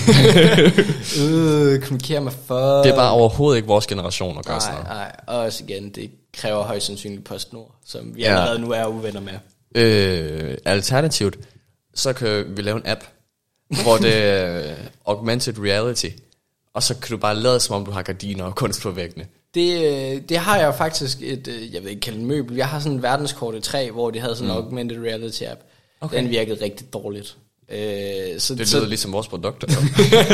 Øh, 1.21 1.81
kommunikere 1.81 2.21
med 2.21 2.31
for... 2.45 2.81
det 2.81 2.91
er 2.91 2.95
bare 2.95 3.11
overhovedet 3.11 3.57
ikke 3.57 3.67
vores 3.67 3.87
generation 3.87 4.37
at 4.37 4.45
gøre 4.45 4.61
sådan 4.61 4.75
Nej, 4.75 4.83
noget. 4.83 4.97
nej. 4.97 5.15
Og 5.27 5.37
også 5.43 5.63
igen, 5.67 5.89
det 5.89 6.11
kræver 6.33 6.63
højst 6.63 6.85
sandsynligt 6.85 7.23
PostNord, 7.23 7.75
som 7.85 8.15
vi 8.15 8.21
ja. 8.21 8.27
allerede 8.29 8.59
nu 8.59 8.71
er 8.71 8.85
uvenner 8.85 9.19
med. 9.21 9.33
Øh, 9.75 10.57
alternativt, 10.65 11.39
så 11.93 12.13
kan 12.13 12.45
vi 12.57 12.61
lave 12.61 12.77
en 12.77 12.83
app, 12.85 13.01
hvor 13.83 13.97
det 13.97 14.15
er 14.15 14.75
augmented 15.05 15.59
reality. 15.59 16.09
Og 16.73 16.83
så 16.83 16.95
kan 16.95 17.11
du 17.11 17.17
bare 17.17 17.35
lade, 17.35 17.59
som 17.59 17.75
om 17.75 17.85
du 17.85 17.91
har 17.91 18.01
gardiner 18.01 18.43
og 18.43 18.55
kunst 18.55 18.81
på 18.81 18.91
væggene. 18.91 19.27
Det, 19.53 19.85
øh, 19.85 20.21
det 20.29 20.37
har 20.37 20.57
jeg 20.57 20.75
faktisk 20.75 21.17
et, 21.21 21.47
øh, 21.47 21.73
jeg 21.73 21.83
ved 21.83 21.89
ikke 21.89 22.01
kalde 22.01 22.19
en 22.19 22.25
møbel, 22.25 22.55
jeg 22.55 22.67
har 22.67 22.79
sådan 22.79 22.97
en 22.97 23.03
verdenskort 23.03 23.55
i 23.55 23.59
træ, 23.59 23.89
hvor 23.91 24.11
de 24.11 24.19
havde 24.19 24.35
sådan 24.35 24.51
en 24.51 24.57
augmented 24.57 24.97
reality 24.97 25.43
app. 25.43 25.61
Okay. 26.01 26.17
Den 26.17 26.29
virkede 26.29 26.63
rigtig 26.63 26.93
dårligt. 26.93 27.37
Øh, 27.69 28.39
så, 28.39 28.55
Det 28.55 28.67
så, 28.67 28.77
lyder 28.77 28.87
ligesom 28.87 29.11
vores 29.13 29.27
produkter. 29.27 29.67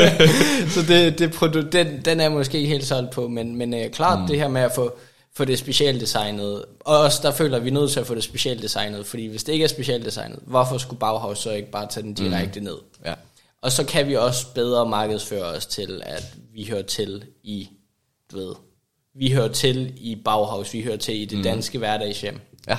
så 0.74 0.82
det, 0.88 1.18
det 1.18 1.34
produ- 1.34 1.70
den, 1.70 2.00
den 2.04 2.20
er 2.20 2.24
jeg 2.24 2.32
måske 2.32 2.58
ikke 2.58 2.70
helt 2.70 2.86
solgt 2.86 3.10
på, 3.10 3.28
men, 3.28 3.56
men 3.56 3.74
øh, 3.74 3.90
klart 3.90 4.20
mm. 4.20 4.26
det 4.26 4.36
her 4.38 4.48
med 4.48 4.60
at 4.60 4.72
få, 4.74 4.98
få 5.36 5.44
det 5.44 5.58
specialdesignet, 5.58 6.64
og 6.80 6.98
også 6.98 7.20
der 7.22 7.32
føler 7.32 7.56
at 7.56 7.64
vi 7.64 7.68
er 7.68 7.72
nødt 7.72 7.90
til 7.90 8.00
at 8.00 8.06
få 8.06 8.14
det 8.14 8.24
specialdesignet, 8.24 9.06
fordi 9.06 9.26
hvis 9.26 9.44
det 9.44 9.52
ikke 9.52 9.62
er 9.62 9.68
specialdesignet, 9.68 10.38
hvorfor 10.46 10.78
skulle 10.78 11.00
Bauhaus 11.00 11.38
så 11.38 11.50
ikke 11.50 11.70
bare 11.70 11.86
tage 11.90 12.02
den 12.02 12.14
direkte 12.14 12.60
mm. 12.60 12.64
ned? 12.66 12.76
ja. 13.04 13.14
Og 13.62 13.72
så 13.72 13.84
kan 13.84 14.08
vi 14.08 14.16
også 14.16 14.46
bedre 14.54 14.88
markedsføre 14.88 15.44
os 15.44 15.66
til, 15.66 16.02
at 16.04 16.34
vi 16.54 16.64
hører 16.64 16.82
til 16.82 17.24
i, 17.42 17.68
du 18.32 18.36
ved, 18.36 18.54
vi 19.14 19.30
hører 19.30 19.48
til 19.48 19.92
i 19.96 20.16
Bauhaus, 20.24 20.74
vi 20.74 20.82
hører 20.82 20.96
til 20.96 21.22
i 21.22 21.24
det 21.24 21.44
danske 21.44 21.78
hverdagshjem. 21.78 22.40
Ja. 22.68 22.76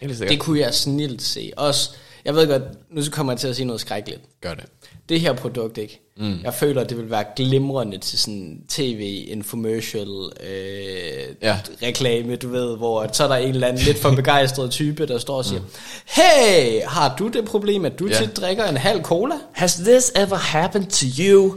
Det 0.00 0.40
kunne 0.40 0.60
jeg 0.60 0.74
snilt 0.74 1.22
se. 1.22 1.52
Også, 1.56 1.90
jeg 2.24 2.34
ved 2.34 2.46
godt, 2.46 2.62
nu 2.90 3.02
så 3.02 3.10
kommer 3.10 3.32
jeg 3.32 3.40
til 3.40 3.48
at 3.48 3.56
sige 3.56 3.66
noget 3.66 3.80
skrækkeligt. 3.80 4.20
Gør 4.40 4.54
det. 4.54 4.64
Det 5.08 5.20
her 5.20 5.32
produkt, 5.32 5.78
ikke? 5.78 6.07
Mm. 6.20 6.38
Jeg 6.44 6.54
føler, 6.54 6.80
at 6.80 6.88
det 6.90 6.98
vil 6.98 7.10
være 7.10 7.24
glimrende 7.36 7.98
til 7.98 8.18
sådan 8.18 8.58
tv, 8.68 9.24
infomercial, 9.28 10.08
øh, 10.50 11.34
Ja. 11.42 11.56
reklame, 11.82 12.36
du 12.36 12.48
ved, 12.48 12.76
hvor 12.76 13.06
så 13.12 13.24
er 13.24 13.28
der 13.28 13.36
en 13.36 13.48
eller 13.54 13.66
anden 13.66 13.82
lidt 13.82 13.98
for 13.98 14.10
begejstret 14.10 14.70
type, 14.70 15.06
der 15.06 15.18
står 15.18 15.36
og 15.36 15.44
siger, 15.44 15.60
hey, 16.06 16.82
har 16.86 17.14
du 17.18 17.28
det 17.28 17.44
problem, 17.44 17.84
at 17.84 17.98
du 17.98 18.06
ja. 18.08 18.18
tit 18.18 18.36
drikker 18.36 18.64
en 18.64 18.76
halv 18.76 19.02
cola? 19.02 19.34
Has 19.52 19.74
this 19.74 20.12
ever 20.16 20.36
happened 20.36 20.86
to 20.86 21.06
you? 21.22 21.54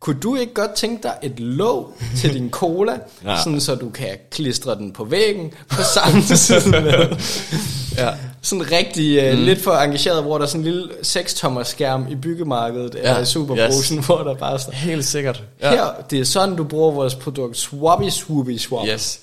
Kunne 0.00 0.20
du 0.20 0.36
ikke 0.36 0.54
godt 0.54 0.72
tænke 0.74 1.02
dig 1.02 1.14
et 1.22 1.40
låg 1.40 1.92
til 2.16 2.34
din 2.34 2.50
cola, 2.50 2.92
Ja. 3.24 3.30
ja. 3.30 3.42
sådan 3.44 3.60
så 3.60 3.74
du 3.74 3.90
kan 3.90 4.08
klistre 4.30 4.74
den 4.74 4.92
på 4.92 5.04
væggen 5.04 5.52
på 5.68 5.82
samme 5.94 6.22
tid 6.36 6.70
med 6.70 7.16
Ja. 7.98 8.10
Sådan 8.46 8.72
rigtig 8.72 9.32
uh, 9.32 9.38
mm. 9.38 9.44
lidt 9.44 9.62
for 9.62 9.72
engageret, 9.72 10.22
hvor 10.22 10.38
der 10.38 10.44
er 10.44 10.48
sådan 10.48 10.60
en 10.60 10.64
lille 10.72 10.88
6-tommer 11.02 11.62
skærm 11.62 12.06
i 12.10 12.14
byggemarkedet 12.14 12.94
Ja, 12.94 13.12
ja. 13.12 13.18
af 13.18 13.26
Superbrusen, 13.26 13.98
yes. 13.98 14.06
hvor 14.06 14.18
der 14.22 14.34
bare 14.34 14.58
står, 14.58 14.72
Helt 14.72 15.04
sikkert. 15.04 15.42
ja. 15.62 15.70
her, 15.70 15.86
det 16.10 16.20
er 16.20 16.24
sådan 16.24 16.56
du 16.56 16.64
bruger 16.64 16.90
vores 16.92 17.14
produkt, 17.14 17.56
swappy 17.58 18.08
swoopy 18.08 18.56
swap. 18.56 18.86
Yes. 18.88 19.20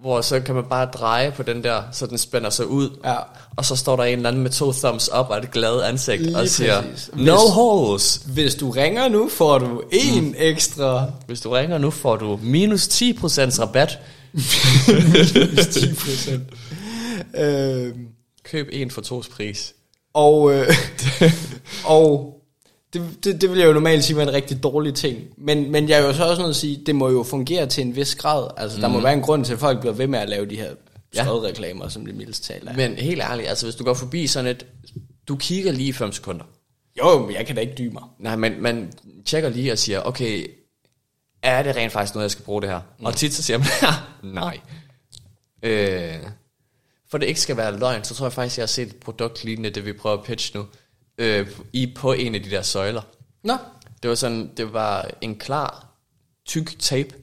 Hvor 0.00 0.20
så 0.20 0.40
kan 0.40 0.54
man 0.54 0.64
bare 0.70 0.86
dreje 0.86 1.30
på 1.36 1.42
den 1.42 1.64
der, 1.64 1.82
så 1.92 2.06
den 2.06 2.18
spænder 2.18 2.50
sig 2.50 2.66
ud. 2.66 2.90
Ja. 3.04 3.14
Og 3.56 3.64
så 3.64 3.76
står 3.76 3.96
der 3.96 4.04
en 4.04 4.16
eller 4.16 4.28
anden 4.28 4.42
med 4.42 4.50
to 4.50 4.72
thumbs 4.72 5.10
up 5.20 5.26
og 5.30 5.38
et 5.38 5.50
glad 5.50 5.82
ansigt 5.82 6.22
Lige 6.22 6.36
og 6.38 6.48
siger, 6.48 6.82
præcis. 6.82 7.10
no 7.14 7.32
Hvis- 7.32 7.52
holes. 7.54 8.20
Hvis 8.26 8.54
du 8.54 8.70
ringer 8.70 9.08
nu, 9.08 9.28
får 9.28 9.58
du 9.58 9.82
en 9.92 10.24
mm. 10.24 10.34
ekstra 10.38 11.06
Hvis 11.26 11.40
du 11.40 11.50
ringer 11.50 11.78
nu, 11.78 11.90
får 11.90 12.16
du 12.16 12.38
minus 12.42 12.88
10% 12.88 13.60
rabat. 13.60 13.98
10%. 14.38 16.30
øh, 17.42 17.88
Køb 18.44 18.68
en 18.72 18.90
for 18.90 19.00
tos 19.00 19.28
pris. 19.28 19.74
Og, 20.14 20.54
øh, 20.54 20.66
og 21.84 22.38
det, 22.92 23.24
det, 23.24 23.40
det 23.40 23.50
vil 23.50 23.58
jeg 23.58 23.66
jo 23.66 23.72
normalt 23.72 24.04
sige 24.04 24.16
var 24.16 24.22
en 24.22 24.32
rigtig 24.32 24.62
dårlig 24.62 24.94
ting. 24.94 25.20
Men, 25.38 25.70
men 25.70 25.88
jeg 25.88 26.00
er 26.00 26.06
jo 26.06 26.12
så 26.12 26.24
også 26.24 26.42
nødt 26.42 26.56
til 26.56 26.68
at 26.68 26.74
sige, 26.76 26.86
det 26.86 26.94
må 26.94 27.10
jo 27.10 27.22
fungere 27.22 27.66
til 27.66 27.86
en 27.86 27.96
vis 27.96 28.14
grad. 28.14 28.48
Altså, 28.56 28.80
der 28.80 28.88
må 28.88 29.00
være 29.00 29.12
en 29.12 29.20
grund 29.22 29.44
til, 29.44 29.52
at 29.52 29.58
folk 29.58 29.80
bliver 29.80 29.92
ved 29.94 30.06
med 30.06 30.18
at 30.18 30.28
lave 30.28 30.46
de 30.46 30.56
her 30.56 30.70
Ja. 31.14 31.24
skødreklamer, 31.24 31.88
som 31.88 32.06
det 32.06 32.14
mildest 32.14 32.44
talt 32.44 32.68
er. 32.68 32.76
Men 32.76 32.94
helt 32.94 33.22
ærligt, 33.22 33.48
altså 33.48 33.66
hvis 33.66 33.74
du 33.74 33.84
går 33.84 33.94
forbi 33.94 34.26
sådan 34.26 34.50
et, 34.50 34.66
du 35.28 35.36
kigger 35.36 35.72
lige 35.72 35.88
i 35.88 35.92
5 35.92 36.12
sekunder. 36.12 36.44
Jo, 36.98 37.26
men 37.26 37.34
jeg 37.36 37.46
kan 37.46 37.54
da 37.54 37.60
ikke 37.60 37.74
dybe 37.78 37.92
mig. 37.92 38.02
Nej, 38.18 38.36
men 38.36 38.52
man 38.62 38.92
tjekker 39.26 39.48
lige 39.48 39.72
og 39.72 39.78
siger, 39.78 40.00
okay, 40.02 40.46
er 41.42 41.62
det 41.62 41.76
rent 41.76 41.92
faktisk 41.92 42.14
noget, 42.14 42.24
jeg 42.24 42.30
skal 42.30 42.44
bruge 42.44 42.62
det 42.62 42.70
her? 42.70 42.80
Mm. 42.98 43.04
Og 43.04 43.14
tit 43.16 43.34
så 43.34 43.42
siger 43.42 43.58
man, 43.58 43.68
nej. 44.34 44.58
Øh, 45.62 46.14
for 47.12 47.18
det 47.18 47.26
ikke 47.26 47.40
skal 47.40 47.56
være 47.56 47.78
løgn, 47.78 48.04
så 48.04 48.14
tror 48.14 48.26
jeg 48.26 48.32
faktisk, 48.32 48.58
jeg 48.58 48.62
har 48.62 48.66
set 48.66 48.88
et 48.88 48.96
produkt 48.96 49.44
lignende 49.44 49.70
det, 49.70 49.84
vi 49.84 49.92
prøver 49.92 50.16
at 50.18 50.24
pitche 50.24 50.58
nu, 50.58 50.66
øh, 51.18 51.46
i 51.72 51.92
på 51.96 52.12
en 52.12 52.34
af 52.34 52.42
de 52.42 52.50
der 52.50 52.62
søjler. 52.62 53.02
Nå, 53.44 53.56
Det 54.02 54.08
var 54.08 54.14
sådan, 54.14 54.50
det 54.56 54.72
var 54.72 55.10
en 55.20 55.38
klar, 55.38 55.86
tyk 56.46 56.78
tape, 56.78 57.14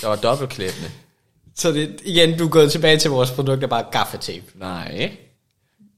der 0.00 0.08
var 0.08 0.16
dobbeltklæbende. 0.16 0.90
så 1.60 1.72
det, 1.72 2.00
igen, 2.04 2.38
du 2.38 2.44
er 2.44 2.48
gået 2.48 2.72
tilbage 2.72 2.98
til 2.98 3.10
vores 3.10 3.30
produkt, 3.30 3.60
der 3.60 3.66
bare 3.66 3.84
gaffatape. 3.92 4.44
Nej, 4.54 5.16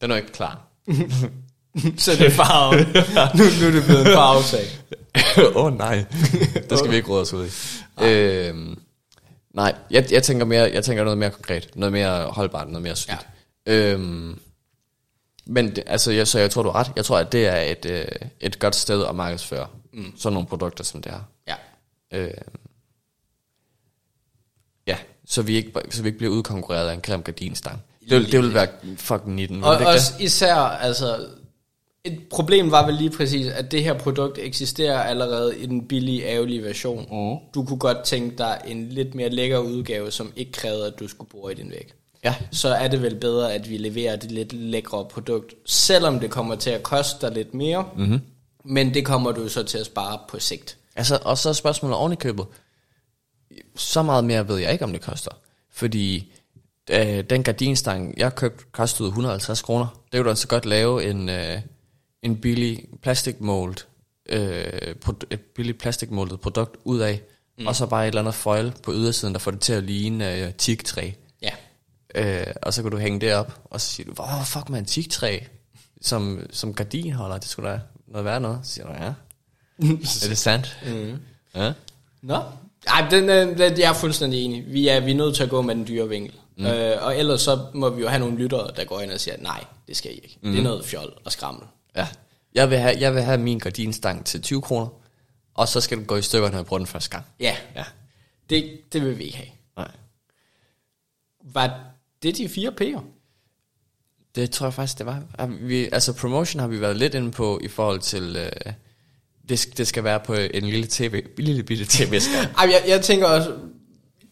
den 0.01 0.11
er 0.11 0.17
ikke 0.17 0.33
klar. 0.33 0.67
så 1.99 2.13
det 2.13 2.27
er 2.27 2.31
farve. 2.31 2.77
nu, 3.39 3.45
nu 3.61 3.67
er 3.67 3.73
det 3.73 3.85
blevet 3.85 4.07
en 4.07 4.13
farvesag. 4.13 4.67
Åh 5.57 5.65
oh, 5.65 5.79
nej, 5.79 6.05
det 6.71 6.79
skal 6.79 6.91
vi 6.91 6.97
ikke 6.97 7.09
råde 7.09 7.23
os 7.23 7.33
ud 7.33 7.47
i. 7.47 7.51
Øhm, 8.05 8.79
nej, 9.55 9.75
jeg, 9.91 10.13
jeg, 10.13 10.23
tænker 10.23 10.45
mere, 10.45 10.71
jeg 10.73 10.85
tænker 10.85 11.05
noget 11.05 11.19
mere 11.19 11.31
konkret, 11.31 11.71
noget 11.75 11.93
mere 11.93 12.27
holdbart, 12.27 12.69
noget 12.69 12.83
mere 12.83 12.97
solidt. 12.97 13.21
Ja. 13.23 13.36
Øhm, 13.67 14.39
men 15.47 15.77
det, 15.77 15.85
altså, 15.87 16.13
jeg, 16.13 16.29
så 16.29 16.39
jeg 16.39 16.51
tror, 16.51 16.63
du 16.63 16.69
har 16.71 16.79
ret. 16.81 16.93
Jeg 16.97 17.05
tror, 17.05 17.19
at 17.19 17.33
det 17.33 17.47
er 17.47 17.57
et, 17.61 17.87
øh, 17.87 18.05
et 18.41 18.59
godt 18.59 18.77
sted 18.77 19.05
at 19.07 19.15
markedsføre 19.15 19.67
mm. 19.93 20.13
sådan 20.19 20.33
nogle 20.35 20.49
produkter, 20.49 20.85
som 20.85 21.03
det 21.03 21.13
her. 21.13 21.21
Ja. 21.49 21.55
Øhm, 22.19 22.33
ja, 24.87 24.97
så 25.27 25.43
vi, 25.43 25.55
ikke, 25.57 25.73
så 25.91 26.03
vi 26.03 26.09
ikke 26.09 26.19
bliver 26.19 26.33
udkonkurreret 26.33 26.89
af 26.89 26.95
en 26.95 27.01
grim 27.01 27.23
gardinstang. 27.23 27.83
Det, 28.01 28.11
vil- 28.11 28.33
det 28.33 28.41
vil 28.43 28.55
være 28.55 28.69
fucking 28.97 29.35
19. 29.35 29.65
Og 29.65 29.77
også 29.87 30.13
især, 30.21 30.55
altså, 30.55 31.27
Et 32.05 32.21
problem 32.31 32.71
var 32.71 32.87
vel 32.87 32.95
lige 32.95 33.11
præcis, 33.11 33.47
at 33.47 33.71
det 33.73 33.85
her 33.85 33.93
produkt 33.99 34.39
eksisterer 34.39 35.01
allerede 35.01 35.59
i 35.59 35.67
den 35.67 35.89
billige, 35.89 36.25
ærgerlige 36.25 36.63
version. 36.63 37.01
Mm. 37.03 37.39
Du 37.55 37.65
kunne 37.65 37.79
godt 37.79 38.05
tænke 38.05 38.39
dig 38.39 38.61
en 38.67 38.89
lidt 38.89 39.15
mere 39.15 39.29
lækker 39.29 39.59
udgave, 39.59 40.11
som 40.11 40.33
ikke 40.37 40.53
krævede, 40.53 40.87
at 40.87 40.99
du 41.01 41.09
skulle 41.09 41.31
bore 41.31 41.53
i 41.53 41.55
din 41.55 41.71
væg. 41.71 41.93
Ja. 42.27 42.35
Så 42.53 42.69
er 42.69 42.89
det 42.89 43.03
vel 43.03 43.15
bedre, 43.15 43.55
at 43.55 43.71
vi 43.71 43.77
leverer 43.77 44.17
det 44.17 44.31
lidt 44.31 44.53
lækre 44.53 45.05
produkt, 45.05 45.55
selvom 45.65 46.21
det 46.21 46.31
kommer 46.31 46.55
til 46.55 46.71
at 46.71 46.83
koste 46.83 47.27
dig 47.27 47.35
lidt 47.35 47.55
mere. 47.55 47.89
Mm-hmm. 47.97 48.21
Men 48.65 48.95
det 48.95 49.05
kommer 49.05 49.33
du 49.33 49.49
så 49.49 49.63
til 49.63 49.79
at 49.79 49.87
spare 49.87 50.19
på 50.29 50.39
sigt. 50.39 50.77
Altså, 50.97 51.19
og 51.25 51.39
så 51.39 51.49
er 51.49 51.53
spørgsmålet 51.53 51.97
oven 51.97 52.13
i 52.13 52.17
købet. 52.17 52.47
Så 53.77 54.03
meget 54.03 54.25
mere 54.25 54.49
ved 54.49 54.59
jeg 54.59 54.73
ikke, 54.73 54.85
om 54.85 54.93
det 54.93 55.01
koster. 55.01 55.31
Fordi 55.73 56.33
øh, 56.91 57.25
den 57.31 57.43
gardinstang, 57.43 58.19
jeg 58.19 58.35
købte, 58.35 58.65
kostede 58.73 59.09
150 59.09 59.63
kroner. 59.63 59.87
Det 60.13 60.19
kunne 60.19 60.25
du 60.25 60.29
altså 60.29 60.49
godt 60.49 60.67
lave 60.67 61.11
en, 61.11 61.29
øh, 61.29 61.61
en 62.23 62.37
billig 62.37 62.85
plastikmold, 63.03 63.77
øh, 64.29 64.95
pro- 65.05 65.27
et 65.31 65.41
billigt 65.41 65.79
plastikmoldet 65.79 66.41
produkt 66.41 66.77
ud 66.85 66.99
af, 66.99 67.21
mm. 67.59 67.67
og 67.67 67.77
så 67.77 67.87
bare 67.87 68.05
et 68.05 68.09
eller 68.09 68.21
andet 68.21 68.35
foil 68.35 68.73
på 68.83 68.93
ydersiden, 68.93 69.35
der 69.35 69.39
får 69.39 69.51
det 69.51 69.61
til 69.61 69.73
at 69.73 69.83
ligne 69.83 70.35
øh, 70.35 70.53
teaktræ. 70.59 71.11
Øh, 72.15 72.47
og 72.63 72.75
så 72.75 72.83
kan 72.83 72.91
du 72.91 72.99
hænge 72.99 73.21
det 73.21 73.35
op, 73.35 73.61
og 73.65 73.81
så 73.81 73.87
siger 73.89 74.07
du, 74.07 74.13
hvor 74.13 74.43
fuck 74.45 74.69
man 74.69 74.85
teaktræ 74.85 75.39
som, 76.01 76.47
som 76.51 76.75
gardinholder, 76.75 77.39
det 77.39 77.49
skulle 77.49 77.71
da 77.71 77.81
noget 78.07 78.25
være 78.25 78.41
noget. 78.41 78.61
Så 78.63 78.73
siger 78.73 78.87
du, 78.87 78.93
ja. 78.93 79.13
er 80.25 80.29
det 80.29 80.39
sandt? 80.39 80.79
Mm. 80.87 81.19
Ja. 81.55 81.73
Nå. 82.23 82.43
Ej, 82.87 83.09
den, 83.11 83.29
øh, 83.31 83.59
den, 83.59 83.79
jeg 83.79 83.91
er 83.91 83.95
fuldstændig 83.95 84.41
enig. 84.45 84.65
Vi 84.73 84.89
er, 84.89 85.01
vi 85.01 85.11
er 85.11 85.15
nødt 85.15 85.37
til 85.37 85.43
at 85.43 85.51
gå 85.51 85.63
med 85.63 85.75
den 85.75 85.87
dyre 85.87 86.09
vinkel. 86.09 86.35
Mm. 86.57 86.67
Øh, 86.67 87.05
og 87.05 87.19
ellers 87.19 87.41
så 87.41 87.67
må 87.75 87.91
vi 87.91 88.03
jo 88.03 88.09
have 88.09 88.21
nogle 88.21 88.37
lyttere, 88.39 88.71
der 88.77 88.85
går 88.85 89.01
ind 89.01 89.11
og 89.11 89.21
siger, 89.21 89.37
nej, 89.41 89.65
det 89.89 89.97
skal 89.97 90.11
I 90.11 90.15
ikke. 90.15 90.39
Mm. 90.43 90.51
Det 90.53 90.59
er 90.59 90.63
noget 90.63 90.85
fjol 90.85 91.13
og 91.25 91.33
skrammel. 91.33 91.63
Ja. 91.97 92.09
Jeg 92.55 92.71
vil, 92.71 92.79
have, 92.79 92.97
jeg 93.01 93.15
vil 93.15 93.23
have 93.23 93.39
min 93.39 93.59
gardinstang 93.59 94.27
til 94.27 94.43
20 94.43 94.63
kroner, 94.63 94.89
og 95.55 95.69
så 95.69 95.81
skal 95.81 95.99
den 95.99 96.07
gå 96.07 96.17
i 96.17 96.23
stykker, 96.23 96.51
når 96.51 96.59
jeg 96.59 96.67
bruger 96.67 96.79
den 96.79 96.87
første 96.87 97.11
gang. 97.11 97.25
Ja, 97.41 97.57
Ja. 97.77 97.85
det, 98.51 98.81
det 98.93 99.03
vil 99.03 99.19
vi 99.19 99.25
ikke 99.25 99.37
have. 99.37 99.49
Nej. 99.77 99.91
Var 101.45 101.81
det 102.27 102.39
de 102.39 102.49
fire 102.49 102.73
P'er? 102.81 103.01
Det 104.35 104.51
tror 104.51 104.67
jeg 104.67 104.75
faktisk, 104.75 104.99
det 104.99 105.07
var. 105.07 105.23
Vi, 105.61 105.85
altså 105.85 106.13
promotion 106.13 106.61
har 106.61 106.69
vi 106.69 106.81
været 106.81 106.97
lidt 106.97 107.15
inde 107.15 107.31
på 107.31 107.61
i 107.63 107.69
forhold 107.69 108.01
til, 108.01 108.37
øh, 108.37 108.73
det, 109.49 109.79
det 109.79 109.87
skal 109.87 110.05
være 110.05 110.21
på 110.21 110.35
en 110.35 110.65
lille 110.65 110.87
tv, 110.91 111.23
lille 111.39 111.63
bitte 111.63 111.85
tv-skærm. 111.89 112.47
Jeg, 112.71 112.85
jeg 112.89 113.03
tænker 113.03 113.27
også, 113.27 113.57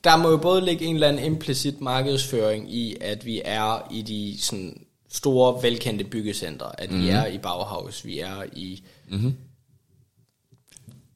der 0.05 0.17
må 0.17 0.31
jo 0.31 0.37
både 0.37 0.65
ligge 0.65 0.85
en 0.85 0.95
eller 0.95 1.09
anden 1.09 1.25
implicit 1.25 1.81
markedsføring 1.81 2.75
i, 2.75 2.97
at 3.01 3.27
vi 3.27 3.43
er 3.45 3.89
i 3.93 4.03
de 4.03 4.37
sådan, 4.41 4.85
store, 5.09 5.63
velkendte 5.63 6.05
byggecentre. 6.05 6.81
At 6.81 6.91
mm. 6.91 6.99
vi 6.99 7.09
er 7.09 7.27
i 7.27 7.39
Bauhaus, 7.39 8.05
vi 8.05 8.19
er 8.19 8.45
i... 8.53 8.85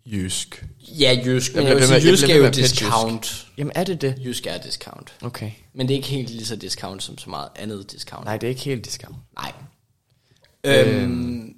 Jysk. 0.06 0.64
Ja, 0.98 1.18
Jysk, 1.24 1.54
men 1.54 1.64
Jeg 1.64 1.70
jeg, 1.70 1.78
vil 1.78 2.00
sige, 2.00 2.10
Jysk 2.10 2.28
er 2.28 2.36
jo 2.36 2.48
discount. 2.48 3.46
Jamen 3.58 3.72
er 3.74 3.84
det 3.84 4.00
det? 4.00 4.14
Jysk 4.24 4.46
er 4.46 4.58
discount. 4.58 5.12
Okay. 5.22 5.50
Men 5.74 5.88
det 5.88 5.94
er 5.94 5.96
ikke 5.96 6.08
helt 6.08 6.30
lige 6.30 6.46
så 6.46 6.56
discount 6.56 7.02
som 7.02 7.18
så 7.18 7.30
meget 7.30 7.48
andet 7.56 7.92
discount. 7.92 8.24
Nej, 8.24 8.36
det 8.36 8.46
er 8.46 8.48
ikke 8.48 8.62
helt 8.62 8.84
discount. 8.84 9.16
Nej. 9.34 9.52
Øhm, 10.64 11.54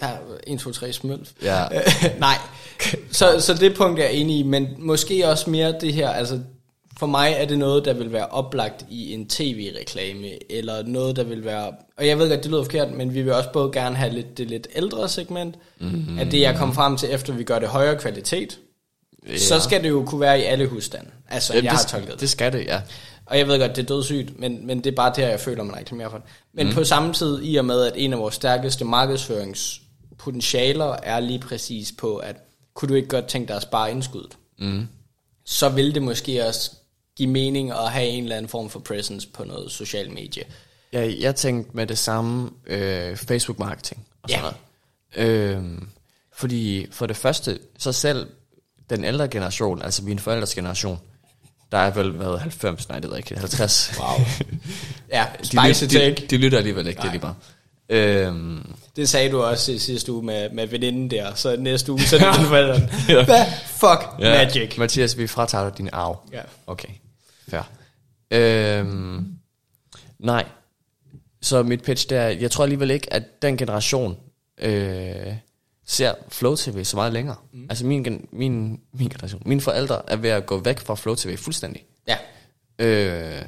der 0.00 0.06
er 0.06 0.18
1, 0.46 0.58
2, 0.60 0.72
3 0.72 0.92
smølf. 0.92 1.32
Ja. 1.42 1.66
Nej. 2.18 2.38
Så, 3.10 3.40
så 3.40 3.54
det 3.54 3.76
punkt 3.76 4.00
er 4.00 4.04
jeg 4.04 4.12
enig 4.12 4.38
i, 4.38 4.42
men 4.42 4.68
måske 4.78 5.28
også 5.28 5.50
mere 5.50 5.74
det 5.80 5.92
her, 5.94 6.08
altså 6.08 6.40
for 6.98 7.06
mig 7.06 7.34
er 7.38 7.44
det 7.44 7.58
noget, 7.58 7.84
der 7.84 7.92
vil 7.92 8.12
være 8.12 8.26
oplagt 8.26 8.86
i 8.90 9.12
en 9.12 9.28
tv-reklame, 9.28 10.52
eller 10.52 10.82
noget, 10.82 11.16
der 11.16 11.24
vil 11.24 11.44
være, 11.44 11.72
og 11.96 12.06
jeg 12.06 12.18
ved 12.18 12.28
godt, 12.28 12.42
det 12.42 12.50
lyder 12.50 12.62
forkert, 12.62 12.92
men 12.92 13.14
vi 13.14 13.22
vil 13.22 13.32
også 13.32 13.50
både 13.52 13.72
gerne 13.72 13.96
have 13.96 14.12
lidt, 14.12 14.38
det 14.38 14.50
lidt 14.50 14.68
ældre 14.74 15.08
segment, 15.08 15.54
mm-hmm. 15.80 16.18
at 16.18 16.32
det 16.32 16.40
jeg 16.40 16.56
kom 16.56 16.74
frem 16.74 16.96
til, 16.96 17.08
efter 17.12 17.32
vi 17.32 17.44
gør 17.44 17.58
det 17.58 17.68
højere 17.68 17.98
kvalitet, 17.98 18.58
ja. 19.28 19.38
så 19.38 19.60
skal 19.60 19.82
det 19.82 19.88
jo 19.88 20.04
kunne 20.04 20.20
være 20.20 20.40
i 20.40 20.42
alle 20.42 20.66
husstande. 20.66 21.10
Altså, 21.28 21.52
Jamen, 21.52 21.64
jeg 21.64 21.72
det, 21.72 21.80
har 21.80 21.86
tolket 21.86 22.12
det. 22.12 22.20
det 22.20 22.30
skal 22.30 22.52
det, 22.52 22.66
ja. 22.66 22.80
Og 23.26 23.38
jeg 23.38 23.48
ved 23.48 23.58
godt, 23.58 23.76
det 23.76 23.82
er 23.82 23.86
dødssygt, 23.86 24.40
men, 24.40 24.66
men 24.66 24.78
det 24.78 24.86
er 24.86 24.94
bare 24.96 25.12
det 25.16 25.24
her, 25.24 25.28
jeg 25.28 25.40
føler, 25.40 25.64
man 25.64 25.76
reklamerer 25.76 26.08
for 26.08 26.16
det. 26.16 26.26
Men 26.54 26.66
mm. 26.66 26.72
på 26.72 26.84
samme 26.84 27.12
tid, 27.12 27.40
i 27.42 27.56
og 27.56 27.64
med, 27.64 27.82
at 27.82 27.92
en 27.96 28.12
af 28.12 28.18
vores 28.18 28.34
stærkeste 28.34 28.84
markedsføringspotentialer 28.84 30.96
er 31.02 31.20
lige 31.20 31.38
præcis 31.38 31.92
på, 31.98 32.16
at 32.16 32.36
kunne 32.74 32.88
du 32.88 32.94
ikke 32.94 33.08
godt 33.08 33.26
tænke 33.26 33.48
dig 33.48 33.56
at 33.56 33.62
spare 33.62 33.90
indskuddet, 33.90 34.36
mm. 34.58 34.88
så 35.44 35.68
vil 35.68 35.94
det 35.94 36.02
måske 36.02 36.46
også 36.46 36.70
give 37.16 37.28
mening 37.30 37.70
at 37.70 37.90
have 37.92 38.06
en 38.06 38.22
eller 38.22 38.36
anden 38.36 38.48
form 38.48 38.70
for 38.70 38.80
presence 38.80 39.28
på 39.34 39.44
noget 39.44 39.70
social 39.72 40.10
medie. 40.10 40.42
Jeg, 40.92 41.16
jeg 41.20 41.36
tænkte 41.36 41.76
med 41.76 41.86
det 41.86 41.98
samme 41.98 42.50
øh, 42.66 43.16
Facebook-marketing 43.16 44.06
og 44.22 44.30
sådan 44.30 44.44
Ja. 44.44 44.50
noget. 45.16 45.50
Øhm, 45.56 45.88
fordi 46.36 46.86
for 46.90 47.06
det 47.06 47.16
første, 47.16 47.58
så 47.78 47.92
selv 47.92 48.26
den 48.90 49.04
ældre 49.04 49.28
generation, 49.28 49.82
altså 49.82 50.02
min 50.04 50.18
forældres 50.18 50.54
generation, 50.54 50.98
der 51.72 51.78
er 51.78 51.90
vel 51.90 52.18
været 52.18 52.40
90, 52.40 52.88
nej 52.88 52.98
det 52.98 53.10
ved 53.10 53.16
jeg 53.16 53.30
ikke, 53.32 53.38
50. 53.40 53.92
Wow. 54.00 54.08
ja, 55.12 55.26
de, 55.42 55.46
spicy 55.46 55.84
lyt- 55.84 55.90
take. 56.00 56.14
de, 56.16 56.26
de 56.26 56.36
lytter 56.36 56.58
alligevel 56.58 56.86
ikke, 56.86 56.98
det 57.00 57.06
er 57.06 57.10
lige 57.12 57.20
bare. 57.20 57.34
Øhm, 57.88 58.74
Det 58.96 59.08
sagde 59.08 59.30
du 59.30 59.42
også 59.42 59.72
i 59.72 59.78
sidste 59.78 60.12
uge 60.12 60.22
med, 60.22 60.50
med 60.50 60.66
veninden 60.66 61.10
der, 61.10 61.34
så 61.34 61.56
næste 61.58 61.92
uge, 61.92 62.00
så 62.00 62.16
er 62.16 62.30
det 62.30 62.34
den 62.40 62.46
forældre. 62.46 62.78
Hvad 63.24 63.44
fuck 63.66 64.20
ja, 64.20 64.44
magic? 64.44 64.78
Mathias, 64.78 65.18
vi 65.18 65.26
fratager 65.26 65.68
dig 65.68 65.78
din 65.78 65.88
arv. 65.92 66.18
Ja. 66.32 66.40
Okay, 66.66 66.88
fair. 67.48 67.62
Øhm, 68.30 69.26
nej, 70.18 70.48
så 71.42 71.62
mit 71.62 71.82
pitch 71.82 72.08
det 72.08 72.18
er, 72.18 72.28
jeg 72.28 72.50
tror 72.50 72.64
alligevel 72.64 72.90
ikke, 72.90 73.12
at 73.12 73.42
den 73.42 73.56
generation 73.56 74.16
øh, 74.58 75.34
ser 75.86 76.14
Flow 76.28 76.54
TV 76.54 76.84
så 76.84 76.96
meget 76.96 77.12
længere. 77.12 77.36
Mm. 77.52 77.66
Altså 77.70 77.86
min, 77.86 78.26
min, 78.32 78.80
min 78.92 79.08
generation, 79.08 79.42
mine 79.46 79.60
forældre 79.60 80.02
er 80.10 80.16
ved 80.16 80.30
at 80.30 80.46
gå 80.46 80.58
væk 80.58 80.78
fra 80.78 80.94
Flow 80.94 81.14
TV 81.14 81.36
fuldstændig. 81.36 81.84
Ja, 82.08 82.16
Øh, 82.78 83.42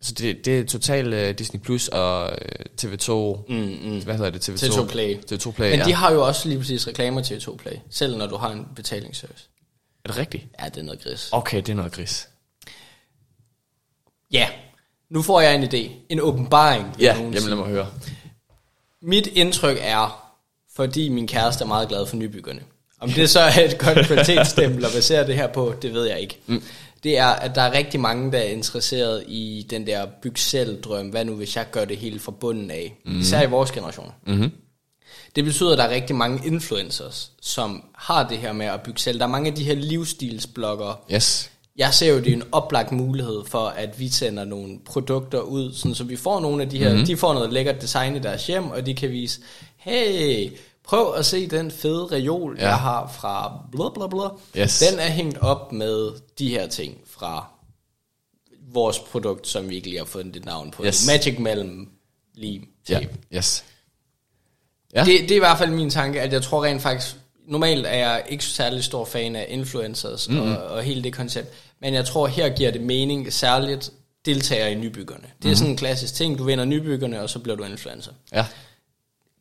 så 0.00 0.12
det, 0.14 0.44
det 0.44 0.58
er 0.58 0.64
totalt 0.64 1.14
uh, 1.14 1.38
Disney 1.38 1.60
Plus 1.60 1.88
og 1.88 2.22
uh, 2.24 2.82
TV2, 2.82 3.12
mm, 3.48 3.54
mm. 3.54 4.04
hvad 4.04 4.16
hedder 4.16 4.30
det? 4.30 4.48
TV2, 4.48 4.64
TV2 4.64 4.86
Play. 4.86 5.16
TV2 5.32 5.50
Play, 5.50 5.70
men 5.70 5.78
ja. 5.78 5.84
de 5.84 5.94
har 5.94 6.12
jo 6.12 6.26
også 6.26 6.48
lige 6.48 6.58
præcis 6.58 6.88
reklamer 6.88 7.22
til 7.22 7.40
2 7.40 7.54
Play, 7.62 7.72
selv 7.90 8.16
når 8.16 8.26
du 8.26 8.36
har 8.36 8.50
en 8.50 8.66
betalingsservice. 8.76 9.48
Er 10.04 10.08
det 10.08 10.18
rigtigt? 10.18 10.46
Ja, 10.60 10.68
det 10.68 10.76
er 10.76 10.82
noget 10.82 11.02
gris. 11.02 11.28
Okay, 11.32 11.56
det 11.56 11.68
er 11.68 11.74
noget 11.74 11.92
gris. 11.92 12.28
Ja, 14.32 14.48
nu 15.10 15.22
får 15.22 15.40
jeg 15.40 15.54
en 15.54 15.62
idé. 15.64 15.90
En 16.08 16.20
åbenbaring. 16.20 16.86
Ja, 16.98 17.16
jamen 17.16 17.32
lad 17.34 17.56
mig 17.56 17.66
høre. 17.66 17.86
Mit 19.02 19.26
indtryk 19.26 19.78
er, 19.80 20.32
fordi 20.76 21.08
min 21.08 21.26
kæreste 21.26 21.64
er 21.64 21.68
meget 21.68 21.88
glad 21.88 22.06
for 22.06 22.16
nybyggerne. 22.16 22.60
Om 23.00 23.10
det 23.10 23.30
så 23.30 23.40
er 23.40 23.60
et 23.64 23.78
godt 23.78 23.98
kvalitetsstempel 24.06 24.84
at 24.84 24.90
basere 24.94 25.26
det 25.26 25.34
her 25.34 25.46
på, 25.46 25.74
det 25.82 25.94
ved 25.94 26.04
jeg 26.04 26.20
ikke. 26.20 26.38
Mm. 26.46 26.62
Det 27.02 27.18
er, 27.18 27.26
at 27.26 27.54
der 27.54 27.62
er 27.62 27.72
rigtig 27.72 28.00
mange, 28.00 28.32
der 28.32 28.38
er 28.38 28.42
interesseret 28.42 29.24
i 29.28 29.66
den 29.70 29.86
der 29.86 30.06
byg 30.22 30.38
selv 30.38 30.82
drøm. 30.82 31.08
Hvad 31.08 31.24
nu, 31.24 31.34
hvis 31.34 31.56
jeg 31.56 31.70
gør 31.70 31.84
det 31.84 31.96
hele 31.96 32.20
fra 32.20 32.32
bunden 32.32 32.70
af? 32.70 32.94
Mm. 33.04 33.20
Især 33.20 33.42
i 33.42 33.46
vores 33.50 33.70
generation. 33.70 34.12
Mm-hmm. 34.26 34.50
Det 35.36 35.44
betyder, 35.44 35.72
at 35.72 35.78
der 35.78 35.84
er 35.84 35.90
rigtig 35.90 36.16
mange 36.16 36.46
influencers, 36.46 37.32
som 37.42 37.84
har 37.94 38.28
det 38.28 38.38
her 38.38 38.52
med 38.52 38.66
at 38.66 38.80
bygge 38.82 39.00
selv. 39.00 39.18
Der 39.18 39.24
er 39.24 39.28
mange 39.30 39.50
af 39.50 39.56
de 39.56 39.64
her 39.64 39.74
livsstilsbloggere, 39.74 40.96
Yes. 41.12 41.50
Jeg 41.76 41.94
ser 41.94 42.08
jo, 42.12 42.18
det 42.18 42.28
er 42.28 42.32
en 42.32 42.42
oplagt 42.52 42.92
mulighed 42.92 43.44
for, 43.46 43.66
at 43.66 44.00
vi 44.00 44.08
sender 44.08 44.44
nogle 44.44 44.78
produkter 44.84 45.40
ud, 45.40 45.72
sådan, 45.74 45.94
så 45.94 46.04
vi 46.04 46.16
får 46.16 46.40
nogle 46.40 46.62
af 46.62 46.70
de 46.70 46.78
her, 46.78 46.84
Mhm. 46.88 46.92
mm-hmm. 46.94 47.06
de 47.06 47.16
får 47.16 47.34
noget 47.34 47.52
lækkert 47.52 47.82
design 47.82 48.16
i 48.16 48.18
deres 48.18 48.46
hjem, 48.46 48.70
og 48.70 48.86
de 48.86 48.94
kan 48.94 49.10
vise, 49.10 49.40
hey, 49.76 50.52
prøv 50.84 51.14
at 51.14 51.26
se 51.26 51.46
den 51.48 51.70
fede 51.70 52.06
reol, 52.12 52.56
Ja. 52.58 52.66
jeg 52.68 52.76
har 52.78 53.08
fra 53.20 53.58
bla 53.72 53.84
bla 53.94 54.06
bla. 54.06 54.28
Yes. 54.62 54.78
Den 54.90 54.98
er 54.98 55.08
hængt 55.08 55.38
op 55.38 55.72
med 55.72 56.10
de 56.38 56.48
her 56.48 56.66
ting 56.68 56.98
fra 57.06 57.46
vores 58.72 58.98
produkt, 58.98 59.48
som 59.48 59.68
vi 59.70 59.74
ikke 59.74 59.88
lige 59.88 59.98
har 59.98 60.04
fundet 60.04 60.36
et 60.36 60.44
navn 60.44 60.70
på. 60.70 60.84
Yes. 60.84 61.06
Magic 61.06 61.38
Mellem 61.38 61.88
Lim 62.34 62.68
Ja, 62.88 63.00
yes. 63.34 63.64
Ja. 64.94 65.04
Det, 65.04 65.20
det 65.20 65.30
er 65.30 65.36
i 65.36 65.38
hvert 65.38 65.58
fald 65.58 65.70
min 65.70 65.90
tanke, 65.90 66.20
at 66.20 66.32
jeg 66.32 66.42
tror 66.42 66.64
rent 66.64 66.82
faktisk, 66.82 67.16
normalt 67.52 67.86
er 67.86 67.94
jeg 67.94 68.22
ikke 68.28 68.44
særlig 68.44 68.84
stor 68.84 69.04
fan 69.04 69.36
af 69.36 69.46
influencers 69.48 70.28
Mhm. 70.28 70.38
mm-hmm. 70.38 70.52
og, 70.54 70.62
og 70.64 70.82
hele 70.82 71.02
det 71.02 71.12
koncept, 71.12 71.48
men 71.80 71.94
jeg 71.94 72.04
tror 72.04 72.26
her 72.26 72.48
giver 72.48 72.70
det 72.70 72.80
mening, 72.80 73.32
særligt 73.32 73.90
deltager 74.24 74.66
i 74.66 74.74
nybyggerne. 74.74 75.24
Det 75.38 75.44
er 75.44 75.48
Mhm. 75.48 75.56
sådan 75.56 75.70
en 75.70 75.76
klassisk 75.76 76.14
ting, 76.14 76.38
du 76.38 76.44
vinder 76.44 76.64
nybyggerne, 76.64 77.22
og 77.22 77.30
så 77.30 77.38
bliver 77.38 77.56
du 77.56 77.64
influencer. 77.64 78.12
Ja. 78.32 78.46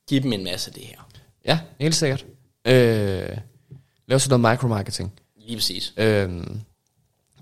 Giv 0.09 0.21
dem 0.21 0.33
en 0.33 0.43
masse 0.43 0.69
af 0.69 0.73
det 0.73 0.83
her. 0.83 1.09
Ja, 1.45 1.59
helt 1.79 1.95
sikkert. 1.95 2.25
Øh, 2.67 3.37
lav 4.07 4.19
sådan 4.19 4.39
noget 4.39 4.53
micromarketing. 4.53 5.13
Lige 5.45 5.57
præcis. 5.57 5.93
Øh, 5.97 6.29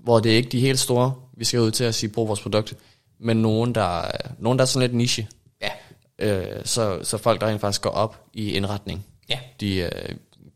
hvor 0.02 0.20
det 0.20 0.32
er 0.32 0.36
ikke 0.36 0.48
de 0.48 0.60
helt 0.60 0.78
store, 0.78 1.14
vi 1.36 1.44
skal 1.44 1.60
ud 1.60 1.70
til 1.70 1.84
at 1.84 1.94
sige, 1.94 2.10
brug 2.10 2.28
vores 2.28 2.40
produkt, 2.40 2.74
men 3.20 3.36
nogen, 3.36 3.74
der, 3.74 4.02
nogen, 4.38 4.58
der 4.58 4.62
er 4.62 4.66
sådan 4.66 4.88
lidt 4.88 4.96
niche. 4.96 5.28
Ja. 5.62 5.70
Øh, 6.18 6.64
så, 6.64 6.98
så 7.04 7.18
folk, 7.18 7.40
der 7.40 7.46
rent 7.46 7.60
faktisk 7.60 7.82
går 7.82 7.90
op 7.90 8.24
i 8.34 8.50
indretning, 8.52 9.06
Ja. 9.28 9.38
de, 9.60 9.76
øh, 9.76 9.90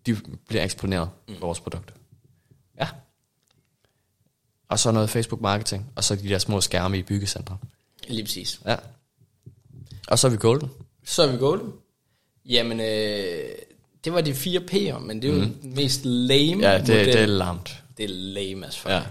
de 0.06 0.16
bliver 0.48 0.64
eksponeret 0.64 1.10
mm. 1.28 1.34
for 1.34 1.46
vores 1.46 1.60
produkt. 1.60 1.94
Ja. 2.80 2.88
Og 4.68 4.78
så 4.78 4.90
noget 4.90 5.10
Facebook 5.10 5.40
marketing, 5.40 5.86
og 5.96 6.04
så 6.04 6.16
de 6.16 6.28
der 6.28 6.38
små 6.38 6.60
skærme 6.60 6.98
i 6.98 7.02
byggecentre. 7.02 7.58
Lige 8.08 8.24
præcis. 8.24 8.60
Ja. 8.66 8.76
Og 10.08 10.18
så 10.18 10.26
er 10.26 10.30
vi 10.30 10.36
golden. 10.36 10.70
Så 11.04 11.22
er 11.22 11.32
vi 11.32 11.36
golden. 11.38 11.72
Jamen, 12.46 12.80
øh, 12.80 13.44
det 14.04 14.12
var 14.12 14.20
de 14.20 14.34
fire 14.34 14.60
P'er, 14.60 14.98
men 14.98 15.22
det 15.22 15.30
er 15.30 15.34
jo 15.34 15.40
mm. 15.44 15.54
den 15.54 15.74
mest 15.74 16.04
lame 16.04 16.68
Ja, 16.68 16.78
det, 16.78 16.88
model. 16.88 17.06
det 17.06 17.20
er 17.20 17.26
lamt. 17.26 17.82
det 17.96 18.04
er 18.04 18.08
lame 18.08 18.66
as 18.66 18.78
fuck. 18.78 18.90
Ja. 18.90 19.02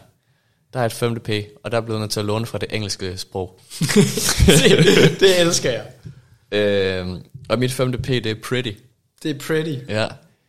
Der 0.74 0.80
er 0.80 0.86
et 0.86 0.94
femte 0.94 1.20
P, 1.22 1.30
og 1.64 1.72
der 1.72 1.78
er 1.78 1.82
blevet 1.82 2.02
nødt 2.02 2.12
til 2.12 2.20
at 2.20 2.26
låne 2.26 2.46
fra 2.46 2.58
det 2.58 2.74
engelske 2.76 3.18
sprog. 3.18 3.60
det, 4.46 5.20
det 5.20 5.42
elsker 5.42 5.72
jeg. 5.72 5.92
Øh, 6.52 7.20
og 7.50 7.60
mit 7.60 7.72
femte 7.72 7.98
P, 7.98 8.08
det 8.08 8.26
er 8.26 8.36
pretty. 8.44 8.72
Det 9.24 9.32
er 9.36 9.40
pretty. 9.40 9.76
Ja. 9.90 10.08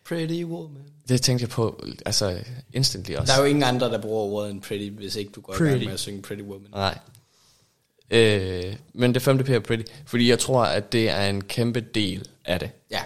Pretty 0.08 0.42
woman. 0.44 0.82
Det 1.08 1.22
tænkte 1.22 1.42
jeg 1.42 1.48
på, 1.50 1.84
altså 2.06 2.38
instantly 2.72 3.14
også. 3.14 3.32
Der 3.32 3.38
er 3.38 3.42
jo 3.42 3.48
ingen 3.48 3.62
andre, 3.64 3.90
der 3.90 3.98
bruger 4.00 4.22
ordet 4.22 4.50
end 4.50 4.62
pretty, 4.62 4.88
hvis 4.90 5.16
ikke 5.16 5.30
du 5.32 5.40
går 5.40 5.54
i 5.54 5.56
Pretty. 5.56 5.72
gang 5.72 5.84
med 5.84 5.92
at 5.92 6.00
synge 6.00 6.22
pretty 6.22 6.42
woman. 6.42 6.70
Nej. 6.70 6.98
Øh, 8.10 8.76
men 8.92 9.14
det 9.14 9.22
femte 9.22 9.44
P 9.44 9.48
er 9.48 9.58
pretty, 9.60 9.92
fordi 10.06 10.28
jeg 10.30 10.38
tror, 10.38 10.64
at 10.64 10.92
det 10.92 11.08
er 11.10 11.26
en 11.26 11.44
kæmpe 11.44 11.80
del 11.80 12.28
af 12.44 12.60
det. 12.60 12.70
Ja, 12.90 13.00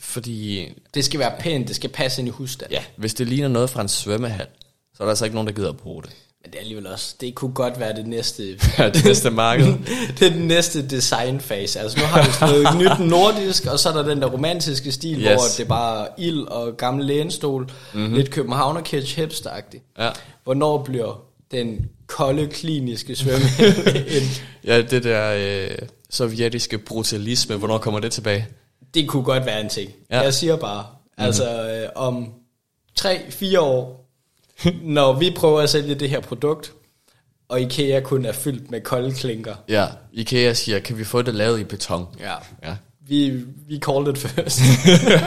Fordi, 0.00 0.68
det 0.94 1.04
skal 1.04 1.20
være 1.20 1.34
pænt, 1.40 1.68
det 1.68 1.76
skal 1.76 1.90
passe 1.90 2.20
ind 2.20 2.28
i 2.28 2.30
husstanden. 2.30 2.74
ja, 2.74 2.84
hvis 2.96 3.14
det 3.14 3.28
ligner 3.28 3.48
noget 3.48 3.70
fra 3.70 3.82
en 3.82 3.88
svømmehal, 3.88 4.46
så 4.94 5.02
er 5.02 5.04
der 5.04 5.10
altså 5.10 5.24
ikke 5.24 5.34
nogen, 5.34 5.46
der 5.48 5.54
gider 5.54 5.68
at 5.68 5.76
bruge 5.76 6.02
det. 6.02 6.10
Men 6.42 6.50
det 6.50 6.54
er 6.54 6.60
alligevel 6.60 6.86
også, 6.86 7.14
det 7.20 7.34
kunne 7.34 7.52
godt 7.52 7.80
være 7.80 7.96
det 7.96 8.06
næste... 8.06 8.42
Ja, 8.78 8.90
det 8.90 9.04
næste 9.04 9.30
marked. 9.30 9.66
det 10.18 10.26
er 10.26 10.30
den 10.30 10.48
næste 10.48 10.88
designfase. 10.88 11.80
Altså 11.80 11.98
nu 12.00 12.04
har 12.04 12.26
vi 12.26 12.32
sådan 12.32 12.78
noget 12.78 13.00
nyt 13.00 13.10
nordisk, 13.10 13.66
og 13.66 13.78
så 13.78 13.88
er 13.88 13.92
der 13.92 14.02
den 14.02 14.22
der 14.22 14.26
romantiske 14.28 14.92
stil, 14.92 15.18
yes. 15.18 15.26
Hvor 15.26 15.42
det 15.56 15.60
er 15.60 15.68
bare 15.68 16.06
ild 16.18 16.40
og 16.40 16.76
gammel 16.76 17.06
lænestol. 17.06 17.70
Mm-hmm. 17.94 18.14
Lidt 18.14 18.30
københavner 18.30 18.80
kitsch 18.80 19.16
hipsteragtigt. 19.16 19.84
Ja. 19.98 20.10
Hvornår 20.44 20.82
bliver 20.82 21.22
den 21.50 21.88
kolde, 22.06 22.46
kliniske 22.46 23.16
svømme 23.16 23.46
en 24.08 24.22
Ja, 24.70 24.82
det 24.82 25.04
der 25.04 25.34
øh, 25.38 25.78
sovjetiske 26.10 26.78
brutalisme, 26.78 27.56
hvornår 27.56 27.78
kommer 27.78 28.00
det 28.00 28.12
tilbage? 28.12 28.46
Det 28.94 29.08
kunne 29.08 29.24
godt 29.24 29.46
være 29.46 29.60
en 29.60 29.68
ting. 29.68 29.90
Ja. 30.10 30.20
Jeg 30.20 30.34
siger 30.34 30.56
bare, 30.56 30.86
altså 31.18 31.70
øh, 31.70 31.88
om 31.94 32.28
3-4 33.00 33.58
år, 33.58 34.01
når 34.82 35.18
vi 35.18 35.30
prøver 35.36 35.60
at 35.60 35.70
sælge 35.70 35.94
det 35.94 36.10
her 36.10 36.20
produkt, 36.20 36.72
og 37.48 37.60
IKEA 37.60 38.00
kun 38.00 38.24
er 38.24 38.32
fyldt 38.32 38.70
med 38.70 38.80
kolde 38.80 39.12
klinker. 39.12 39.54
Ja, 39.68 39.86
IKEA 40.12 40.52
siger, 40.52 40.80
kan 40.80 40.98
vi 40.98 41.04
få 41.04 41.22
det 41.22 41.34
lavet 41.34 41.60
i 41.60 41.64
beton? 41.64 42.06
Ja. 42.20 42.34
Ja. 42.64 42.76
Vi, 43.08 43.30
vi 43.68 43.78
called 43.78 44.08
it 44.08 44.18
først. 44.18 44.60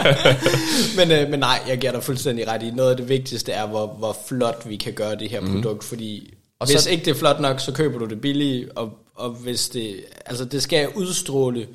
men, 0.97 1.11
øh, 1.11 1.29
men 1.29 1.39
nej, 1.39 1.61
jeg 1.67 1.77
giver 1.77 1.91
dig 1.91 2.03
fuldstændig 2.03 2.47
ret 2.47 2.63
i. 2.63 2.71
Noget 2.71 2.91
af 2.91 2.97
det 2.97 3.09
vigtigste 3.09 3.51
er, 3.51 3.67
hvor, 3.67 3.87
hvor 3.87 4.17
flot 4.27 4.63
vi 4.69 4.75
kan 4.75 4.93
gøre 4.93 5.15
det 5.15 5.29
her 5.29 5.41
produkt, 5.41 5.83
fordi 5.83 6.33
og 6.59 6.67
hvis 6.67 6.79
så- 6.81 6.89
ikke 6.89 7.05
det 7.05 7.11
er 7.11 7.15
flot 7.15 7.39
nok, 7.39 7.59
så 7.59 7.71
køber 7.71 7.99
du 7.99 8.05
det 8.05 8.21
billige, 8.21 8.67
og, 8.77 8.93
og 9.15 9.29
hvis 9.29 9.69
det, 9.69 9.95
altså 10.25 10.45
det 10.45 10.63
skal 10.63 10.89
udstråle, 10.95 11.67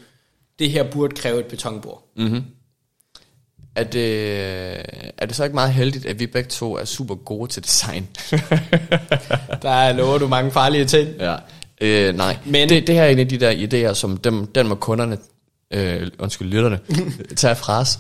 det 0.58 0.70
her 0.70 0.90
burde 0.90 1.16
kræve 1.16 1.40
et 1.40 1.46
betonbord. 1.46 2.02
Er 3.76 3.84
det, 3.84 4.06
er 5.18 5.26
det 5.26 5.36
så 5.36 5.44
ikke 5.44 5.54
meget 5.54 5.72
heldigt, 5.72 6.06
at 6.06 6.18
vi 6.20 6.26
begge 6.26 6.48
to 6.50 6.76
er 6.76 6.84
super 6.84 7.14
gode 7.14 7.50
til 7.50 7.64
design? 7.64 8.08
Der 9.62 9.92
lover 9.92 10.18
du 10.18 10.28
mange 10.28 10.50
farlige 10.50 10.84
ting. 10.84 11.08
ja. 11.20 11.36
Øh, 11.80 12.16
nej, 12.16 12.36
Men- 12.46 12.68
det, 12.68 12.86
det 12.86 12.94
her 12.94 13.02
er 13.04 13.08
en 13.08 13.18
af 13.18 13.28
de 13.28 13.38
der 13.40 13.50
idéer, 13.90 13.94
som 13.94 14.16
dem, 14.16 14.46
den 14.46 14.68
må 14.68 14.74
kunderne, 14.74 15.18
øh, 15.70 16.06
undskyld, 16.18 16.48
lytterne, 16.48 16.78
tage 17.36 17.54
fra 17.56 17.78
os. 17.80 17.98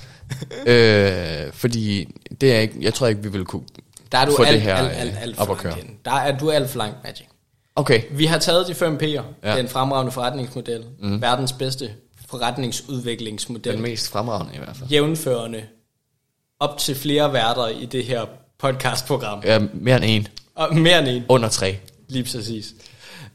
øh, 0.66 1.52
fordi 1.52 2.08
det 2.40 2.54
er 2.54 2.58
ikke, 2.60 2.74
jeg 2.80 2.94
tror 2.94 3.06
ikke, 3.06 3.22
vi 3.22 3.28
vil 3.28 3.44
kunne 3.44 3.62
Der 4.12 4.18
er 4.18 4.24
du 4.24 4.32
få 4.36 4.42
alt, 4.42 4.54
det 4.54 4.62
her 4.62 4.74
alt, 4.74 4.92
alt, 4.96 5.14
alt 5.20 5.30
øh, 5.30 5.36
for 5.36 5.42
op 5.42 5.50
at 5.50 5.56
køre. 5.56 5.74
Der 6.04 6.12
er 6.12 6.38
du 6.38 6.50
alt 6.50 6.70
for 6.70 6.78
langt, 6.78 6.96
Magic. 7.04 7.26
Okay, 7.76 8.02
Vi 8.10 8.26
har 8.26 8.38
taget 8.38 8.66
de 8.68 8.74
fem 8.74 8.98
P'er. 9.02 9.06
Ja. 9.06 9.16
Ja. 9.16 9.22
Det 9.50 9.56
er 9.56 9.56
en 9.56 9.68
fremragende 9.68 10.12
forretningsmodel. 10.12 10.84
Mm. 11.02 11.22
Verdens 11.22 11.52
bedste 11.52 11.90
forretningsudviklingsmodel. 12.30 13.72
den 13.72 13.82
mest 13.82 14.08
fremragende 14.10 14.54
i 14.54 14.58
hvert 14.58 14.76
fald. 14.76 14.90
Jævnførende 14.90 15.62
op 16.60 16.78
til 16.78 16.94
flere 16.94 17.32
værter 17.32 17.68
i 17.68 17.86
det 17.86 18.04
her 18.04 18.24
podcastprogram. 18.58 19.42
Ja, 19.44 19.58
mere 19.74 19.96
end 19.96 20.04
en. 20.04 20.28
Og 20.54 20.76
mere 20.76 20.98
end 20.98 21.08
en, 21.08 21.22
Under 21.28 21.48
tre. 21.48 21.78
lige 22.08 22.24
præcis. 22.24 22.74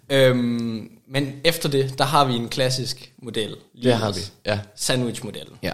Øhm, 0.10 0.90
men 1.08 1.34
efter 1.44 1.70
det, 1.70 1.98
der 1.98 2.04
har 2.04 2.26
vi 2.26 2.34
en 2.34 2.50
klassisk 2.50 3.12
model. 3.18 3.56
Det 3.84 3.94
har 3.94 4.12
vi, 4.12 4.20
ja. 4.46 4.60
Sandwich-modellen. 4.76 5.58
Ja. 5.64 5.72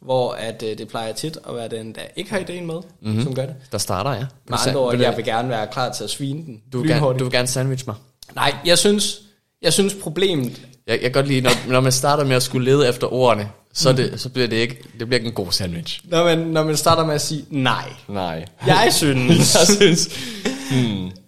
Hvor 0.00 0.32
at, 0.32 0.62
øh, 0.62 0.78
det 0.78 0.88
plejer 0.88 1.12
tit 1.12 1.38
at 1.48 1.54
være 1.54 1.68
den, 1.68 1.94
der 1.94 2.00
ikke 2.16 2.30
har 2.30 2.38
ideen 2.38 2.66
med, 2.66 2.80
mm-hmm. 3.00 3.22
som 3.22 3.34
gør 3.34 3.46
det. 3.46 3.54
Der 3.72 3.78
starter 3.78 4.10
jeg. 4.12 4.26
Med 4.48 4.58
andre 4.66 4.80
ord, 4.80 4.96
jeg 4.96 5.16
vil 5.16 5.24
gerne 5.24 5.48
være 5.48 5.66
klar 5.72 5.92
til 5.92 6.04
at 6.04 6.10
svine 6.10 6.44
den. 6.46 6.62
du, 6.72 6.80
vil 6.80 6.90
gerne, 6.90 7.18
du 7.18 7.24
vil 7.24 7.32
gerne 7.32 7.48
sandwich 7.48 7.84
mig. 7.86 7.96
Nej, 8.34 8.54
jeg 8.66 8.78
synes, 8.78 9.20
jeg 9.62 9.72
synes 9.72 9.94
problemet... 9.94 10.60
Jeg, 10.86 10.92
jeg 10.92 11.00
kan 11.00 11.12
godt 11.12 11.28
lide, 11.28 11.40
når, 11.40 11.52
når 11.68 11.80
man 11.80 11.92
starter 11.92 12.24
med 12.24 12.36
at 12.36 12.42
skulle 12.42 12.70
lede 12.70 12.88
efter 12.88 13.12
ordene, 13.12 13.48
så, 13.72 13.92
det, 13.92 14.20
så 14.20 14.28
bliver 14.28 14.48
det 14.48 14.56
ikke, 14.56 14.78
det 14.98 15.06
bliver 15.06 15.14
ikke 15.14 15.28
en 15.28 15.34
god 15.34 15.52
sandwich. 15.52 16.00
Når 16.04 16.24
man, 16.24 16.38
når 16.38 16.64
man 16.64 16.76
starter 16.76 17.06
med 17.06 17.14
at 17.14 17.20
sige 17.20 17.44
nej. 17.50 17.92
Nej. 18.08 18.44
Jeg 18.66 18.88
synes, 18.92 19.54
Jeg 19.54 19.66
synes, 19.76 20.08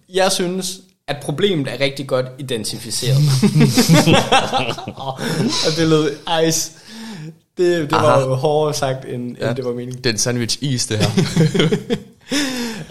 jeg 0.09 0.33
synes, 0.33 0.81
at 1.09 1.17
problemet 1.23 1.69
er 1.69 1.81
rigtig 1.81 2.07
godt 2.07 2.27
identificeret. 2.39 3.17
og 5.67 5.73
det 5.77 5.89
lød 5.89 6.17
ice. 6.49 6.73
Det, 7.57 7.91
det 7.91 7.93
var 7.93 8.21
jo 8.21 8.35
hårdere 8.35 8.75
sagt, 8.75 9.05
end, 9.05 9.37
ja. 9.41 9.49
end 9.49 9.57
det 9.57 9.65
var 9.65 9.73
meningen. 9.73 9.99
det 9.99 10.07
er 10.07 10.11
en 10.11 10.19
sandwich 10.19 10.59
is, 10.61 10.87
det 10.87 10.99
her. 10.99 11.11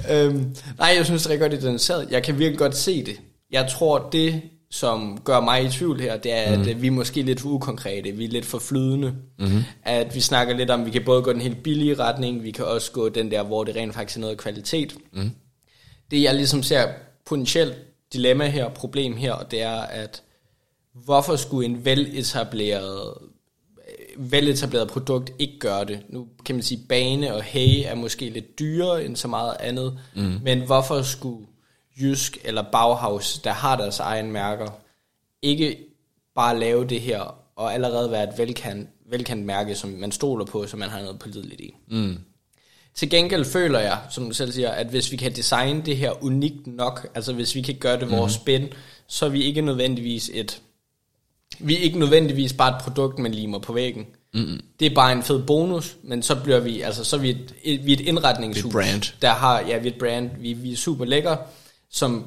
Øhm, 0.09 0.55
nej, 0.77 0.93
jeg 0.97 1.05
synes, 1.05 1.23
det 1.23 1.27
er 1.27 1.31
rigtig 1.31 1.49
godt 1.49 1.53
identificeret. 1.53 2.07
Jeg 2.11 2.23
kan 2.23 2.39
virkelig 2.39 2.59
godt 2.59 2.77
se 2.77 3.05
det. 3.05 3.15
Jeg 3.51 3.67
tror, 3.71 4.09
det, 4.11 4.41
som 4.75 5.21
gør 5.23 5.39
mig 5.39 5.63
i 5.63 5.69
tvivl 5.69 5.99
her, 5.99 6.17
det 6.17 6.31
er, 6.33 6.55
mm. 6.55 6.61
at 6.61 6.67
øh, 6.67 6.81
vi 6.81 6.87
er 6.87 6.91
måske 6.91 7.21
lidt 7.21 7.45
ukonkrete. 7.45 8.11
Vi 8.11 8.25
er 8.25 8.29
lidt 8.29 8.45
for 8.45 8.59
flydende. 8.59 9.13
Mm-hmm. 9.39 9.63
At 9.83 10.15
vi 10.15 10.21
snakker 10.21 10.55
lidt 10.55 10.69
om, 10.69 10.79
at 10.79 10.85
vi 10.85 10.91
kan 10.91 11.03
både 11.05 11.21
gå 11.21 11.33
den 11.33 11.41
helt 11.41 11.63
billige 11.63 11.93
retning, 11.93 12.43
vi 12.43 12.51
kan 12.51 12.65
også 12.65 12.91
gå 12.91 13.09
den 13.09 13.31
der, 13.31 13.43
hvor 13.43 13.63
det 13.63 13.75
rent 13.75 13.93
faktisk 13.93 14.17
er 14.17 14.21
noget 14.21 14.37
kvalitet. 14.37 14.95
Mm. 15.13 15.31
Det, 16.11 16.21
jeg 16.21 16.35
ligesom 16.35 16.63
ser 16.63 16.87
potentielt 17.25 17.75
dilemma 18.13 18.47
her, 18.47 18.69
problem 18.69 19.17
her, 19.17 19.35
det 19.51 19.61
er, 19.61 19.79
at 19.79 20.23
hvorfor 20.93 21.35
skulle 21.35 21.65
en 21.65 21.85
veletableret 21.85 23.13
veletableret 24.17 24.87
produkt 24.87 25.31
ikke 25.39 25.59
gør 25.59 25.83
det. 25.83 25.99
Nu 26.09 26.27
kan 26.45 26.55
man 26.55 26.63
sige, 26.63 26.81
bane 26.89 27.35
og 27.35 27.43
hay 27.43 27.83
er 27.85 27.95
måske 27.95 28.29
lidt 28.29 28.59
dyrere 28.59 29.05
end 29.05 29.15
så 29.15 29.27
meget 29.27 29.55
andet, 29.59 29.99
mm. 30.15 30.39
men 30.43 30.61
hvorfor 30.61 31.01
skulle 31.01 31.45
Jysk 32.01 32.37
eller 32.43 32.63
Bauhaus, 32.71 33.39
der 33.39 33.51
har 33.51 33.75
deres 33.75 33.99
egen 33.99 34.31
mærker, 34.31 34.69
ikke 35.41 35.77
bare 36.35 36.59
lave 36.59 36.85
det 36.85 37.01
her, 37.01 37.37
og 37.55 37.73
allerede 37.73 38.11
være 38.11 38.23
et 38.23 38.37
velkendt, 38.37 38.89
velkendt 39.09 39.45
mærke, 39.45 39.75
som 39.75 39.89
man 39.89 40.11
stoler 40.11 40.45
på, 40.45 40.67
så 40.67 40.77
man 40.77 40.89
har 40.89 41.01
noget 41.01 41.19
pålideligt 41.19 41.61
i. 41.61 41.75
Mm. 41.87 42.17
Til 42.95 43.09
gengæld 43.09 43.45
føler 43.45 43.79
jeg, 43.79 43.99
som 44.09 44.25
du 44.25 44.33
selv 44.33 44.51
siger, 44.51 44.69
at 44.69 44.87
hvis 44.87 45.11
vi 45.11 45.17
kan 45.17 45.35
designe 45.35 45.81
det 45.81 45.97
her 45.97 46.23
unikt 46.23 46.67
nok, 46.67 47.07
altså 47.15 47.33
hvis 47.33 47.55
vi 47.55 47.61
kan 47.61 47.75
gøre 47.75 47.99
det 47.99 48.11
vores 48.11 48.33
spin, 48.33 48.67
så 49.07 49.25
er 49.25 49.29
vi 49.29 49.43
ikke 49.43 49.61
nødvendigvis 49.61 50.31
et 50.33 50.61
vi 51.59 51.75
er 51.75 51.79
ikke 51.79 51.99
nødvendigvis 51.99 52.53
bare 52.53 52.75
et 52.75 52.81
produkt, 52.81 53.19
man 53.19 53.33
limer 53.33 53.59
på 53.59 53.73
væggen. 53.73 54.05
Mm-hmm. 54.33 54.61
Det 54.79 54.85
er 54.85 54.95
bare 54.95 55.11
en 55.11 55.23
fed 55.23 55.43
bonus, 55.43 55.97
men 56.03 56.21
så 56.21 56.35
bliver 56.35 56.59
vi, 56.59 56.81
altså 56.81 57.03
så 57.03 57.15
er 57.15 57.19
vi 57.19 57.29
et, 57.29 57.55
et, 57.63 57.85
vi 57.85 57.93
er 57.93 57.97
et 57.97 58.01
indretningshus. 58.01 58.65
Et 58.65 58.71
brand. 58.71 59.21
Der 59.21 59.29
har, 59.29 59.59
ja, 59.59 59.77
vi 59.77 59.87
er 59.87 59.91
et 59.91 59.99
brand, 59.99 60.29
vi, 60.39 60.53
vi 60.53 60.71
er 60.71 60.77
super 60.77 61.05
lækker, 61.05 61.37
som 61.95 62.25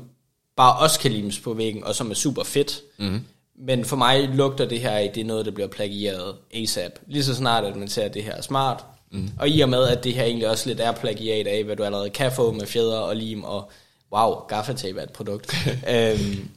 bare 0.56 0.78
også 0.78 1.00
kan 1.00 1.12
limes 1.12 1.38
på 1.38 1.54
væggen, 1.54 1.84
og 1.84 1.94
som 1.94 2.10
er 2.10 2.14
super 2.14 2.42
fedt. 2.42 2.80
Mm-hmm. 2.98 3.20
Men 3.58 3.84
for 3.84 3.96
mig 3.96 4.28
lugter 4.28 4.66
det 4.66 4.80
her 4.80 4.90
af, 4.90 5.10
det 5.14 5.20
er 5.20 5.24
noget, 5.24 5.46
der 5.46 5.52
bliver 5.52 5.68
plagieret 5.68 6.34
ASAP. 6.54 6.92
Lige 7.06 7.24
så 7.24 7.34
snart, 7.34 7.64
at 7.64 7.76
man 7.76 7.88
ser, 7.88 8.04
at 8.04 8.14
det 8.14 8.24
her 8.24 8.32
er 8.32 8.40
smart. 8.40 8.84
Mm. 9.12 9.30
Og 9.38 9.48
i 9.48 9.60
og 9.60 9.68
med, 9.68 9.88
at 9.88 10.04
det 10.04 10.14
her 10.14 10.24
egentlig 10.24 10.48
også 10.48 10.68
lidt 10.68 10.80
er 10.80 10.92
plagiat 10.92 11.46
af, 11.46 11.64
hvad 11.64 11.76
du 11.76 11.82
allerede 11.82 12.10
kan 12.10 12.32
få 12.32 12.52
med 12.52 12.66
fjeder 12.66 12.98
og 12.98 13.16
lim, 13.16 13.44
og 13.44 13.70
wow, 14.12 14.34
gaffatape 14.34 14.98
er 14.98 15.02
et 15.02 15.12
produkt. 15.12 15.54
øhm, 15.94 16.48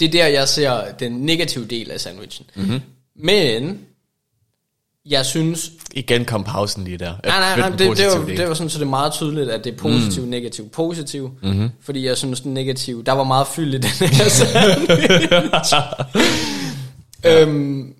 det 0.00 0.06
er 0.06 0.12
der, 0.12 0.26
jeg 0.26 0.48
ser 0.48 0.92
den 0.92 1.12
negative 1.12 1.66
del 1.66 1.90
af 1.90 2.00
sandwichen. 2.00 2.50
Mm-hmm. 2.54 2.80
Men 3.16 3.86
jeg 5.08 5.26
synes... 5.26 5.70
Igen 5.94 6.24
kom 6.24 6.44
pausen 6.44 6.84
lige 6.84 6.98
der. 6.98 7.12
Nej, 7.24 7.38
nej, 7.40 7.56
nej, 7.58 7.68
det, 7.68 7.78
det, 7.78 7.88
var, 7.88 8.24
del. 8.26 8.36
det 8.36 8.48
var 8.48 8.54
sådan, 8.54 8.70
så 8.70 8.78
det 8.78 8.84
er 8.84 8.88
meget 8.88 9.12
tydeligt, 9.12 9.50
at 9.50 9.64
det 9.64 9.72
er 9.72 9.76
positiv, 9.76 10.22
mm. 10.22 10.28
negativ, 10.28 10.68
positiv. 10.68 11.30
Mm-hmm. 11.42 11.70
Fordi 11.82 12.06
jeg 12.06 12.16
synes, 12.16 12.40
den 12.40 12.54
negative... 12.54 13.02
Der 13.02 13.12
var 13.12 13.24
meget 13.24 13.46
fyld 13.46 13.74
i 13.74 13.78
den 13.78 14.08
her 14.08 14.28
sandwich. 14.28 15.74
øhm, 17.42 17.94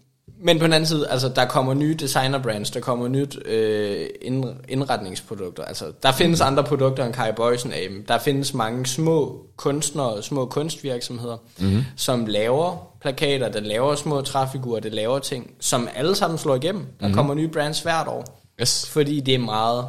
men 0.47 0.59
på 0.59 0.65
den 0.65 0.73
anden 0.73 0.87
side, 0.87 1.09
altså, 1.09 1.29
der 1.29 1.45
kommer 1.45 1.75
nye 1.75 1.95
designer 1.95 2.39
brands, 2.39 2.71
der 2.71 2.81
kommer 2.81 3.09
nyt 3.09 3.39
øh, 3.47 4.07
ind, 4.23 4.45
indretningsprodukter. 4.69 5.65
Altså, 5.65 5.85
der 6.03 6.13
findes 6.13 6.41
mm. 6.41 6.47
andre 6.47 6.65
produkter 6.65 7.05
end 7.05 7.15
Kai 7.15 7.33
Boysen 7.37 7.73
af 7.73 7.87
dem. 7.91 8.05
Der 8.09 8.19
findes 8.19 8.55
mange 8.55 8.87
små 8.87 9.47
kunstnere, 9.57 10.23
små 10.23 10.47
kunstvirksomheder, 10.47 11.37
mm. 11.59 11.85
som 11.97 12.27
laver 12.27 12.97
plakater, 13.01 13.49
der 13.49 13.61
laver 13.61 13.95
små 13.95 14.21
træfigurer, 14.21 14.81
der 14.81 14.91
laver 14.91 15.19
ting, 15.19 15.51
som 15.61 15.89
alle 15.95 16.15
sammen 16.15 16.39
slår 16.39 16.55
igennem. 16.55 16.87
Der 17.01 17.09
mm. 17.09 17.15
kommer 17.15 17.35
nye 17.35 17.49
brands 17.49 17.81
hvert 17.81 18.09
år. 18.09 18.43
Yes. 18.61 18.89
Fordi 18.91 19.21
det 19.21 19.35
er 19.35 19.39
meget 19.39 19.85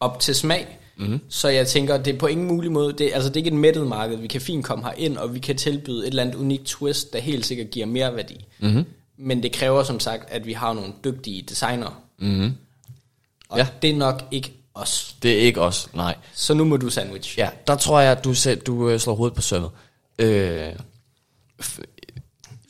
op 0.00 0.20
til 0.20 0.34
smag. 0.34 0.78
Mm. 0.96 1.20
Så 1.28 1.48
jeg 1.48 1.66
tænker, 1.66 1.96
det 1.96 2.14
er 2.14 2.18
på 2.18 2.26
ingen 2.26 2.46
mulig 2.46 2.72
måde, 2.72 2.92
det, 2.92 3.10
altså 3.14 3.28
det 3.28 3.36
er 3.36 3.40
ikke 3.40 3.50
et 3.50 3.60
mættet 3.60 3.86
marked, 3.86 4.16
vi 4.16 4.26
kan 4.26 4.40
fint 4.40 4.64
komme 4.64 4.84
her 4.84 4.92
ind 4.96 5.16
og 5.16 5.34
vi 5.34 5.38
kan 5.38 5.56
tilbyde 5.56 5.98
et 5.98 6.06
eller 6.06 6.22
andet 6.22 6.34
unikt 6.34 6.64
twist, 6.64 7.12
der 7.12 7.18
helt 7.18 7.46
sikkert 7.46 7.70
giver 7.70 7.86
mere 7.86 8.16
værdi. 8.16 8.46
Mm. 8.60 8.84
Men 9.18 9.42
det 9.42 9.52
kræver 9.52 9.82
som 9.82 10.00
sagt, 10.00 10.30
at 10.30 10.46
vi 10.46 10.52
har 10.52 10.72
nogle 10.72 10.92
dygtige 11.04 11.42
designere. 11.42 11.94
Mm-hmm. 12.18 12.52
Og 13.48 13.58
Ja. 13.58 13.66
det 13.82 13.90
er 13.90 13.96
nok 13.96 14.24
ikke 14.30 14.52
os. 14.74 15.16
Det 15.22 15.32
er 15.32 15.38
ikke 15.40 15.60
os, 15.60 15.88
nej. 15.94 16.16
Så 16.34 16.54
nu 16.54 16.64
må 16.64 16.76
du 16.76 16.90
sandwich. 16.90 17.38
Ja, 17.38 17.50
der 17.66 17.76
tror 17.76 18.00
jeg, 18.00 18.12
at 18.12 18.24
du, 18.24 18.34
selv, 18.34 18.60
du 18.60 18.90
øh, 18.90 19.00
slår 19.00 19.14
hovedet 19.14 19.34
på 19.36 19.42
sømmet. 19.42 19.70
Øh, 20.18 20.72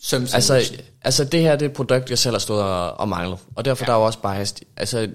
Søm 0.03 0.23
altså, 0.35 0.73
altså, 1.03 1.25
det 1.25 1.41
her 1.41 1.57
det 1.57 1.67
er 1.67 1.69
et 1.71 1.77
produkt, 1.77 2.11
jeg 2.11 2.19
selv 2.19 2.35
har 2.35 2.39
stået 2.39 2.63
og, 2.63 2.93
og 2.93 3.09
manglet. 3.09 3.39
Og 3.55 3.65
derfor 3.65 3.85
ja. 3.85 3.87
der 3.87 3.93
er 3.93 3.97
jo 4.01 4.05
også 4.07 4.19
biased. 4.19 4.57
Altså, 4.77 5.09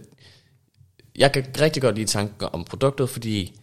jeg 1.15 1.31
kan 1.31 1.45
rigtig 1.59 1.81
godt 1.81 1.95
lide 1.95 2.07
tanken 2.07 2.47
om 2.53 2.63
produktet, 2.63 3.09
fordi 3.09 3.59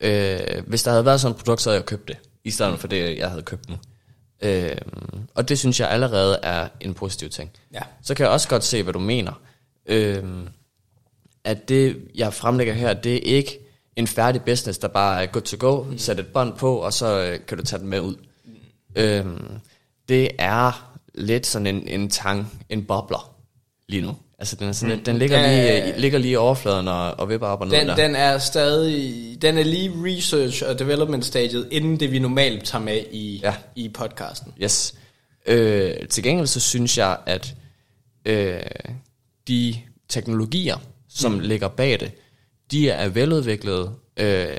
øh, 0.00 0.38
hvis 0.66 0.82
der 0.82 0.90
havde 0.90 1.04
været 1.04 1.20
sådan 1.20 1.32
et 1.32 1.38
produkt, 1.38 1.62
så 1.62 1.70
havde 1.70 1.78
jeg 1.80 1.86
købt 1.86 2.08
det, 2.08 2.16
i 2.44 2.50
stedet 2.50 2.80
for 2.80 2.88
det, 2.88 3.18
jeg 3.18 3.28
havde 3.30 3.42
købt 3.42 3.68
nu. 3.68 3.76
Øh, 4.42 4.76
og 5.34 5.48
det 5.48 5.58
synes 5.58 5.80
jeg 5.80 5.90
allerede 5.90 6.38
er 6.42 6.68
en 6.80 6.94
positiv 6.94 7.28
ting. 7.28 7.50
Ja. 7.74 7.80
Så 8.02 8.14
kan 8.14 8.24
jeg 8.24 8.32
også 8.32 8.48
godt 8.48 8.64
se, 8.64 8.82
hvad 8.82 8.92
du 8.92 8.98
mener. 8.98 9.40
Øh, 9.86 10.24
at 11.44 11.68
det, 11.68 12.00
jeg 12.14 12.34
fremlægger 12.34 12.74
her, 12.74 12.94
det 12.94 13.14
er 13.14 13.36
ikke 13.36 13.58
en 13.96 14.06
færdig 14.06 14.42
business, 14.42 14.78
der 14.78 14.88
bare 14.88 15.22
er 15.22 15.26
good 15.26 15.42
to 15.42 15.56
go, 15.60 15.82
mm. 15.82 15.98
sæt 15.98 16.20
et 16.20 16.26
bånd 16.26 16.56
på, 16.56 16.76
og 16.76 16.92
så 16.92 17.20
øh, 17.20 17.46
kan 17.46 17.58
du 17.58 17.64
tage 17.64 17.80
den 17.80 17.88
med 17.88 18.00
ud. 18.00 18.16
Mm. 18.44 18.52
Øhm, 18.94 19.60
det 20.08 20.30
er 20.38 20.92
lidt 21.14 21.46
sådan 21.46 21.66
en, 21.66 21.88
en 21.88 22.10
tang, 22.10 22.62
en 22.68 22.84
bobler 22.84 23.34
lige 23.88 24.02
nu. 24.02 24.16
Altså 24.42 24.56
den, 24.56 24.68
er 24.68 24.72
sådan, 24.72 24.96
mm. 24.98 25.04
den 25.04 25.18
ligger, 25.18 25.38
Ja, 25.40 25.48
lige, 25.48 25.62
ja, 25.62 25.86
ja. 25.88 25.96
ligger 25.98 26.18
lige 26.18 26.32
i 26.32 26.36
overfladen 26.36 26.88
og, 26.88 27.20
og 27.20 27.28
vipper 27.28 27.46
op 27.46 27.60
og 27.60 27.66
ned 27.68 27.78
Den, 27.78 27.88
der. 27.88 27.94
den 27.96 28.14
er 28.16 28.38
stadig, 28.38 29.42
den 29.42 29.58
er 29.58 29.62
lige 29.62 29.92
research 29.96 30.62
og 30.68 30.78
development 30.78 31.24
stadiet, 31.24 31.68
inden 31.70 32.00
det 32.00 32.12
vi 32.12 32.18
normalt 32.18 32.64
tager 32.64 32.84
med 32.84 33.00
i, 33.12 33.40
Ja. 33.42 33.54
i 33.76 33.88
podcasten. 33.88 34.52
Yes. 34.62 34.94
Øh, 35.46 35.94
til 36.10 36.22
gengæld 36.24 36.46
så 36.46 36.60
synes 36.60 36.98
jeg, 36.98 37.16
at 37.26 37.54
øh, 38.26 38.60
de 39.48 39.76
teknologier, 40.08 40.76
som 41.08 41.32
mm. 41.32 41.40
ligger 41.40 41.68
bag 41.68 42.00
det, 42.00 42.10
de 42.70 42.90
er 42.90 43.08
veludviklede, 43.08 43.90
øh, 44.16 44.56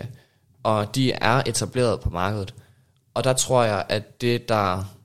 og 0.63 0.95
de 0.95 1.11
er 1.11 1.43
etableret 1.45 1.99
på 1.99 2.09
markedet. 2.09 2.53
Og 3.13 3.23
der 3.23 3.33
tror 3.33 3.63
jeg, 3.63 3.85
at 3.89 4.21
det 4.21 4.49
der, 4.49 4.95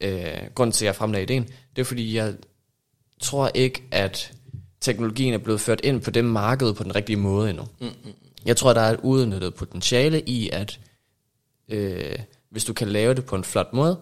øh, 0.00 0.26
grund 0.54 0.72
til 0.72 0.84
at 0.84 0.86
jeg 0.86 0.94
fremlagde 0.96 1.22
ideen, 1.24 1.46
det 1.76 1.82
er 1.82 1.86
fordi, 1.86 2.16
jeg 2.16 2.34
tror 3.20 3.50
ikke, 3.54 3.82
at 3.90 4.32
teknologien 4.80 5.34
er 5.34 5.38
blevet 5.38 5.60
ført 5.60 5.80
ind 5.84 6.00
på 6.00 6.10
det 6.10 6.24
marked 6.24 6.74
på 6.74 6.82
den 6.84 6.94
rigtige 6.96 7.16
måde 7.16 7.50
endnu. 7.50 7.64
Mm, 7.80 7.86
mm. 7.86 8.12
Jeg 8.46 8.56
tror, 8.56 8.72
der 8.72 8.80
er 8.80 8.90
et 8.92 9.00
udnyttet 9.02 9.54
potentiale 9.54 10.20
i, 10.20 10.50
at 10.52 10.80
øh, 11.68 12.18
hvis 12.50 12.64
du 12.64 12.72
kan 12.72 12.88
lave 12.88 13.14
det 13.14 13.24
på 13.24 13.36
en 13.36 13.44
flot 13.44 13.72
måde, 13.72 13.98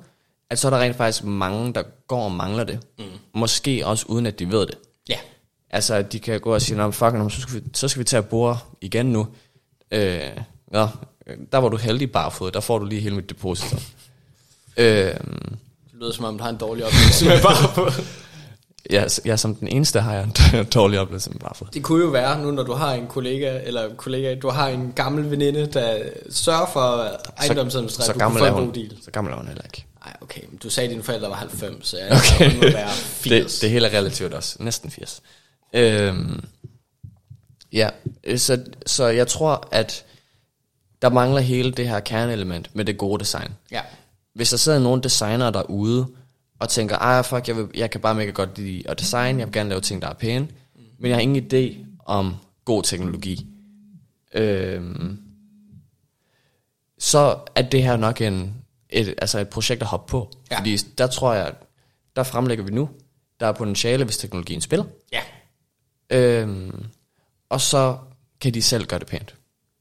at 0.50 0.58
så 0.58 0.68
er 0.68 0.70
der 0.70 0.78
rent 0.78 0.96
faktisk 0.96 1.24
mange, 1.24 1.74
der 1.74 1.82
går 2.08 2.24
og 2.24 2.32
mangler 2.32 2.64
det. 2.64 2.80
Mm. 2.98 3.04
Måske 3.34 3.86
også 3.86 4.06
uden, 4.08 4.26
at 4.26 4.38
de 4.38 4.50
ved 4.50 4.66
det. 4.66 4.78
Ja. 5.08 5.18
Altså, 5.70 5.94
at 5.94 6.12
de 6.12 6.18
kan 6.20 6.40
gå 6.40 6.54
og 6.54 6.62
sige, 6.62 6.76
"Nå, 6.76 6.82
men 6.82 6.92
fuck, 6.92 7.12
nå, 7.12 7.28
så 7.28 7.40
skal, 7.40 7.54
vi, 7.54 7.60
så 7.74 7.88
skal 7.88 8.00
vi 8.00 8.04
tage 8.04 8.18
at 8.18 8.28
bore 8.28 8.58
igen 8.80 9.06
nu. 9.06 9.26
Øh, 9.90 10.20
nå, 10.72 10.88
der 11.52 11.58
var 11.58 11.68
du 11.68 11.76
heldig 11.76 12.12
barfod, 12.12 12.50
der 12.50 12.60
får 12.60 12.78
du 12.78 12.84
lige 12.86 13.00
hele 13.00 13.14
mit 13.16 13.30
depositum. 13.30 13.78
øh, 14.76 14.86
Det 14.86 15.16
lyder 16.00 16.12
som 16.12 16.24
om, 16.24 16.38
du 16.38 16.42
har 16.44 16.50
en 16.50 16.56
dårlig 16.56 16.84
oplevelse 16.84 17.24
med 17.24 17.42
bare 17.42 17.92
ja, 18.90 19.04
ja, 19.24 19.36
som 19.36 19.54
den 19.54 19.68
eneste 19.68 20.00
har 20.00 20.14
jeg 20.14 20.24
en 20.24 20.64
dårlig 20.74 21.00
oplevelse 21.00 21.30
med 21.30 21.38
barfod. 21.38 21.66
Det 21.74 21.82
kunne 21.82 22.04
jo 22.04 22.10
være 22.10 22.42
nu, 22.42 22.50
når 22.50 22.62
du 22.62 22.72
har 22.72 22.92
en 22.92 23.06
kollega, 23.06 23.60
eller 23.64 23.94
kollega, 23.94 24.34
du 24.34 24.50
har 24.50 24.68
en 24.68 24.92
gammel 24.96 25.30
veninde, 25.30 25.66
der 25.66 25.98
sørger 26.30 26.66
for 26.72 27.10
ejendomsadministration, 27.38 28.06
så 28.06 28.12
du 28.12 28.18
gammel 28.18 28.42
er 28.42 28.50
hun, 28.50 28.74
så 29.02 29.10
gammel 29.10 29.32
er 29.32 29.36
hun 29.36 29.46
heller 29.46 29.62
ikke. 29.64 29.86
Nej, 30.04 30.16
okay, 30.20 30.40
men 30.50 30.58
du 30.62 30.70
sagde, 30.70 30.86
at 30.86 30.90
dine 30.90 31.02
forældre 31.02 31.28
var 31.28 31.36
90, 31.36 31.88
så 31.88 31.98
jeg 31.98 32.08
Okay. 32.34 32.56
må 32.56 32.60
være 32.62 32.90
80. 32.90 33.52
Det, 33.54 33.62
det 33.62 33.70
hele 33.70 33.86
er 33.86 33.98
relativt 33.98 34.34
også. 34.34 34.56
Næsten 34.60 34.90
80. 34.90 35.22
Øhm, 35.74 36.44
ja, 37.72 37.88
så, 38.36 38.64
så 38.86 39.06
jeg 39.06 39.28
tror, 39.28 39.68
at 39.70 40.04
der 41.02 41.10
mangler 41.10 41.40
hele 41.40 41.72
det 41.72 41.88
her 41.88 42.00
kerneelement 42.00 42.70
med 42.76 42.84
det 42.84 42.98
gode 42.98 43.20
design. 43.20 43.48
Ja. 43.70 43.80
Hvis 44.34 44.50
der 44.50 44.56
sidder 44.56 44.78
nogle 44.78 45.02
designere 45.02 45.52
derude, 45.52 46.06
og 46.60 46.68
tænker, 46.68 46.96
ej 46.98 47.22
fuck, 47.22 47.48
jeg, 47.48 47.56
vil, 47.56 47.68
jeg 47.74 47.90
kan 47.90 48.00
bare 48.00 48.14
mega 48.14 48.30
godt 48.30 48.58
lide 48.58 48.88
at 48.90 48.98
designe, 48.98 49.38
jeg 49.38 49.46
vil 49.46 49.52
gerne 49.52 49.68
lave 49.68 49.80
ting, 49.80 50.02
der 50.02 50.08
er 50.08 50.14
pæne, 50.14 50.48
men 50.98 51.08
jeg 51.08 51.16
har 51.16 51.20
ingen 51.22 51.44
idé 51.52 51.86
om 52.06 52.34
god 52.64 52.82
teknologi. 52.82 53.46
Øhm, 54.34 55.18
så 56.98 57.38
er 57.54 57.62
det 57.62 57.82
her 57.82 57.96
nok 57.96 58.20
en, 58.20 58.54
et, 58.90 59.08
altså 59.18 59.38
et 59.38 59.48
projekt 59.48 59.82
at 59.82 59.88
hoppe 59.88 60.10
på. 60.10 60.30
Ja. 60.50 60.58
Fordi 60.58 60.76
der 60.76 61.06
tror 61.06 61.32
jeg, 61.34 61.54
der 62.16 62.22
fremlægger 62.22 62.64
vi 62.64 62.70
nu, 62.70 62.88
der 63.40 63.46
er 63.46 63.52
potentiale, 63.52 64.04
hvis 64.04 64.16
teknologien 64.16 64.60
spiller. 64.60 64.84
Ja, 65.12 65.20
Øhm, 66.10 66.84
og 67.48 67.60
så 67.60 67.98
kan 68.40 68.54
de 68.54 68.62
selv 68.62 68.86
gøre 68.86 68.98
det 68.98 69.06
pænt. 69.06 69.34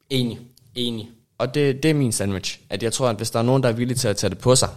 enig, 0.09 0.39
enig. 0.75 1.09
Og 1.37 1.53
det, 1.53 1.83
det 1.83 1.91
er 1.91 1.93
min 1.95 2.11
sandwich. 2.11 2.59
At 2.69 2.83
jeg 2.83 2.93
tror, 2.93 3.09
at 3.09 3.15
hvis 3.15 3.31
der 3.31 3.39
er 3.39 3.43
nogen, 3.43 3.63
der 3.63 3.69
er 3.69 3.73
villige 3.73 3.97
til 3.97 4.07
at 4.07 4.17
tage 4.17 4.29
det 4.29 4.37
på 4.37 4.55
sig, 4.55 4.69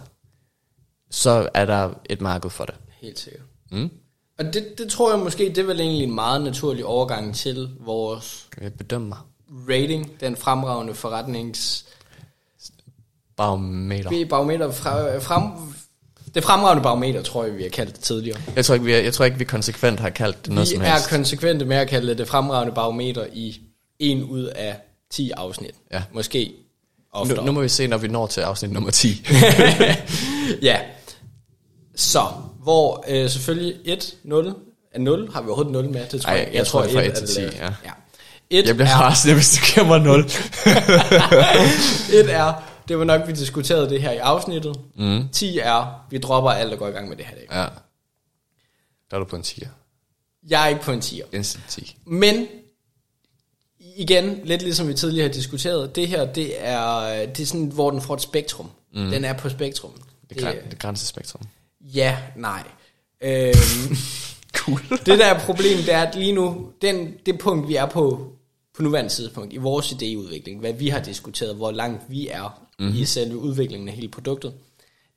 så 1.09 1.49
er 1.53 1.65
der 1.65 1.89
et 2.09 2.21
marked 2.21 2.49
for 2.49 2.65
det. 2.65 2.75
Helt 3.01 3.19
sikkert. 3.19 3.43
Mm? 3.71 3.89
Og 4.39 4.45
det, 4.53 4.77
det 4.77 4.89
tror 4.89 5.11
jeg 5.11 5.19
måske, 5.19 5.49
det 5.49 5.57
er 5.57 5.63
vel 5.63 5.79
egentlig 5.79 6.03
en 6.03 6.15
meget 6.15 6.41
naturlig 6.41 6.85
overgang 6.85 7.35
til 7.35 7.69
vores 7.79 8.47
Jeg 8.61 8.73
bedømmer 8.73 9.27
rating, 9.69 10.11
den 10.19 10.35
fremragende 10.35 10.93
forretnings... 10.93 11.85
Barometer. 13.37 14.25
Barometer 14.29 14.71
fra, 14.71 15.17
frem, 15.17 15.43
det 16.35 16.43
fremragende 16.43 16.83
barometer, 16.83 17.23
tror 17.23 17.43
jeg, 17.43 17.57
vi 17.57 17.63
har 17.63 17.69
kaldt 17.69 17.95
det 17.95 18.03
tidligere. 18.03 18.39
Jeg 18.55 18.65
tror 18.65 18.73
ikke, 18.73 18.85
vi, 18.85 18.93
er, 18.93 18.99
jeg 18.99 19.13
tror 19.13 19.25
ikke, 19.25 19.37
vi 19.37 19.43
konsekvent 19.43 19.99
har 19.99 20.09
kaldt 20.09 20.45
det 20.45 20.53
noget 20.53 20.69
Vi 20.69 20.75
som 20.75 20.83
er 20.83 20.89
helst. 20.89 21.09
konsekvente 21.09 21.65
med 21.65 21.77
at 21.77 21.87
kalde 21.87 22.07
det 22.07 22.17
det 22.17 22.27
fremragende 22.27 22.73
barometer 22.73 23.25
i 23.33 23.61
en 23.99 24.23
ud 24.23 24.43
af 24.43 24.75
10 25.11 25.31
afsnit. 25.31 25.75
Ja. 25.93 26.03
Måske 26.13 26.53
oftere. 27.11 27.37
nu, 27.37 27.45
nu 27.45 27.51
må 27.51 27.61
vi 27.61 27.69
se, 27.69 27.87
når 27.87 27.97
vi 27.97 28.07
når 28.07 28.27
til 28.27 28.41
afsnit 28.41 28.71
nummer 28.71 28.91
10. 28.91 29.25
ja. 30.61 30.79
Så, 31.97 32.27
hvor 32.63 33.05
øh, 33.07 33.29
selvfølgelig 33.29 33.79
1, 33.85 34.15
0, 34.23 34.55
er 34.91 34.99
0, 34.99 35.31
har 35.33 35.41
vi 35.41 35.47
overhovedet 35.47 35.73
0 35.73 35.89
med? 35.89 36.07
Det 36.07 36.21
tror 36.21 36.31
Ej, 36.31 36.37
jeg, 36.37 36.49
jeg 36.53 36.67
tror, 36.67 36.81
det 36.81 36.89
er 36.89 36.93
fra 36.93 37.01
et 37.01 37.07
1 37.07 37.15
til 37.15 37.27
10, 37.27 37.41
det 37.41 37.53
ja. 37.53 37.65
ja. 37.65 37.91
1 38.49 38.67
jeg 38.67 38.75
bliver 38.75 38.89
er, 38.89 39.01
rasende, 39.01 39.35
hvis 39.39 39.57
du 39.57 39.65
giver 39.73 39.87
mig 39.87 39.99
0. 40.01 40.19
1 42.19 42.29
er, 42.29 42.53
det 42.87 42.99
var 42.99 43.03
nok, 43.03 43.27
vi 43.27 43.33
diskuterede 43.33 43.89
det 43.89 44.01
her 44.01 44.11
i 44.11 44.17
afsnittet. 44.17 44.79
Mm. 44.95 45.29
10 45.31 45.59
er, 45.59 46.05
vi 46.09 46.17
dropper 46.17 46.51
alt 46.51 46.73
og 46.73 46.79
går 46.79 46.87
i 46.87 46.91
gang 46.91 47.09
med 47.09 47.17
det 47.17 47.25
her. 47.25 47.35
Dag. 47.35 47.47
ja. 47.51 47.65
Der 49.11 49.17
er 49.17 49.19
du 49.19 49.25
på 49.25 49.35
en 49.35 49.41
10'er. 49.41 49.67
Jeg 50.49 50.63
er 50.63 50.67
ikke 50.67 50.81
på 50.81 50.91
en 50.91 50.99
10'er. 50.99 51.25
Instant 51.31 51.65
10. 51.67 51.97
Men 52.05 52.47
igen, 53.79 54.39
lidt 54.43 54.61
ligesom 54.61 54.87
vi 54.87 54.93
tidligere 54.93 55.27
har 55.27 55.33
diskuteret, 55.33 55.95
det 55.95 56.07
her, 56.07 56.33
det 56.33 56.53
er, 56.67 57.25
det 57.25 57.39
er 57.39 57.45
sådan, 57.45 57.65
hvor 57.65 57.91
den 57.91 58.01
får 58.01 58.13
et 58.13 58.21
spektrum. 58.21 58.69
Mm. 58.93 59.09
Den 59.09 59.25
er 59.25 59.33
på 59.33 59.49
spektrum. 59.49 59.91
Det 60.29 60.37
det 60.37 60.45
er 60.45 60.75
grænsespektrum. 60.79 61.41
Ja, 61.93 62.17
nej. 62.35 62.63
Øhm, 63.21 63.53
Cool. 64.53 64.81
det 65.05 65.19
der 65.19 65.25
er 65.25 65.39
problemet, 65.39 65.85
det 65.85 65.93
er, 65.93 66.01
at 66.01 66.15
lige 66.15 66.31
nu, 66.31 66.71
den, 66.81 67.13
det 67.25 67.39
punkt, 67.39 67.67
vi 67.67 67.75
er 67.75 67.85
på, 67.85 68.31
på 68.75 68.83
nuværende 68.83 69.11
tidspunkt, 69.11 69.53
i 69.53 69.57
vores 69.57 69.91
idéudvikling, 69.91 70.59
hvad 70.59 70.73
vi 70.73 70.87
har 70.87 70.99
diskuteret, 70.99 71.55
hvor 71.55 71.71
langt 71.71 72.01
vi 72.09 72.27
er 72.27 72.61
mm-hmm. 72.79 72.95
i 72.95 73.05
selve 73.05 73.37
udviklingen 73.37 73.89
af 73.89 73.95
hele 73.95 74.07
produktet, 74.07 74.53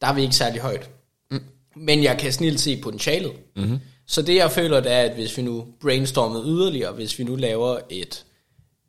der 0.01 0.07
er 0.07 0.13
vi 0.13 0.23
ikke 0.23 0.35
særlig 0.35 0.61
højt. 0.61 0.91
Mm. 1.31 1.41
Men 1.77 2.03
jeg 2.03 2.19
kan 2.19 2.33
snilt 2.33 2.61
se 2.61 2.81
potentialet. 2.83 3.33
Mm-hmm. 3.57 3.79
Så 4.07 4.23
det 4.23 4.35
jeg 4.35 4.51
føler, 4.51 4.81
det 4.81 4.93
er, 4.93 5.01
at 5.01 5.15
hvis 5.15 5.37
vi 5.37 5.43
nu 5.43 5.67
brainstormer 5.81 6.43
yderligere, 6.45 6.93
hvis 6.93 7.19
vi 7.19 7.25
nu 7.25 7.37
laver 7.37 7.79
et, 7.91 8.25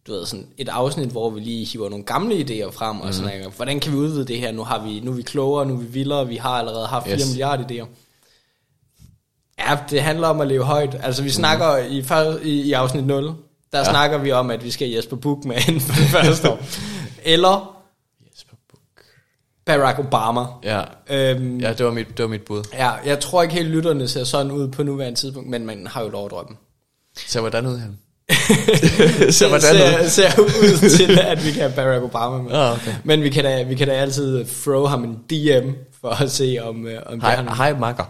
du 0.07 0.11
ved, 0.11 0.25
sådan 0.25 0.47
et 0.57 0.69
afsnit, 0.69 1.09
hvor 1.09 1.29
vi 1.29 1.39
lige 1.39 1.65
hiver 1.65 1.89
nogle 1.89 2.05
gamle 2.05 2.35
idéer 2.35 2.71
frem, 2.71 3.01
og 3.01 3.13
sådan 3.13 3.37
noget, 3.39 3.53
hvordan 3.55 3.79
kan 3.79 3.91
vi 3.91 3.97
udvide 3.97 4.25
det 4.25 4.39
her? 4.39 4.51
Nu, 4.51 4.63
har 4.63 4.83
vi, 4.83 4.99
nu 4.99 5.11
er 5.11 5.15
vi 5.15 5.21
klogere, 5.21 5.65
nu 5.65 5.73
er 5.73 5.77
vi 5.77 5.85
vildere, 5.85 6.27
vi 6.27 6.35
har 6.35 6.49
allerede 6.49 6.87
haft 6.87 7.05
4 7.05 7.15
Yes. 7.15 7.27
milliarder 7.29 7.63
idéer. 7.63 7.87
Ja, 9.59 9.79
det 9.89 10.01
handler 10.01 10.27
om 10.27 10.41
at 10.41 10.47
leve 10.47 10.63
højt. 10.63 10.95
Altså, 11.03 11.23
vi 11.23 11.29
snakker 11.29 11.77
i, 11.77 12.03
før- 12.03 12.37
i, 12.43 12.61
i 12.61 12.73
afsnit 12.73 13.05
0, 13.05 13.25
der 13.71 13.77
ja. 13.77 13.83
snakker 13.83 14.17
vi 14.17 14.31
om, 14.31 14.49
at 14.51 14.63
vi 14.63 14.71
skal 14.71 14.89
Jesper 14.89 15.15
Buch 15.17 15.47
med 15.47 15.55
inden 15.67 15.81
for 15.81 15.93
det 15.93 16.07
første 16.09 16.49
år. 16.49 16.59
Eller 17.23 17.83
Jesper 18.33 18.55
Buch. 18.69 18.81
Barack 19.65 19.99
Obama. 19.99 20.41
Ja. 20.63 20.81
Øhm, 21.09 21.59
ja. 21.59 21.67
ja, 21.67 21.73
det 21.73 21.85
var, 21.85 21.91
mit, 21.91 22.07
det 22.17 22.23
var 22.23 22.29
mit 22.29 22.41
bud. 22.45 22.63
ja, 22.73 22.89
jeg 22.89 23.19
tror 23.19 23.41
ikke 23.41 23.55
helt 23.55 23.69
lytterne 23.69 24.07
ser 24.07 24.23
sådan 24.23 24.51
ud 24.51 24.67
på 24.67 24.83
nuværende 24.83 25.19
tidspunkt, 25.19 25.49
men 25.49 25.65
man 25.65 25.87
har 25.87 26.01
jo 26.03 26.09
lov 26.09 26.25
at 26.25 26.31
drømme. 26.31 26.55
Så 27.27 27.39
hvordan 27.39 27.65
ud 27.65 27.77
han? 27.77 27.97
ser, 29.37 29.47
hvordan 29.47 29.61
ser, 29.61 30.03
ud? 30.03 30.09
ser 30.09 30.39
ud 30.39 30.89
til, 30.97 31.19
at 31.19 31.45
vi 31.45 31.51
kan 31.51 31.61
have 31.61 31.73
Barack 31.75 32.03
Obama 32.03 32.37
med. 32.43 32.51
Ah, 32.51 32.73
okay. 32.73 32.93
Men 33.03 33.23
vi 33.23 33.29
kan, 33.29 33.43
da, 33.43 33.63
vi 33.63 33.75
kan 33.75 33.87
da 33.87 33.93
altid 33.93 34.45
throw 34.63 34.85
ham 34.85 35.03
en 35.03 35.13
DM, 35.29 35.69
for 36.01 36.23
at 36.23 36.31
se, 36.31 36.57
om, 36.61 36.87
øh, 36.87 36.99
om 37.05 37.13
det 37.13 37.21
Hej, 37.23 37.31
er 37.33 37.37
han. 37.37 37.47
hej 37.47 37.73
makker. 37.79 38.03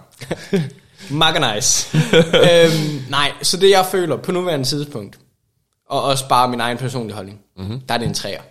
Mega 1.09 1.55
nice. 1.55 1.97
øhm, 2.15 3.03
nej, 3.09 3.31
så 3.41 3.57
det 3.57 3.69
jeg 3.69 3.85
føler 3.91 4.17
på 4.17 4.31
nuværende 4.31 4.65
tidspunkt, 4.65 5.19
og 5.89 6.03
også 6.03 6.27
bare 6.27 6.47
min 6.47 6.59
egen 6.59 6.77
personlige 6.77 7.15
holdning, 7.15 7.39
mm-hmm. 7.57 7.79
der 7.87 7.93
er 7.93 7.97
det 7.97 8.07
en 8.07 8.13
træer. 8.13 8.41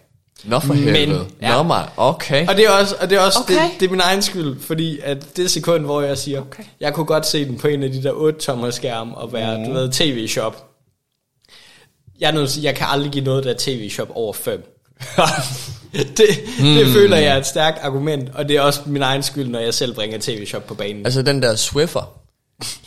Nå 0.44 0.58
for 0.58 0.74
Men- 0.74 0.82
helvede. 0.96 1.26
ja. 1.42 1.56
Nå 1.56 1.62
mig, 1.62 1.88
okay. 1.96 2.46
Og 2.48 2.56
det 2.56 2.64
er 2.66 2.70
også, 2.70 2.94
og 3.00 3.10
det 3.10 3.18
er 3.18 3.22
også 3.22 3.38
Okay. 3.42 3.54
det, 3.54 3.62
det 3.80 3.86
er 3.86 3.90
min 3.90 4.00
egen 4.00 4.22
skyld, 4.22 4.60
fordi 4.60 4.98
at 5.04 5.36
det 5.36 5.50
sekund, 5.50 5.84
hvor 5.84 6.00
jeg 6.02 6.18
siger, 6.18 6.40
okay. 6.40 6.62
jeg 6.80 6.94
kunne 6.94 7.06
godt 7.06 7.26
se 7.26 7.44
den 7.44 7.58
på 7.58 7.68
en 7.68 7.82
af 7.82 7.92
de 7.92 8.02
der 8.02 8.12
8 8.12 8.38
tommer 8.40 8.70
skærm 8.70 9.12
og 9.12 9.32
være, 9.32 9.58
mm. 9.58 9.64
du 9.64 9.72
ved, 9.72 9.90
tv-shop. 9.92 10.69
Jeg 12.20 12.28
er 12.28 12.32
nødt 12.32 12.42
til 12.42 12.50
at 12.50 12.50
sige, 12.54 12.64
jeg 12.64 12.74
kan 12.74 12.86
aldrig 12.90 13.12
give 13.12 13.24
noget, 13.24 13.44
der 13.44 13.50
er 13.50 13.54
tv-shop 13.58 14.08
over 14.14 14.32
5. 14.32 14.76
det, 15.92 16.16
det 16.18 16.26
Hmm. 16.58 16.92
føler 16.92 17.16
jeg 17.16 17.26
er 17.32 17.36
et 17.36 17.46
stærkt 17.46 17.78
argument, 17.82 18.28
og 18.34 18.48
det 18.48 18.56
er 18.56 18.60
også 18.60 18.80
min 18.86 19.02
egen 19.02 19.22
skyld, 19.22 19.48
når 19.48 19.58
jeg 19.58 19.74
selv 19.74 19.94
bringer 19.94 20.18
tv-shop 20.20 20.66
på 20.66 20.74
banen. 20.74 21.06
Altså 21.06 21.22
den 21.22 21.42
der 21.42 21.56
Swiffer, 21.56 22.12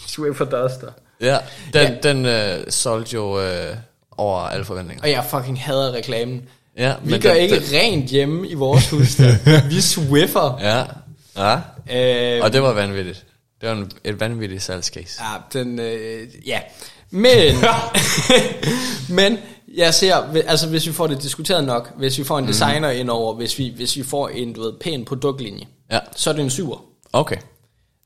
Swiffer 0.08 0.46
Duster. 0.46 0.88
ja, 1.22 1.38
den, 1.74 1.82
Ja. 2.04 2.10
den 2.10 2.26
øh, 2.26 2.72
solgte 2.72 3.14
jo 3.14 3.42
øh, 3.42 3.76
over 4.18 4.40
alle 4.40 4.66
forventninger. 4.66 5.04
Og 5.04 5.10
jeg 5.12 5.26
fucking 5.30 5.62
hader 5.62 5.92
reklamen. 5.92 6.42
Ja, 6.78 6.94
Vi 7.04 7.18
gør 7.20 7.34
den, 7.34 7.42
ikke 7.44 7.56
Den, 7.56 7.64
rent 7.74 8.10
hjemme 8.10 8.48
i 8.48 8.54
vores 8.54 8.90
hus. 8.90 9.16
der. 9.16 9.68
Vi 9.70 9.82
swiffer. 9.82 10.60
ja, 10.62 10.84
ja. 11.38 12.36
Øh, 12.38 12.44
Og 12.44 12.54
det 12.54 12.62
var 12.62 12.74
vanvittigt. 12.74 13.26
Det 13.62 13.70
var 13.70 13.76
en, 13.76 13.92
et 14.04 14.20
vanvittigt 14.20 14.64
salgscase. 14.64 15.22
Ja, 15.24 15.60
den, 15.60 15.80
øh, 15.80 16.28
ja. 16.48 16.60
Men, 17.14 17.56
men 19.18 19.38
jeg 19.76 19.94
ser, 19.94 20.16
altså 20.48 20.68
hvis 20.68 20.88
vi 20.88 20.94
får 20.94 21.08
det 21.08 21.24
diskuteret 21.24 21.64
nok, 21.64 21.92
hvis 21.98 22.18
vi 22.18 22.24
får 22.24 22.40
en 22.40 22.48
designer 22.48 22.90
ind 22.90 23.10
over, 23.10 23.34
hvis 23.36 23.60
vi, 23.60 23.74
hvis 23.76 23.96
vi 23.98 24.04
får 24.04 24.30
en, 24.30 24.54
du 24.54 24.62
ved, 24.62 24.74
pæn 24.82 25.06
produktlinje, 25.06 25.66
Ja. 25.92 26.00
så 26.16 26.30
er 26.30 26.34
det 26.34 26.42
en 26.44 26.50
syver. 26.50 26.84
Okay. 27.14 27.36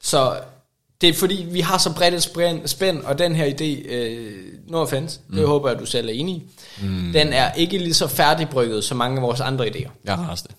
Så 0.02 0.40
det 1.02 1.10
er 1.10 1.14
fordi, 1.14 1.46
vi 1.52 1.60
har 1.60 1.78
så 1.78 1.94
bredt 1.94 2.16
et 2.16 2.70
spænd, 2.70 3.02
og 3.04 3.20
den 3.20 3.36
her 3.36 3.46
idé, 3.46 3.90
øh, 3.94 4.44
no 4.68 4.78
offense, 4.82 5.20
det 5.34 5.48
håber 5.48 5.70
jeg, 5.70 5.80
du 5.80 5.86
selv 5.86 6.10
er 6.10 6.14
enig 6.14 6.36
i, 6.36 6.44
mm. 6.82 7.14
den 7.14 7.34
er 7.34 7.54
ikke 7.54 7.78
lige 7.78 7.94
så 7.94 8.08
færdigbrygget 8.08 8.84
som 8.84 8.98
mange 8.98 9.18
af 9.18 9.22
vores 9.24 9.40
andre 9.40 9.68
idéer. 9.68 9.90
Jeg 10.06 10.14
er 10.14 10.30
rasende. 10.30 10.54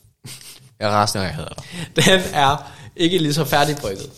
Jeg 0.80 0.88
er 0.88 0.92
rasende, 0.92 1.22
og 1.22 1.26
jeg 1.26 1.34
hader 1.34 1.48
dig. 1.48 1.64
Den 2.04 2.20
er 2.34 2.72
ikke 2.96 3.18
lige 3.18 3.34
så 3.34 3.44
færdigbrygget. 3.44 4.10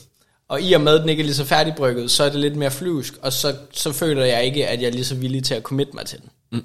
Og 0.50 0.62
i 0.62 0.72
og 0.72 0.80
med, 0.80 0.94
at 0.94 1.00
den 1.00 1.08
ikke 1.08 1.20
er 1.20 1.24
lige 1.24 1.34
så 1.34 1.44
færdigbrygget, 1.44 2.10
så 2.10 2.24
er 2.24 2.28
det 2.28 2.40
lidt 2.40 2.56
mere 2.56 2.70
flyvsk, 2.70 3.14
og 3.22 3.32
så, 3.32 3.56
så 3.72 3.92
føler 3.92 4.24
jeg 4.24 4.44
ikke, 4.44 4.68
at 4.68 4.80
jeg 4.80 4.86
er 4.86 4.92
lige 4.92 5.04
så 5.04 5.14
villig 5.14 5.44
til 5.44 5.54
at 5.54 5.62
commit 5.62 5.94
mig 5.94 6.06
til 6.06 6.18
den. 6.20 6.28
Mm. 6.52 6.64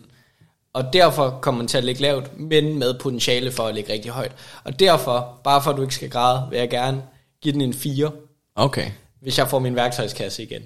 Og 0.74 0.94
derfor 0.94 1.40
kommer 1.42 1.62
den 1.62 1.68
til 1.68 1.78
at 1.78 1.84
ligge 1.84 2.02
lavt, 2.02 2.40
men 2.40 2.80
med 2.80 2.94
potentiale 2.94 3.52
for 3.52 3.68
at 3.68 3.76
ligge 3.76 3.94
rigtig 3.94 4.12
højt. 4.12 4.32
Og 4.64 4.80
derfor, 4.80 5.40
bare 5.44 5.64
for 5.64 5.72
at 5.72 5.78
du 5.78 5.82
ikke 5.82 5.96
skal 5.96 6.10
græde, 6.10 6.48
vil 6.50 6.60
jeg 6.60 6.70
gerne 6.70 7.02
give 7.44 7.54
den 7.54 7.62
en 7.62 7.74
4, 7.74 8.12
Okay. 8.56 8.92
hvis 9.22 9.38
jeg 9.38 9.50
får 9.50 9.60
min 9.60 9.76
værktøjskasse 9.76 10.44
igen. 10.44 10.62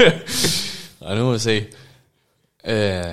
Og 1.00 1.16
nu 1.16 1.24
må 1.24 1.32
vi 1.32 1.38
se. 1.38 1.64
Øh, 2.66 3.04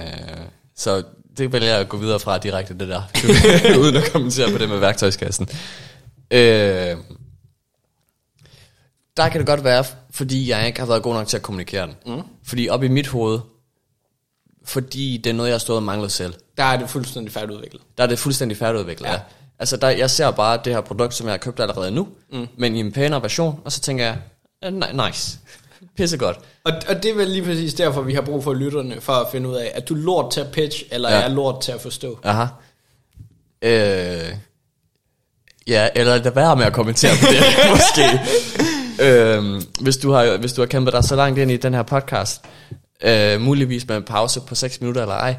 så 0.76 1.04
det 1.38 1.54
vælger 1.54 1.70
jeg 1.70 1.80
at 1.80 1.90
gå 1.90 1.98
videre 1.98 2.20
fra 2.20 2.38
direkte, 2.38 2.74
det 2.74 2.88
der. 2.88 3.02
Uden 3.82 3.96
at 3.96 4.12
kommentere 4.12 4.52
på 4.52 4.58
det 4.58 4.70
med 4.70 4.78
værktøjskassen. 4.80 5.50
Øh, 6.32 6.96
der 9.18 9.30
kan 9.30 9.40
det 9.40 9.48
godt 9.48 9.64
være, 9.64 9.84
fordi 10.12 10.50
jeg 10.50 10.68
ikke 10.68 10.80
har 10.80 10.88
været 10.88 11.04
god 11.04 11.14
nok 11.14 11.28
til 11.28 11.38
at 11.38 11.44
kommunikere 11.44 11.88
den. 11.88 11.96
Mm. 12.16 12.22
Fordi 12.44 12.70
op 12.70 12.84
i 12.84 12.88
mit 12.88 13.08
hoved, 13.08 13.40
fordi 14.66 15.18
det 15.24 15.30
er 15.30 15.34
noget, 15.34 15.50
jeg 15.50 15.54
har 15.54 15.60
stået 15.60 15.78
og 15.78 15.84
manglet 15.84 16.12
selv, 16.12 16.34
Der 16.58 16.64
er 16.64 16.78
det 16.78 16.90
fuldstændig 16.90 17.34
færdigudviklet. 17.34 17.82
der 17.98 18.04
er 18.04 18.08
det 18.08 18.20
fuldstændig 18.20 18.58
færdigudviklet. 18.58 19.08
Ja. 19.08 19.14
Ja. 19.14 19.20
Altså, 19.60 19.78
der, 19.78 19.90
jeg 19.90 20.10
ser 20.10 20.32
bare 20.32 20.60
det 20.66 20.74
her 20.74 20.82
produkt, 20.82 21.14
som 21.14 21.28
jeg 21.28 21.34
har 21.34 21.38
købt 21.38 21.60
allerede 21.60 21.92
nu, 21.92 22.08
mm. 22.32 22.48
men 22.58 22.76
i 22.76 22.80
en 22.80 22.92
pænere 22.92 23.22
version, 23.22 23.60
og 23.66 23.72
så 23.72 23.80
tænker 23.82 24.06
jeg, 24.06 24.18
"Eh, 24.64 24.74
ni- 24.74 25.06
nice, 25.08 25.38
pissegodt. 25.98 26.38
Og, 26.64 26.72
og 26.90 27.04
det 27.04 27.12
er 27.12 27.16
vel 27.16 27.28
lige 27.28 27.44
præcis 27.44 27.74
derfor, 27.74 28.02
vi 28.02 28.14
har 28.14 28.22
brug 28.22 28.44
for 28.44 28.54
lytterne, 28.54 29.02
for 29.02 29.14
at 29.14 29.28
finde 29.32 29.50
ud 29.50 29.56
af, 29.56 29.72
at 29.76 29.90
du 29.90 29.94
lort 29.96 30.32
til 30.32 30.40
at 30.40 30.52
pitch, 30.52 30.84
eller 30.92 31.10
ja. 31.12 31.22
er 31.22 31.28
lort 31.28 31.62
til 31.62 31.72
at 31.72 31.82
forstå. 31.82 32.20
Aha. 32.24 32.46
Øh, 33.62 34.34
ja, 35.68 35.90
eller 35.96 36.18
lad 36.18 36.32
være 36.32 36.56
med 36.56 36.66
at 36.66 36.74
kommentere 36.74 37.12
på 37.22 37.26
det, 37.32 37.42
måske. 37.76 38.20
Øh, 39.02 39.62
hvis, 39.82 39.98
du 39.98 40.12
har, 40.12 40.38
hvis 40.38 40.54
du 40.54 40.62
har 40.62 40.66
kæmpet 40.68 40.94
dig 40.94 41.04
så 41.04 41.16
langt 41.16 41.40
ind 41.40 41.52
i 41.52 41.58
den 41.58 41.74
her 41.74 41.84
podcast, 41.84 42.42
øh, 43.04 43.42
muligvis 43.42 43.88
med 43.88 43.98
en 43.98 44.04
pause 44.04 44.42
på 44.42 44.56
6 44.56 44.82
minutter 44.82 45.02
eller 45.02 45.16
ej, 45.16 45.36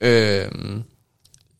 øh, 0.00 0.46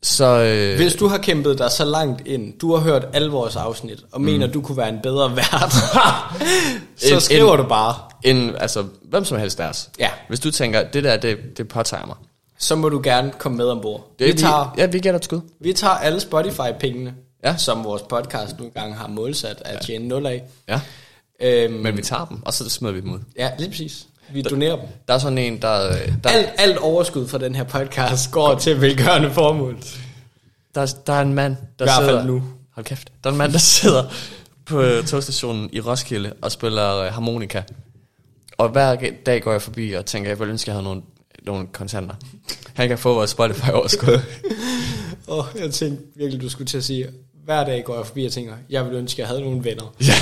så... 0.02 0.24
Øh, 0.42 0.76
Hvis 0.76 0.94
du 0.94 1.06
har 1.06 1.18
kæmpet 1.18 1.58
dig 1.58 1.70
så 1.70 1.84
langt 1.84 2.26
ind, 2.26 2.58
du 2.58 2.74
har 2.74 2.82
hørt 2.82 3.06
alle 3.12 3.30
vores 3.30 3.56
afsnit, 3.56 4.00
og 4.12 4.20
mener, 4.20 4.46
du 4.46 4.60
kunne 4.62 4.76
være 4.76 4.88
en 4.88 4.98
bedre 5.02 5.36
vært, 5.36 5.72
så 6.96 7.14
En- 7.14 7.20
skriver 7.20 7.52
en- 7.52 7.58
du 7.62 7.68
bare. 7.68 7.94
en, 8.24 8.54
altså, 8.60 8.84
hvem 9.02 9.24
som 9.24 9.38
helst 9.38 9.58
deres. 9.58 9.90
Ja. 9.98 10.10
Hvis 10.28 10.40
du 10.40 10.50
tænker, 10.50 10.82
det 10.90 11.04
der, 11.04 11.16
det, 11.16 11.38
det 11.56 11.68
påtager 11.68 12.06
mig. 12.06 12.16
Så 12.58 12.76
må 12.76 12.88
du 12.88 13.00
gerne 13.04 13.32
komme 13.38 13.58
med 13.58 13.64
ombord. 13.66 14.10
Det, 14.18 14.26
Vi 14.26 14.32
tager, 14.32 14.74
ja, 14.78 14.86
vi 14.86 14.98
gætter 14.98 15.18
et 15.18 15.24
skud. 15.24 15.40
vi 15.60 15.72
tager 15.72 15.94
alle 15.94 16.20
Spotify-pengene, 16.20 17.14
Ja. 17.44 17.56
som 17.56 17.84
vores 17.84 18.02
podcast 18.02 18.58
nogle 18.58 18.72
gange 18.74 18.94
har 18.94 19.08
målsat 19.08 19.62
at 19.64 19.80
tjene 19.86 20.08
0 20.08 20.26
af. 20.26 20.42
Ja. 20.68 20.80
Øhm, 21.42 21.74
Men 21.74 21.96
vi 21.96 22.02
tager 22.02 22.24
dem, 22.24 22.42
og 22.42 22.54
så 22.54 22.70
smider 22.70 22.94
vi 22.94 23.00
dem 23.00 23.12
ud. 23.12 23.18
ja, 23.38 23.50
lige 23.58 23.68
præcis. 23.70 24.06
Vi 24.32 24.42
donerer 24.42 24.76
dem. 24.76 24.84
Der 25.08 25.14
er 25.14 25.18
sådan 25.18 25.38
en, 25.38 25.62
der... 25.62 25.68
der 26.24 26.30
Alt, 26.30 26.48
alt 26.58 26.78
overskud 26.78 27.28
fra 27.28 27.38
den 27.38 27.54
her 27.54 27.64
podcast 27.64 28.30
går 28.30 28.54
til 28.58 28.80
velgørende 28.80 29.30
formål. 29.30 29.78
Der, 30.74 30.94
der 31.06 31.12
er 31.12 31.20
en 31.22 31.34
mand, 31.34 31.56
der 31.78 31.84
I 31.84 32.04
sidder... 32.04 32.24
nu. 32.24 32.42
Hold 32.74 32.86
kæft. 32.86 33.12
Der 33.24 33.30
er 33.30 33.32
en 33.32 33.38
mand, 33.38 33.52
der 33.52 33.58
sidder 33.58 34.04
på 34.64 34.80
øh, 34.82 35.04
togstationen 35.06 35.70
i 35.72 35.80
Roskilde 35.80 36.32
og 36.42 36.52
spiller 36.52 36.96
øh, 36.96 37.12
harmonika. 37.12 37.62
Og 38.58 38.68
hver 38.68 38.96
dag 39.26 39.42
går 39.42 39.52
jeg 39.52 39.62
forbi 39.62 39.92
og 39.92 40.06
tænker, 40.06 40.30
jeg 40.30 40.38
ville 40.38 40.50
ønske, 40.52 40.68
jeg 40.68 40.74
havde 40.74 40.84
nogle, 40.84 41.02
nogle 41.42 41.66
kontanter. 41.72 42.14
Han 42.74 42.88
kan 42.88 42.98
få 42.98 43.14
vores 43.14 43.30
Spotify 43.30 43.70
overskud. 43.70 44.20
Og 45.26 45.46
jeg 45.62 45.70
tænkte 45.70 46.04
virkelig, 46.16 46.42
du 46.42 46.48
skulle 46.48 46.66
til 46.66 46.78
at 46.78 46.84
sige, 46.84 47.08
hver 47.48 47.64
dag 47.64 47.84
går 47.84 47.96
jeg 47.96 48.06
forbi 48.06 48.24
og 48.26 48.32
tænker, 48.32 48.52
jeg 48.70 48.86
vil 48.86 48.94
ønske, 48.94 49.20
jeg 49.20 49.28
havde 49.28 49.40
nogle 49.40 49.64
venner. 49.64 49.94
ja. 50.08 50.14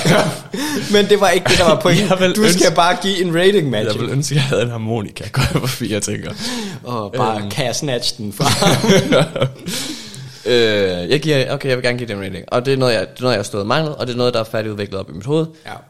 Men 0.93 1.09
det 1.09 1.19
var 1.19 1.29
ikke 1.29 1.49
det, 1.49 1.57
der 1.57 1.63
var 1.63 1.79
pointen. 1.81 2.09
vil 2.19 2.29
Du 2.29 2.33
skal 2.35 2.45
ønske- 2.45 2.75
bare 2.75 2.97
give 3.01 3.21
en 3.21 3.35
rating, 3.35 3.69
Magic. 3.69 3.87
Jeg 3.91 3.95
ville 3.99 4.11
ønske, 4.11 4.35
jeg 4.35 4.43
havde 4.43 4.61
en 4.61 4.69
harmonika, 4.69 5.23
går 5.31 5.41
jeg 5.53 5.69
forbi 5.69 5.93
og 5.93 6.03
tænker. 6.03 6.31
Og 6.83 7.11
bare 7.11 7.39
øhm. 7.41 7.49
kan 7.49 7.65
jeg 7.65 7.75
snatch 7.75 8.17
den 8.17 8.33
fra. 8.33 8.45
øh, 10.45 11.09
jeg 11.09 11.19
giver, 11.21 11.53
okay, 11.53 11.69
jeg 11.69 11.77
vil 11.77 11.83
gerne 11.85 11.97
give 11.97 12.07
det 12.07 12.13
en 12.15 12.21
rating. 12.23 12.45
Og 12.47 12.65
det 12.65 12.73
er 12.73 12.77
noget, 12.77 12.93
jeg, 12.93 13.01
det 13.01 13.17
er 13.17 13.21
noget, 13.21 13.33
jeg 13.33 13.39
har 13.39 13.43
stået 13.43 13.61
og 13.61 13.67
manglet, 13.67 13.95
og 13.95 14.07
det 14.07 14.13
er 14.13 14.17
noget, 14.17 14.33
der 14.33 14.39
er 14.39 14.43
færdigudviklet 14.43 14.99
op 14.99 15.09
i 15.09 15.13
mit 15.13 15.25
hoved. 15.25 15.45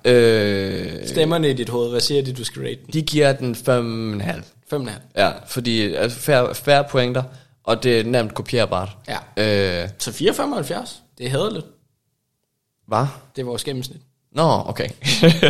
Ja. 0.05 0.11
Øh, 0.11 1.07
Stemmerne 1.07 1.49
i 1.49 1.53
dit 1.53 1.69
hoved, 1.69 1.89
hvad 1.89 1.99
siger 2.01 2.21
de, 2.23 2.33
du 2.33 2.43
skal 2.43 2.61
rate 2.61 2.75
den? 2.85 2.93
de 2.93 3.01
giver 3.01 3.31
den 3.33 3.55
5,5. 4.71 4.75
5,5. 4.77 4.89
Ja, 5.17 5.29
fordi 5.47 5.93
altså, 5.93 6.19
færre, 6.19 6.55
færre 6.55 6.83
pointer, 6.91 7.23
og 7.63 7.83
det 7.83 7.99
er 7.99 8.03
nemt 8.03 8.33
kopierbart. 8.33 8.89
Ja. 9.37 9.81
Øh, 9.83 9.89
Så 9.99 10.11
4,75. 10.11 11.03
Det 11.17 11.25
er 11.25 11.29
hæderligt. 11.29 11.65
hvad? 12.87 13.05
Det 13.35 13.41
er 13.41 13.45
vores 13.45 13.63
gennemsnit. 13.63 14.01
Nå, 14.31 14.63
okay. 14.65 14.89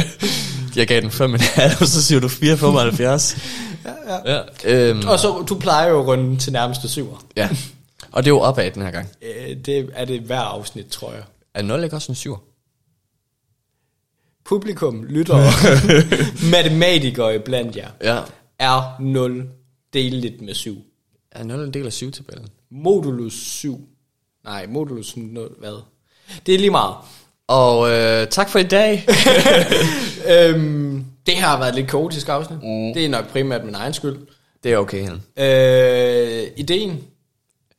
jeg 0.75 0.87
gav 0.87 1.01
den 1.01 1.09
5,5, 1.09 1.81
og 1.81 1.87
så 1.95 2.03
siger 2.03 2.19
du 2.19 2.27
4,75. 2.27 3.41
Ja, 3.85 4.13
ja. 4.33 4.41
ja, 4.63 4.89
øhm, 4.89 5.07
Og 5.07 5.19
så, 5.19 5.45
du 5.49 5.59
plejer 5.59 5.89
jo 5.89 5.99
at 5.99 6.07
runde 6.07 6.37
til 6.37 6.53
nærmeste 6.53 6.89
syver. 6.89 7.25
ja. 7.35 7.49
Og 8.11 8.23
det 8.23 8.29
er 8.29 8.33
jo 8.35 8.39
opad 8.39 8.71
den 8.71 8.81
her 8.81 8.91
gang. 8.91 9.09
Øh, 9.21 9.57
Det 9.65 9.89
er 9.93 10.05
det 10.05 10.21
hver 10.21 10.39
afsnit, 10.39 10.85
tror 10.85 11.11
jeg. 11.13 11.23
Er 11.53 11.61
0 11.61 11.83
ikke 11.83 11.95
også 11.95 12.11
en 12.11 12.15
7? 12.15 12.37
Publikum, 14.45 15.03
lyttere, 15.03 15.51
matematikere 16.51 17.35
iblandt 17.35 17.75
jer, 17.75 17.89
Ja. 18.01 18.21
er 18.59 19.01
0 19.01 19.49
delt 19.93 20.41
med 20.41 20.53
7. 20.53 20.83
Er 21.31 21.43
0 21.43 21.59
en 21.65 21.73
del 21.73 21.85
af 21.85 21.91
7-tabellen? 22.03 22.47
Modulus 22.71 23.33
7. 23.33 23.89
Nej, 24.47 24.65
modulus 24.69 25.17
0, 25.17 25.55
hvad? 25.59 25.81
Det 26.45 26.55
er 26.55 26.59
lige 26.59 26.71
meget. 26.71 26.95
Og 27.47 27.91
øh, 27.91 28.27
tak 28.27 28.49
for 28.49 28.59
i 28.59 28.63
dag. 28.63 29.07
øhm, 30.33 31.05
det 31.25 31.33
her 31.33 31.45
har 31.45 31.57
været 31.57 31.69
et 31.69 31.75
lidt 31.75 31.89
kaotisk 31.89 32.29
afsnit. 32.29 32.63
Mm. 32.63 32.93
Det 32.93 33.05
er 33.05 33.09
nok 33.09 33.27
primært 33.27 33.65
min 33.65 33.75
egen 33.75 33.93
skyld. 33.93 34.17
det 34.63 34.73
er 34.73 34.77
okay, 34.77 35.01
Helen. 35.01 35.23
Øh, 35.37 36.47
ideen, 36.57 37.03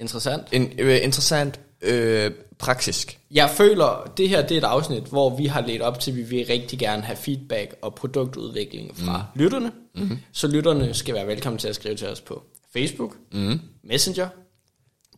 interessant. 0.01 0.43
En 0.53 0.73
øh, 0.79 0.99
interessant 1.03 1.61
øh, 1.83 2.31
praksisk. 2.59 3.19
Jeg 3.31 3.51
føler, 3.51 4.13
det 4.17 4.29
her 4.29 4.43
det 4.43 4.55
er 4.55 4.59
et 4.59 4.65
afsnit, 4.65 5.03
hvor 5.03 5.37
vi 5.37 5.47
har 5.47 5.61
let 5.67 5.83
op 5.83 6.01
til, 6.01 6.11
at 6.11 6.17
vi 6.17 6.23
vil 6.23 6.47
rigtig 6.47 6.79
gerne 6.79 7.03
have 7.03 7.17
feedback 7.17 7.75
og 7.83 7.95
produktudvikling 7.95 8.97
fra 8.97 9.17
mm. 9.35 9.41
lytterne. 9.41 9.73
Mm. 9.95 10.19
Så 10.33 10.47
lytterne 10.47 10.95
skal 10.95 11.15
være 11.15 11.27
velkommen 11.27 11.59
til 11.59 11.69
at 11.69 11.75
skrive 11.75 11.97
til 11.97 12.09
os 12.09 12.21
på 12.21 12.43
Facebook, 12.73 13.17
mm. 13.33 13.61
Messenger, 13.85 14.29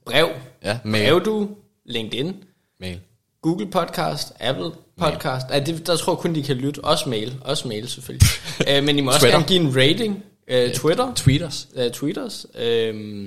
brev, 0.06 0.28
Ja, 0.64 0.78
mail. 0.84 1.04
brev 1.10 1.24
du, 1.24 1.48
LinkedIn, 1.84 2.36
Mail. 2.80 3.00
Google 3.42 3.70
Podcast, 3.70 4.32
Apple 4.40 4.70
Podcast. 4.98 5.48
Nej, 5.48 5.58
det, 5.60 5.86
der 5.86 5.96
tror 5.96 6.12
jeg 6.12 6.18
kun, 6.18 6.34
de 6.34 6.42
kan 6.42 6.56
lytte. 6.56 6.84
Også 6.84 7.08
mail. 7.08 7.38
Også 7.44 7.68
mail, 7.68 7.88
selvfølgelig. 7.88 8.28
uh, 8.78 8.84
men 8.86 8.98
I 8.98 9.00
må 9.00 9.10
også 9.10 9.26
gerne 9.28 9.44
give 9.44 9.60
en 9.60 9.76
rating. 9.76 10.24
Uh, 10.52 10.70
Twitter. 10.74 11.12
Tweeters. 11.14 11.68
Uh, 11.76 11.90
tweeters. 11.92 12.46
Uh, 12.54 13.24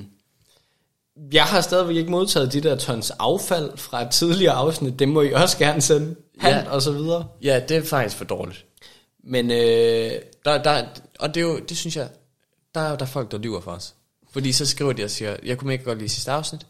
jeg 1.34 1.44
har 1.44 1.62
stadigvæk 1.62 1.96
ikke 1.96 2.12
modtaget 2.12 2.54
de 2.54 2.62
der 2.62 2.76
tons 2.76 3.12
affald 3.20 3.78
fra 3.78 4.02
et 4.02 4.10
tidligere 4.12 4.54
afsnit. 4.54 5.00
Det 5.00 5.08
må 5.10 5.22
I 5.22 5.32
også 5.34 5.58
gerne 5.58 5.82
sende. 5.82 6.16
Hand 6.40 6.56
Ja. 6.56 6.72
og 6.72 6.82
så 6.82 6.92
videre. 6.92 7.28
Ja, 7.44 7.62
det 7.70 7.78
er 7.78 7.84
faktisk 7.84 8.16
for 8.18 8.26
dårligt. 8.26 8.66
Men 9.24 9.46
uh, 9.52 9.56
Der, 10.46 10.64
der, 10.64 10.84
og 11.20 11.36
det 11.36 11.42
er 11.42 11.48
jo, 11.48 11.60
det 11.70 11.78
synes 11.78 11.96
jeg, 11.96 12.08
der 12.76 12.82
er 12.82 12.90
jo 12.90 12.96
der 12.96 13.02
er 13.02 13.06
folk, 13.10 13.32
der 13.32 13.38
lyver 13.38 13.62
for 13.62 13.72
os. 13.72 13.94
Fordi 14.34 14.52
så 14.52 14.66
skriver 14.66 14.94
de 14.94 15.04
og 15.04 15.10
siger, 15.10 15.36
jeg 15.44 15.58
kunne 15.58 15.74
ikke 15.74 15.86
godt 15.86 15.98
lide 15.98 16.10
sidste 16.10 16.32
afsnit, 16.32 16.62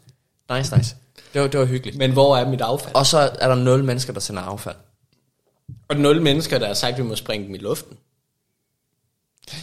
Nice, 0.52 0.76
nice. 0.76 0.96
Det 1.34 1.40
var, 1.40 1.46
det 1.46 1.60
var 1.60 1.66
hyggeligt. 1.66 1.98
Men 1.98 2.12
hvor 2.12 2.36
er 2.36 2.48
mit 2.48 2.60
affald? 2.60 2.94
Og 2.94 3.06
så 3.06 3.18
er 3.18 3.48
der 3.48 3.54
nul 3.54 3.84
mennesker, 3.84 4.12
der 4.12 4.20
sender 4.20 4.42
affald. 4.42 4.76
Og 5.88 5.96
nul 5.96 6.22
mennesker, 6.22 6.58
der 6.58 6.66
har 6.66 6.74
sagt, 6.74 6.92
at 6.92 6.98
vi 6.98 7.02
må 7.02 7.16
springe 7.16 7.46
dem 7.46 7.54
i 7.54 7.58
luften. 7.58 7.96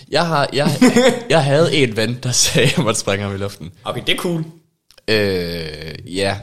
Jeg, 0.09 0.27
har, 0.27 0.49
jeg, 0.53 0.69
jeg 1.29 1.43
havde 1.43 1.75
en 1.75 1.95
ven, 1.95 2.19
der 2.23 2.31
sagde, 2.31 2.67
at 2.67 2.77
jeg 2.77 2.85
måtte 2.85 2.99
springe 2.99 3.25
ham 3.25 3.35
i 3.35 3.37
luften. 3.37 3.71
Okay, 3.83 4.01
det 4.07 4.13
er 4.13 4.17
cool. 4.17 4.45
Øh, 5.07 6.15
ja, 6.15 6.39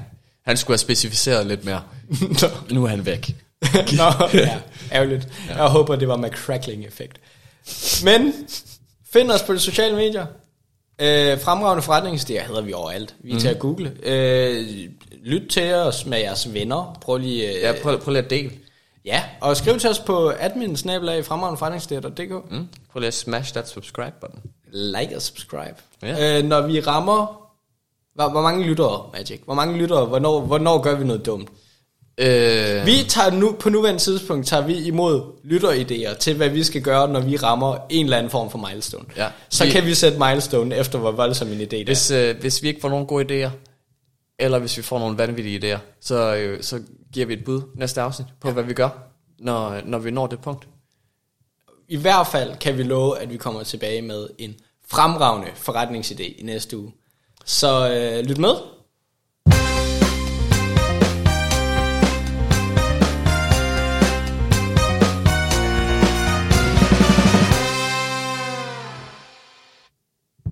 han 0.47 0.57
skulle 0.57 0.75
have 0.75 0.79
specificeret 0.79 1.47
lidt 1.47 1.65
mere. 1.65 1.83
nu 2.71 2.85
er 2.85 2.89
han 2.89 3.07
væk. 3.07 3.37
Nå, 3.99 4.29
ja, 4.35 4.59
ærgerligt. 4.93 5.29
Ja. 5.49 5.63
Jeg 5.63 5.71
håber, 5.71 5.97
det 5.97 6.09
var 6.09 6.17
med 6.17 6.31
crackling-effekt. 6.31 7.21
Men, 8.05 8.33
find 9.13 9.31
os 9.31 9.43
på 9.43 9.55
de 9.55 9.61
sociale 9.61 9.97
medier. 9.97 10.27
Øh, 11.01 11.41
fremragende 11.41 11.83
forretningsidéer 11.85 12.47
hedder 12.47 12.63
vi 12.63 12.73
overalt. 12.73 13.15
Vi 13.21 13.31
er 13.31 13.35
mm. 13.35 13.41
til 13.41 13.49
at 13.49 13.59
google. 13.59 13.93
Øh, 14.03 14.67
lyt 15.25 15.49
til 15.51 15.75
os 15.75 16.07
med 16.07 16.19
jeres 16.19 16.55
venner. 16.55 16.99
Prøv 17.01 17.17
lige... 17.19 17.49
Øh, 17.49 17.63
Ja, 17.63 17.73
prøv, 17.83 18.01
prøv 18.01 18.13
lige 18.13 18.25
at 18.25 18.31
dele. 18.31 18.51
ja, 19.05 19.23
og 19.41 19.57
skriv 19.57 19.79
til 19.79 19.91
os 19.91 19.99
på 19.99 20.33
admin 20.39 20.77
fremragende 21.25 21.59
Mm. 22.51 22.69
Prøv 22.93 23.01
lige 23.01 23.09
at 23.09 23.15
smash 23.15 23.53
that 23.53 23.69
subscribe 23.69 24.13
button. 24.21 24.41
Like 24.73 25.17
og 25.17 25.23
subscribe. 25.23 25.75
Ja. 26.03 26.39
Øh, 26.39 26.45
når 26.45 26.61
vi 26.61 26.81
rammer... 26.81 27.45
Hvor, 28.15 28.29
hvor 28.29 28.43
mange 28.43 28.65
lyttere, 28.65 29.11
Magic? 29.13 29.41
Hvor 29.45 29.55
mange 29.55 29.79
lyttere? 29.79 30.07
Hvornår, 30.07 30.41
hvornår 30.41 30.83
gør 30.83 30.95
vi 30.95 31.05
noget 31.05 31.27
dumt? 31.27 31.49
Øh, 32.19 32.87
Vi 32.87 32.93
tager 33.09 33.31
nu, 33.31 33.53
på 33.61 33.69
nuværende 33.71 34.01
tidspunkt 34.01 34.47
tager 34.47 34.67
vi 34.67 34.75
imod 34.75 35.23
lytteridéer 35.45 36.17
til, 36.19 36.37
hvad 36.37 36.49
vi 36.49 36.65
skal 36.65 36.83
gøre, 36.83 37.09
når 37.09 37.21
vi 37.21 37.37
rammer 37.37 37.77
en 37.91 38.07
eller 38.07 38.17
anden 38.17 38.31
form 38.31 38.51
for 38.51 38.59
milestone. 38.69 39.05
Ja. 39.17 39.29
Så 39.49 39.65
Vi- 39.65 39.71
kan 39.71 39.87
vi 39.87 39.95
sætte 39.95 40.19
milestone 40.19 40.77
efter, 40.77 40.99
hvor 40.99 41.11
voldsom 41.11 41.49
en 41.49 41.61
idé 41.61 41.65
det 41.65 41.81
er. 41.81 41.85
hvis, 41.85 42.11
øh, 42.11 42.41
hvis 42.41 42.63
vi 42.63 42.69
ikke 42.69 42.81
får 42.81 42.89
nogen 42.89 43.07
gode 43.07 43.45
idéer, 43.47 43.51
eller 44.39 44.59
hvis 44.59 44.77
vi 44.77 44.83
får 44.83 44.99
nogle 44.99 45.19
vanvittige 45.19 45.75
idéer, 45.75 45.79
så, 46.01 46.35
øh, 46.37 46.63
så 46.63 46.81
giver 47.13 47.27
vi 47.27 47.33
et 47.33 47.45
bud 47.45 47.63
næste 47.75 48.01
afsnit 48.01 48.27
på, 48.41 48.49
ja. 48.49 48.55
hvad 48.55 48.65
vi 48.65 48.73
gør, 48.75 48.89
når, 49.39 49.81
når 49.85 49.99
vi 49.99 50.11
når 50.11 50.27
det 50.27 50.41
punkt. 50.41 50.69
I 51.89 51.97
hvert 51.97 52.27
fald 52.27 52.57
kan 52.57 52.79
vi 52.79 52.83
love, 52.83 53.19
at 53.19 53.31
vi 53.33 53.37
kommer 53.37 53.63
tilbage 53.63 54.03
med 54.03 54.29
en 54.39 54.55
fremragende 54.91 55.49
forretningsidé 55.55 56.23
i 56.23 56.43
næste 56.43 56.79
uge. 56.79 56.93
Så 57.45 57.91
øh, 57.95 58.25
lyt 58.25 58.39
med. 58.39 58.55